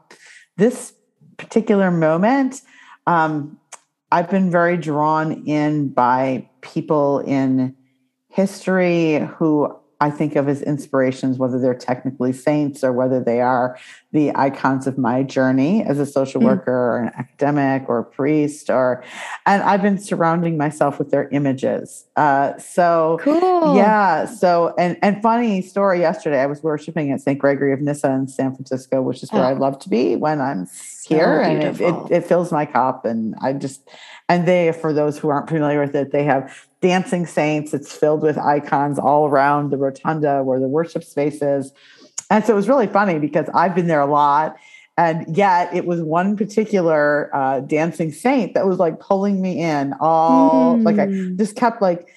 this 0.57 0.95
particular 1.43 1.91
moment. 1.91 2.63
Um, 3.07 3.59
I've 4.11 4.31
been 4.31 4.51
very 4.51 4.77
drawn 4.77 5.47
in 5.47 5.89
by 5.89 6.49
people 6.61 7.21
in 7.21 7.75
history 8.29 9.19
who 9.37 9.77
I 10.03 10.11
think 10.11 10.35
of 10.35 10.49
as 10.49 10.63
inspirations, 10.63 11.39
whether 11.39 11.61
they're 11.61 11.77
technically 11.77 12.33
saints 12.33 12.83
or 12.83 12.93
whether 12.93 13.23
they 13.23 13.41
are 13.41 13.79
the 14.11 14.33
icons 14.35 14.89
of 14.89 14.99
my 14.99 15.23
journey 15.23 15.85
as 15.85 16.01
a 16.01 16.05
social 16.05 16.41
mm. 16.41 16.47
worker 16.47 16.73
or 16.73 16.99
an 16.99 17.13
academic 17.17 17.89
or 17.89 18.01
a 18.01 18.05
priest. 18.05 18.69
Or, 18.69 19.05
and 19.47 19.63
I've 19.63 19.81
been 19.81 19.99
surrounding 19.99 20.57
myself 20.57 20.99
with 20.99 21.13
their 21.13 21.29
images. 21.29 22.05
Uh, 22.17 22.59
so, 22.59 23.21
cool. 23.21 23.77
Yeah. 23.77 24.25
So, 24.25 24.75
and 24.77 24.99
and 25.03 25.23
funny 25.23 25.63
story. 25.63 26.01
Yesterday, 26.01 26.41
I 26.41 26.47
was 26.47 26.65
worshiping 26.65 27.13
at 27.13 27.21
St. 27.21 27.39
Gregory 27.39 27.73
of 27.73 27.81
Nyssa 27.81 28.11
in 28.11 28.27
San 28.27 28.57
Francisco, 28.57 29.03
which 29.03 29.23
is 29.23 29.31
where 29.31 29.45
oh. 29.45 29.51
I 29.51 29.53
love 29.53 29.79
to 29.81 29.89
be 29.89 30.17
when 30.17 30.41
I'm 30.41 30.67
so 30.67 31.15
here, 31.15 31.41
and 31.41 31.63
it, 31.63 31.81
it, 31.81 31.95
it 32.11 32.25
fills 32.27 32.51
my 32.51 32.67
cup. 32.67 33.05
And 33.05 33.37
I 33.41 33.53
just, 33.53 33.89
and 34.29 34.49
they, 34.49 34.73
for 34.73 34.93
those 34.93 35.17
who 35.17 35.29
aren't 35.29 35.49
familiar 35.49 35.81
with 35.81 35.95
it, 35.95 36.11
they 36.11 36.25
have 36.25 36.67
dancing 36.83 37.25
saints. 37.27 37.73
It's 37.73 37.97
filled 37.97 38.23
with 38.23 38.37
icons 38.37 38.99
all 38.99 39.27
around 39.27 39.71
the 39.71 39.79
rotunda 39.79 40.43
where 40.43 40.61
the 40.61 40.69
worship 40.69 41.05
space 41.05 41.41
is. 41.41 41.73
And 42.29 42.45
so 42.45 42.53
it 42.53 42.57
was 42.57 42.69
really 42.69 42.89
funny 42.89 43.19
because 43.19 43.49
I've 43.55 43.75
been 43.75 43.87
there 43.87 44.01
a 44.01 44.07
lot. 44.07 44.57
And 44.99 45.37
yet 45.37 45.75
it 45.75 45.87
was 45.87 46.03
one 46.03 46.37
particular 46.37 47.35
uh, 47.35 47.61
dancing 47.61 48.13
saint 48.13 48.53
that 48.55 48.67
was 48.67 48.79
like 48.79 49.01
pulling 49.01 49.41
me 49.41 49.63
in 49.63 49.95
all 50.01 50.77
mm. 50.77 50.85
like 50.85 50.99
I 50.99 51.07
just 51.37 51.57
kept 51.57 51.81
like 51.81 52.09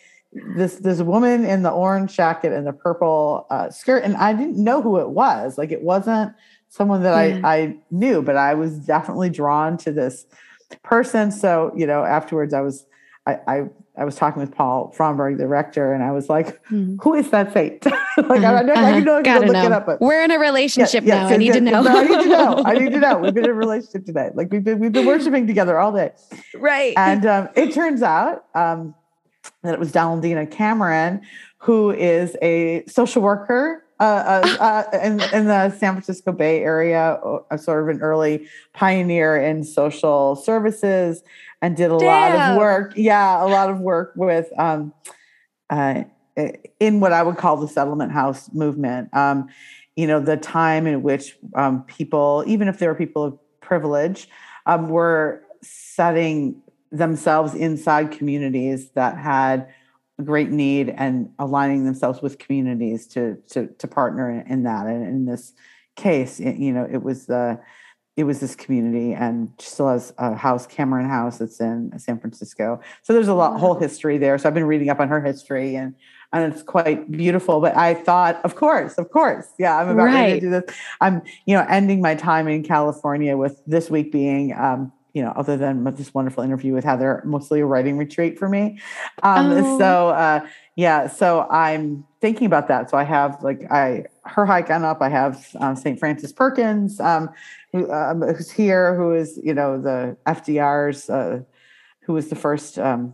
this 0.58 0.76
this 0.76 1.02
woman 1.02 1.46
in 1.46 1.64
the 1.64 1.72
orange 1.72 2.14
jacket 2.14 2.52
and 2.52 2.68
the 2.68 2.74
purple 2.74 3.48
uh, 3.50 3.70
skirt 3.70 4.04
and 4.04 4.18
I 4.18 4.34
didn't 4.34 4.62
know 4.62 4.82
who 4.82 5.00
it 5.00 5.12
was 5.12 5.58
like 5.58 5.72
it 5.72 5.84
wasn't 5.84 6.34
someone 6.68 7.02
that 7.04 7.30
yeah. 7.30 7.48
I, 7.48 7.58
I 7.58 7.78
knew 7.92 8.22
but 8.22 8.36
I 8.36 8.54
was 8.54 8.78
definitely 8.80 9.30
drawn 9.30 9.78
to 9.78 9.94
this 9.94 10.26
person 10.84 11.32
so 11.32 11.72
you 11.78 11.88
know 11.88 12.04
afterwards 12.04 12.54
I 12.54 12.60
was 12.60 12.86
I, 13.26 13.40
I 13.48 13.70
I 13.98 14.04
was 14.04 14.16
talking 14.16 14.42
with 14.42 14.52
Paul 14.52 14.94
Fromberg, 14.98 15.38
the 15.38 15.48
rector, 15.48 15.94
and 15.94 16.04
I 16.04 16.12
was 16.12 16.30
like, 16.30 16.62
mm. 16.66 16.98
"Who 17.02 17.14
is 17.14 17.30
that 17.32 17.54
saint?" 17.54 17.86
like 17.86 17.96
uh-huh. 18.18 18.34
I, 18.34 18.40
I, 18.40 18.60
uh-huh. 18.60 18.74
I 18.74 19.00
know 19.00 19.22
Gotta 19.24 19.46
look 19.46 19.54
know. 19.54 19.66
it 19.66 19.72
up. 19.72 19.86
But 19.86 20.02
we're 20.02 20.24
in 20.24 20.32
a 20.32 20.40
relationship 20.40 21.04
yeah, 21.06 21.24
now. 21.24 21.28
I 21.30 21.38
need 21.38 21.54
to 21.54 21.62
know. 21.62 21.82
no, 21.82 21.96
I 21.96 22.04
need 22.04 22.24
to 22.24 22.30
know. 22.30 22.64
I 22.66 22.74
need 22.74 22.92
to 22.92 23.00
know. 23.00 23.18
We've 23.20 23.34
been 23.34 23.46
in 23.46 23.52
a 23.52 23.54
relationship 23.54 24.06
today. 24.06 24.32
Like 24.34 24.52
we've 24.52 24.64
been 24.64 24.80
we've 24.80 24.92
been 24.92 25.06
worshiping 25.06 25.48
together 25.48 25.80
all 25.80 25.92
day. 25.92 26.12
Right. 26.56 26.94
And 26.98 27.26
um, 27.26 27.50
it 27.56 27.74
turns 27.74 28.02
out 28.02 28.46
um, 28.54 28.96
that 29.64 29.74
it 29.74 29.80
was 29.80 29.92
Donaldina 29.92 30.50
Cameron, 30.50 31.22
who 31.60 31.92
is 31.92 32.36
a 32.42 32.84
social 32.88 33.22
worker 33.22 33.86
uh, 34.00 34.04
uh, 34.04 34.58
uh, 34.94 34.98
in, 34.98 35.22
in, 35.34 35.46
the 35.46 35.70
San 35.72 35.94
Francisco 35.94 36.32
Bay 36.32 36.62
Area, 36.62 37.18
sort 37.58 37.84
of 37.84 37.96
an 37.96 38.02
early 38.02 38.48
pioneer 38.74 39.38
in 39.38 39.64
social 39.64 40.36
services 40.36 41.24
and 41.66 41.76
did 41.76 41.92
a 41.92 41.98
Damn. 41.98 42.08
lot 42.08 42.52
of 42.52 42.58
work. 42.58 42.94
Yeah, 42.96 43.44
a 43.44 43.48
lot 43.48 43.72
of 43.72 43.80
work 43.80 44.14
with 44.16 44.48
um, 44.60 44.94
uh, 45.72 46.04
in 46.80 47.00
what 47.00 47.12
I 47.12 47.24
would 47.24 47.38
call 47.38 47.58
the 47.58 47.68
settlement 47.68 48.12
house 48.12 48.54
movement. 48.54 49.12
Um, 49.16 49.50
you 49.96 50.06
know, 50.06 50.20
the 50.20 50.38
time 50.38 50.86
in 50.86 51.02
which 51.02 51.36
um, 51.56 51.84
people, 51.86 52.44
even 52.46 52.68
if 52.68 52.78
they 52.78 52.88
were 52.88 52.94
people 52.94 53.24
of 53.24 53.40
privilege, 53.62 54.30
um, 54.68 54.90
were 54.90 55.42
setting 55.64 56.62
themselves 56.92 57.56
inside 57.56 58.12
communities 58.12 58.92
that 58.92 59.18
had 59.18 59.74
a 60.20 60.24
great 60.24 60.52
need 60.52 60.90
and 60.90 61.32
aligning 61.40 61.84
themselves 61.84 62.22
with 62.22 62.38
communities 62.38 63.08
to 63.08 63.38
to 63.50 63.68
to 63.80 63.88
partner 63.88 64.30
in, 64.30 64.46
in 64.46 64.64
that. 64.64 64.86
And 64.86 65.04
in 65.04 65.26
this 65.26 65.54
case, 65.96 66.40
you 66.40 66.72
know, 66.72 66.88
it 66.90 67.02
was 67.02 67.26
the 67.26 67.60
it 68.18 68.24
was 68.24 68.40
this 68.40 68.56
community 68.56 69.14
and 69.14 69.52
she 69.60 69.68
still 69.68 69.90
has 69.90 70.14
a 70.18 70.36
house, 70.36 70.66
Cameron 70.66 71.10
House, 71.10 71.38
that's 71.40 71.60
in 71.60 71.92
San 72.00 72.20
Francisco. 72.20 72.80
So 73.04 73.14
there's 73.14 73.28
a 73.28 73.34
lot, 73.34 73.60
whole 73.60 73.78
history 73.78 74.18
there. 74.18 74.38
So 74.38 74.48
I've 74.48 74.54
been 74.54 74.66
reading 74.66 74.90
up 74.90 75.00
on 75.00 75.10
her 75.10 75.22
history 75.22 75.76
and 75.76 75.96
and 76.34 76.52
it's 76.52 76.64
quite 76.64 77.10
beautiful. 77.12 77.62
But 77.62 77.78
I 77.78 77.94
thought, 77.94 78.44
of 78.44 78.56
course, 78.56 78.98
of 78.98 79.10
course, 79.10 79.48
yeah, 79.58 79.78
I'm 79.78 79.90
about 79.90 80.06
right. 80.06 80.14
ready 80.14 80.34
to 80.34 80.40
do 80.42 80.50
this. 80.50 80.64
I'm, 81.00 81.22
you 81.46 81.56
know, 81.56 81.66
ending 81.70 82.02
my 82.02 82.16
time 82.16 82.48
in 82.48 82.64
California 82.64 83.38
with 83.38 83.62
this 83.66 83.90
week 83.90 84.12
being, 84.12 84.54
um, 84.54 84.92
you 85.14 85.22
know, 85.22 85.32
other 85.38 85.56
than 85.56 85.84
this 85.96 86.14
wonderful 86.14 86.44
interview 86.44 86.74
with 86.74 86.84
Heather, 86.84 87.22
mostly 87.26 87.62
a 87.62 87.66
writing 87.66 87.98
retreat 87.98 88.38
for 88.38 88.50
me. 88.50 88.80
Um, 89.24 89.52
oh. 89.52 89.80
So 89.80 90.10
uh, 90.10 90.46
yeah, 90.76 91.08
so 91.08 91.48
I'm 91.50 92.06
thinking 92.20 92.46
about 92.46 92.68
that. 92.68 92.90
So 92.90 92.98
I 92.98 93.04
have 93.04 93.42
like 93.42 93.72
I 93.72 94.06
her 94.26 94.46
hike 94.46 94.70
on 94.70 94.84
up. 94.84 95.02
I 95.02 95.10
have 95.10 95.48
um, 95.60 95.76
St. 95.76 95.98
Frances 95.98 96.34
Perkins. 96.34 97.00
Um, 97.00 97.30
who, 97.72 97.92
um, 97.92 98.22
who's 98.22 98.52
here, 98.52 98.96
who 98.96 99.14
is 99.14 99.40
you 99.44 99.54
know 99.54 99.82
the 99.82 100.18
FDR's, 100.26 101.10
uh, 101.10 101.42
who 102.02 102.14
was 102.14 102.30
the 102.30 102.36
first 102.36 102.80
um, 102.80 103.14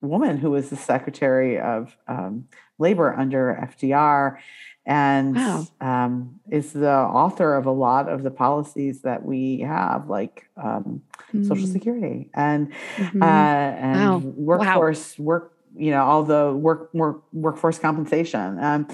woman 0.00 0.36
who 0.38 0.50
was 0.50 0.70
the 0.70 0.76
Secretary 0.76 1.58
of 1.58 1.96
um, 2.08 2.48
Labor 2.78 3.14
under 3.14 3.58
FDR, 3.72 4.38
and 4.86 5.36
wow. 5.36 5.66
um, 5.80 6.40
is 6.50 6.72
the 6.72 6.90
author 6.90 7.54
of 7.54 7.66
a 7.66 7.70
lot 7.70 8.08
of 8.08 8.22
the 8.22 8.30
policies 8.30 9.02
that 9.02 9.24
we 9.24 9.60
have, 9.60 10.08
like 10.08 10.48
um, 10.56 11.02
mm. 11.32 11.46
Social 11.46 11.66
Security 11.66 12.28
and 12.34 12.72
mm-hmm. 12.96 13.22
uh, 13.22 13.26
and 13.26 14.24
wow. 14.24 14.30
workforce 14.36 15.18
wow. 15.18 15.24
work 15.24 15.52
you 15.76 15.90
know 15.90 16.04
all 16.04 16.22
the 16.22 16.52
work, 16.52 16.92
work 16.92 17.22
workforce 17.32 17.78
compensation 17.78 18.58
um, 18.58 18.86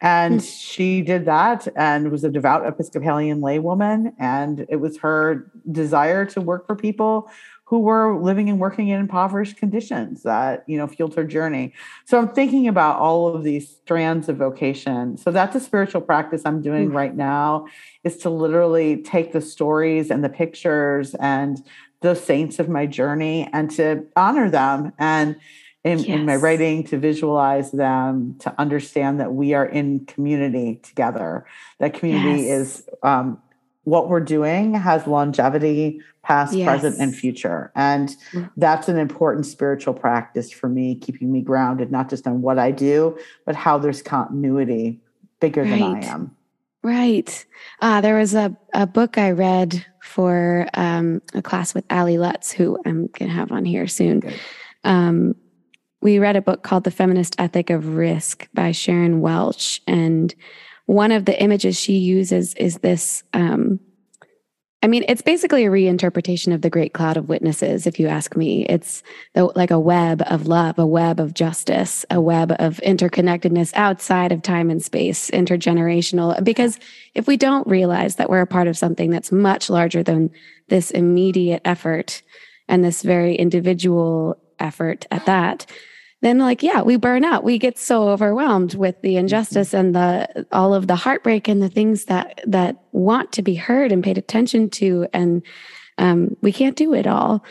and 0.00 0.40
mm. 0.40 0.58
she 0.58 1.00
did 1.00 1.24
that 1.24 1.68
and 1.76 2.10
was 2.10 2.24
a 2.24 2.30
devout 2.30 2.66
episcopalian 2.66 3.40
laywoman 3.40 4.12
and 4.18 4.66
it 4.68 4.76
was 4.76 4.98
her 4.98 5.50
desire 5.70 6.24
to 6.24 6.40
work 6.40 6.66
for 6.66 6.74
people 6.74 7.30
who 7.66 7.78
were 7.78 8.20
living 8.20 8.50
and 8.50 8.60
working 8.60 8.88
in 8.88 9.00
impoverished 9.00 9.56
conditions 9.56 10.22
that 10.22 10.64
you 10.66 10.76
know 10.76 10.86
fueled 10.86 11.14
her 11.14 11.24
journey 11.24 11.72
so 12.04 12.18
i'm 12.18 12.28
thinking 12.28 12.68
about 12.68 12.98
all 12.98 13.34
of 13.34 13.44
these 13.44 13.68
strands 13.68 14.28
of 14.28 14.36
vocation 14.36 15.16
so 15.16 15.30
that's 15.30 15.54
a 15.54 15.60
spiritual 15.60 16.00
practice 16.00 16.42
i'm 16.44 16.60
doing 16.60 16.90
mm. 16.90 16.94
right 16.94 17.16
now 17.16 17.66
is 18.02 18.16
to 18.16 18.28
literally 18.28 18.96
take 19.02 19.32
the 19.32 19.40
stories 19.40 20.10
and 20.10 20.24
the 20.24 20.28
pictures 20.28 21.14
and 21.16 21.64
the 22.00 22.14
saints 22.14 22.58
of 22.58 22.68
my 22.68 22.84
journey 22.84 23.48
and 23.54 23.70
to 23.70 24.04
honor 24.14 24.50
them 24.50 24.92
and 24.98 25.36
in, 25.84 25.98
yes. 25.98 26.08
in 26.08 26.26
my 26.26 26.36
writing 26.36 26.82
to 26.84 26.98
visualize 26.98 27.70
them, 27.70 28.36
to 28.40 28.54
understand 28.58 29.20
that 29.20 29.34
we 29.34 29.52
are 29.52 29.66
in 29.66 30.06
community 30.06 30.80
together. 30.82 31.46
That 31.78 31.92
community 31.94 32.44
yes. 32.44 32.60
is 32.60 32.88
um, 33.02 33.40
what 33.84 34.08
we're 34.08 34.20
doing 34.20 34.74
has 34.74 35.06
longevity, 35.06 36.00
past, 36.22 36.54
yes. 36.54 36.66
present, 36.66 36.98
and 36.98 37.14
future. 37.14 37.70
And 37.76 38.16
mm. 38.32 38.50
that's 38.56 38.88
an 38.88 38.96
important 38.96 39.44
spiritual 39.44 39.92
practice 39.92 40.50
for 40.50 40.70
me, 40.70 40.94
keeping 40.94 41.30
me 41.30 41.42
grounded, 41.42 41.92
not 41.92 42.08
just 42.08 42.26
on 42.26 42.40
what 42.40 42.58
I 42.58 42.70
do, 42.70 43.18
but 43.44 43.54
how 43.54 43.76
there's 43.76 44.00
continuity 44.00 45.00
bigger 45.38 45.62
right. 45.62 45.70
than 45.70 45.82
I 45.82 46.06
am. 46.06 46.34
Right. 46.82 47.44
Uh, 47.80 48.00
there 48.00 48.16
was 48.16 48.34
a, 48.34 48.56
a 48.72 48.86
book 48.86 49.18
I 49.18 49.32
read 49.32 49.84
for 50.02 50.66
um, 50.74 51.20
a 51.34 51.42
class 51.42 51.74
with 51.74 51.84
Ali 51.90 52.18
Lutz, 52.18 52.52
who 52.52 52.78
I'm 52.86 53.06
going 53.08 53.30
to 53.30 53.34
have 53.34 53.52
on 53.52 53.64
here 53.66 53.86
soon. 53.86 54.22
Um, 54.84 55.34
we 56.04 56.18
read 56.18 56.36
a 56.36 56.42
book 56.42 56.62
called 56.62 56.84
The 56.84 56.90
Feminist 56.90 57.34
Ethic 57.38 57.70
of 57.70 57.96
Risk 57.96 58.46
by 58.52 58.72
Sharon 58.72 59.22
Welch. 59.22 59.80
And 59.88 60.32
one 60.84 61.10
of 61.10 61.24
the 61.24 61.42
images 61.42 61.80
she 61.80 61.94
uses 61.94 62.52
is 62.54 62.78
this 62.78 63.24
um, 63.32 63.80
I 64.82 64.86
mean, 64.86 65.06
it's 65.08 65.22
basically 65.22 65.64
a 65.64 65.70
reinterpretation 65.70 66.52
of 66.52 66.60
the 66.60 66.68
great 66.68 66.92
cloud 66.92 67.16
of 67.16 67.30
witnesses, 67.30 67.86
if 67.86 67.98
you 67.98 68.06
ask 68.06 68.36
me. 68.36 68.66
It's 68.66 69.02
like 69.34 69.70
a 69.70 69.80
web 69.80 70.22
of 70.26 70.46
love, 70.46 70.78
a 70.78 70.84
web 70.84 71.20
of 71.20 71.32
justice, 71.32 72.04
a 72.10 72.20
web 72.20 72.52
of 72.58 72.82
interconnectedness 72.84 73.72
outside 73.72 74.30
of 74.30 74.42
time 74.42 74.68
and 74.68 74.84
space, 74.84 75.30
intergenerational. 75.30 76.44
Because 76.44 76.78
if 77.14 77.26
we 77.26 77.38
don't 77.38 77.66
realize 77.66 78.16
that 78.16 78.28
we're 78.28 78.42
a 78.42 78.46
part 78.46 78.68
of 78.68 78.76
something 78.76 79.08
that's 79.08 79.32
much 79.32 79.70
larger 79.70 80.02
than 80.02 80.28
this 80.68 80.90
immediate 80.90 81.62
effort 81.64 82.20
and 82.68 82.84
this 82.84 83.00
very 83.00 83.36
individual 83.36 84.36
effort 84.58 85.06
at 85.10 85.24
that, 85.24 85.64
then 86.24 86.38
like 86.38 86.62
yeah 86.62 86.82
we 86.82 86.96
burn 86.96 87.24
out 87.24 87.44
we 87.44 87.58
get 87.58 87.78
so 87.78 88.08
overwhelmed 88.08 88.74
with 88.74 89.00
the 89.02 89.16
injustice 89.16 89.68
mm-hmm. 89.68 89.86
and 89.86 89.94
the 89.94 90.46
all 90.52 90.74
of 90.74 90.86
the 90.86 90.96
heartbreak 90.96 91.48
and 91.48 91.62
the 91.62 91.68
things 91.68 92.06
that 92.06 92.40
that 92.46 92.82
want 92.92 93.32
to 93.32 93.42
be 93.42 93.54
heard 93.54 93.92
and 93.92 94.02
paid 94.02 94.18
attention 94.18 94.70
to 94.70 95.06
and 95.12 95.42
um, 95.98 96.36
we 96.40 96.52
can't 96.52 96.76
do 96.76 96.94
it 96.94 97.06
all 97.06 97.44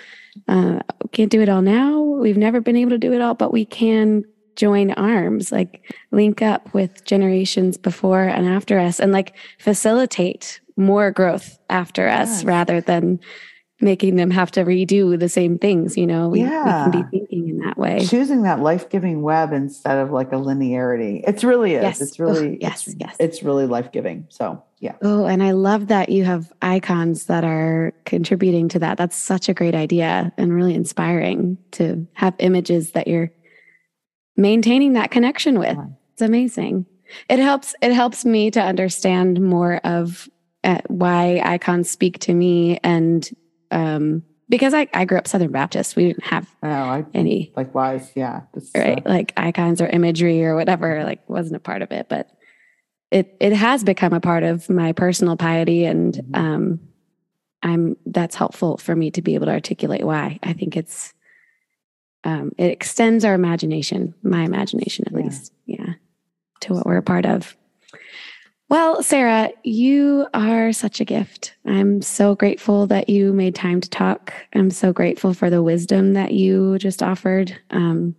uh, 0.48 0.80
can't 1.12 1.32
do 1.32 1.42
it 1.42 1.50
all 1.50 1.62
now 1.62 2.02
we've 2.02 2.38
never 2.38 2.60
been 2.60 2.76
able 2.76 2.92
to 2.92 2.98
do 2.98 3.14
it 3.14 3.22
all 3.22 3.34
but 3.34 3.54
we 3.54 3.66
can 3.66 4.24
join 4.56 4.92
arms 4.92 5.52
like 5.52 5.94
link 6.12 6.42
up 6.42 6.74
with 6.74 7.04
generations 7.06 7.78
before 7.78 8.24
and 8.24 8.48
after 8.48 8.78
us 8.78 9.00
and 9.00 9.12
like 9.12 9.36
facilitate 9.60 10.60
more 10.76 11.12
growth 11.12 11.58
after 11.70 12.08
us 12.08 12.30
yes. 12.30 12.44
rather 12.44 12.82
than 12.82 13.20
making 13.84 14.16
them 14.16 14.32
have 14.32 14.50
to 14.52 14.64
redo 14.64 15.20
the 15.20 15.30
same 15.30 15.60
things 15.60 15.98
you 15.98 16.08
know? 16.08 16.30
We, 16.30 16.42
yeah. 16.42 16.86
we 16.88 16.92
can 16.92 17.02
be 17.02 17.20
thinking 17.20 17.50
in 17.50 17.58
that 17.60 17.78
way. 17.78 18.06
Choosing 18.06 18.44
that 18.44 18.60
life-giving 18.60 19.22
web 19.22 19.54
instead 19.54 19.98
of 19.98 20.12
like 20.12 20.32
a 20.32 20.36
linearity. 20.36 21.24
It's 21.28 21.44
really 21.44 21.76
is. 21.76 21.84
Yes. 21.84 22.02
it's 22.02 22.20
really 22.20 22.58
yes 22.62 22.88
it's, 22.88 22.96
yes. 23.00 23.16
it's 23.20 23.44
really 23.44 23.68
life-giving. 23.68 24.28
So 24.30 24.64
yeah. 24.80 24.96
Oh 25.02 25.26
and 25.26 25.44
i 25.44 25.52
love 25.52 25.88
that 25.88 26.10
you 26.10 26.24
have 26.24 26.52
icons 26.62 27.26
that 27.26 27.44
are 27.44 27.94
contributing 28.06 28.70
to 28.70 28.80
that. 28.80 28.98
That's 28.98 29.16
such 29.16 29.50
a 29.50 29.54
great 29.54 29.76
idea 29.76 30.34
and 30.38 30.54
really 30.54 30.74
inspiring 30.74 31.58
to 31.72 32.08
have 32.14 32.34
images 32.40 32.92
that 32.92 33.08
you're 33.08 33.32
maintaining 34.38 34.94
that 34.94 35.12
connection 35.12 35.60
with. 35.60 35.78
Yeah. 35.78 35.86
it's 36.14 36.22
amazing. 36.22 36.86
It 37.30 37.40
helps 37.40 37.76
it 37.82 37.94
helps 37.94 38.26
me 38.26 38.50
to 38.52 38.62
understand 38.62 39.42
more 39.42 39.76
of 39.84 40.30
uh, 40.64 40.80
why 40.88 41.42
icons 41.44 41.90
speak 41.90 42.20
to 42.20 42.34
me 42.34 42.80
and 42.84 43.30
um, 43.74 44.24
because 44.50 44.74
I, 44.74 44.88
I 44.94 45.06
grew 45.06 45.18
up 45.18 45.28
Southern 45.28 45.52
Baptist. 45.52 45.96
We 45.96 46.08
didn't 46.08 46.26
have 46.26 46.48
oh, 46.62 46.68
I, 46.68 47.06
any 47.14 47.52
likewise, 47.56 48.12
yeah. 48.16 48.42
right. 48.76 49.00
Uh, 49.00 49.10
like 49.10 49.34
icons 49.36 49.82
or 49.82 49.88
imagery 49.88 50.44
or 50.46 50.56
whatever, 50.56 51.04
like 51.04 51.28
wasn't 51.28 51.56
a 51.56 51.60
part 51.60 51.82
of 51.82 51.92
it, 51.92 52.08
but 52.08 52.30
it 53.12 53.36
it 53.40 53.54
has 53.54 53.84
become 53.84 54.14
a 54.14 54.20
part 54.20 54.44
of 54.44 54.70
my 54.70 54.92
personal 54.92 55.38
piety 55.38 55.86
and 55.86 56.16
mm-hmm. 56.16 56.36
um 56.36 56.80
I'm 57.62 57.96
that's 58.06 58.36
helpful 58.36 58.78
for 58.78 58.96
me 58.96 59.12
to 59.12 59.22
be 59.22 59.36
able 59.36 59.46
to 59.46 59.54
articulate 59.54 60.04
why. 60.04 60.40
I 60.44 60.54
think 60.54 60.76
it's 60.76 61.14
um 62.24 62.52
it 62.58 62.72
extends 62.72 63.26
our 63.26 63.34
imagination, 63.34 64.14
my 64.24 64.44
imagination 64.44 65.06
at 65.08 65.14
yeah. 65.14 65.20
least. 65.20 65.54
Yeah. 65.66 65.94
To 66.62 66.74
what 66.74 66.86
we're 66.86 66.98
a 66.98 67.04
part 67.04 67.26
of. 67.26 67.56
Well, 68.74 69.04
Sarah, 69.04 69.52
you 69.62 70.26
are 70.34 70.74
such 70.74 71.00
a 71.00 71.06
gift. 71.06 71.54
I'm 71.64 72.02
so 72.02 72.34
grateful 72.34 72.88
that 72.88 73.08
you 73.08 73.32
made 73.32 73.54
time 73.54 73.80
to 73.82 73.88
talk. 73.88 74.34
I'm 74.56 74.72
so 74.72 74.92
grateful 74.92 75.36
for 75.36 75.52
the 75.52 75.62
wisdom 75.62 76.14
that 76.14 76.32
you 76.32 76.80
just 76.80 77.04
offered. 77.04 77.56
Um, 77.70 78.16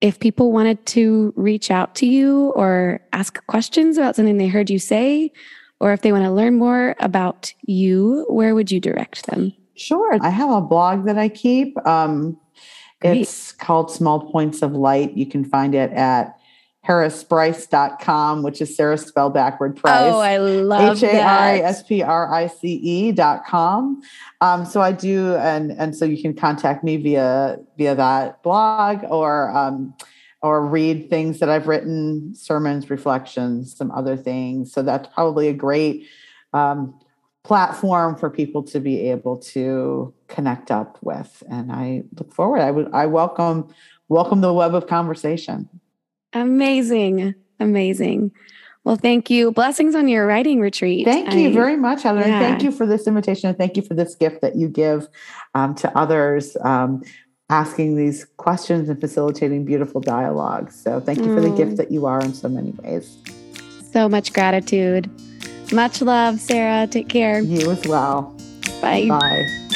if 0.00 0.18
people 0.18 0.50
wanted 0.50 0.84
to 0.86 1.32
reach 1.36 1.70
out 1.70 1.94
to 1.94 2.06
you 2.06 2.52
or 2.56 3.00
ask 3.12 3.46
questions 3.46 3.96
about 3.96 4.16
something 4.16 4.38
they 4.38 4.48
heard 4.48 4.70
you 4.70 4.80
say, 4.80 5.30
or 5.78 5.92
if 5.92 6.02
they 6.02 6.10
want 6.10 6.24
to 6.24 6.32
learn 6.32 6.58
more 6.58 6.96
about 6.98 7.54
you, 7.62 8.26
where 8.28 8.56
would 8.56 8.72
you 8.72 8.80
direct 8.80 9.26
them? 9.26 9.52
Sure. 9.76 10.18
I 10.20 10.30
have 10.30 10.50
a 10.50 10.60
blog 10.60 11.06
that 11.06 11.16
I 11.16 11.28
keep. 11.28 11.76
Um, 11.86 12.36
it's 13.02 13.52
called 13.52 13.92
Small 13.92 14.32
Points 14.32 14.62
of 14.62 14.72
Light. 14.72 15.16
You 15.16 15.26
can 15.26 15.44
find 15.44 15.76
it 15.76 15.92
at 15.92 16.39
harasprice.com, 16.86 18.42
which 18.42 18.60
is 18.60 18.74
Sarah 18.74 18.96
spelled 18.96 19.34
backward 19.34 19.76
price. 19.76 20.12
Oh, 20.12 20.18
I 20.18 20.38
love 20.38 20.96
H 20.96 21.02
A 21.02 21.20
R 21.20 21.48
A 21.48 21.62
S 21.62 21.82
P 21.82 22.02
R 22.02 22.32
I 22.32 22.46
C 22.46 22.74
E 22.74 23.12
dot 23.12 23.44
com. 23.46 24.00
Um, 24.40 24.64
so 24.64 24.80
I 24.80 24.92
do, 24.92 25.34
and 25.36 25.72
and 25.72 25.94
so 25.94 26.04
you 26.04 26.20
can 26.20 26.34
contact 26.34 26.82
me 26.82 26.96
via 26.96 27.58
via 27.76 27.94
that 27.94 28.42
blog 28.42 29.04
or 29.08 29.50
um, 29.56 29.94
or 30.42 30.64
read 30.66 31.10
things 31.10 31.38
that 31.40 31.50
I've 31.50 31.68
written, 31.68 32.34
sermons, 32.34 32.88
reflections, 32.88 33.76
some 33.76 33.90
other 33.90 34.16
things. 34.16 34.72
So 34.72 34.82
that's 34.82 35.08
probably 35.12 35.48
a 35.48 35.52
great 35.52 36.06
um, 36.54 36.98
platform 37.44 38.16
for 38.16 38.30
people 38.30 38.62
to 38.62 38.80
be 38.80 39.10
able 39.10 39.36
to 39.36 40.14
connect 40.28 40.70
up 40.70 40.98
with. 41.02 41.42
And 41.50 41.70
I 41.70 42.04
look 42.18 42.32
forward. 42.32 42.60
I 42.60 42.70
would 42.70 42.90
I 42.94 43.04
welcome 43.04 43.74
welcome 44.08 44.40
the 44.40 44.52
web 44.52 44.74
of 44.74 44.86
conversation. 44.86 45.68
Amazing. 46.32 47.34
Amazing. 47.58 48.32
Well, 48.84 48.96
thank 48.96 49.28
you. 49.28 49.52
Blessings 49.52 49.94
on 49.94 50.08
your 50.08 50.26
writing 50.26 50.60
retreat. 50.60 51.04
Thank 51.04 51.34
you 51.34 51.50
I, 51.50 51.52
very 51.52 51.76
much, 51.76 52.02
Heather. 52.02 52.20
Yeah. 52.20 52.40
Thank 52.40 52.62
you 52.62 52.72
for 52.72 52.86
this 52.86 53.06
invitation. 53.06 53.48
And 53.48 53.58
thank 53.58 53.76
you 53.76 53.82
for 53.82 53.94
this 53.94 54.14
gift 54.14 54.40
that 54.40 54.56
you 54.56 54.68
give 54.68 55.06
um, 55.54 55.74
to 55.76 55.98
others, 55.98 56.56
um, 56.62 57.02
asking 57.50 57.96
these 57.96 58.24
questions 58.38 58.88
and 58.88 58.98
facilitating 58.98 59.64
beautiful 59.66 60.00
dialogue. 60.00 60.72
So 60.72 60.98
thank 61.00 61.18
you 61.18 61.26
mm. 61.26 61.34
for 61.34 61.40
the 61.42 61.50
gift 61.50 61.72
mm. 61.72 61.76
that 61.76 61.90
you 61.90 62.06
are 62.06 62.20
in 62.20 62.32
so 62.32 62.48
many 62.48 62.70
ways. 62.82 63.18
So 63.92 64.08
much 64.08 64.32
gratitude. 64.32 65.10
Much 65.72 66.00
love, 66.00 66.40
Sarah. 66.40 66.86
Take 66.86 67.08
care. 67.08 67.40
You 67.40 67.70
as 67.70 67.86
well. 67.86 68.34
Bye. 68.80 69.06
Bye. 69.08 69.66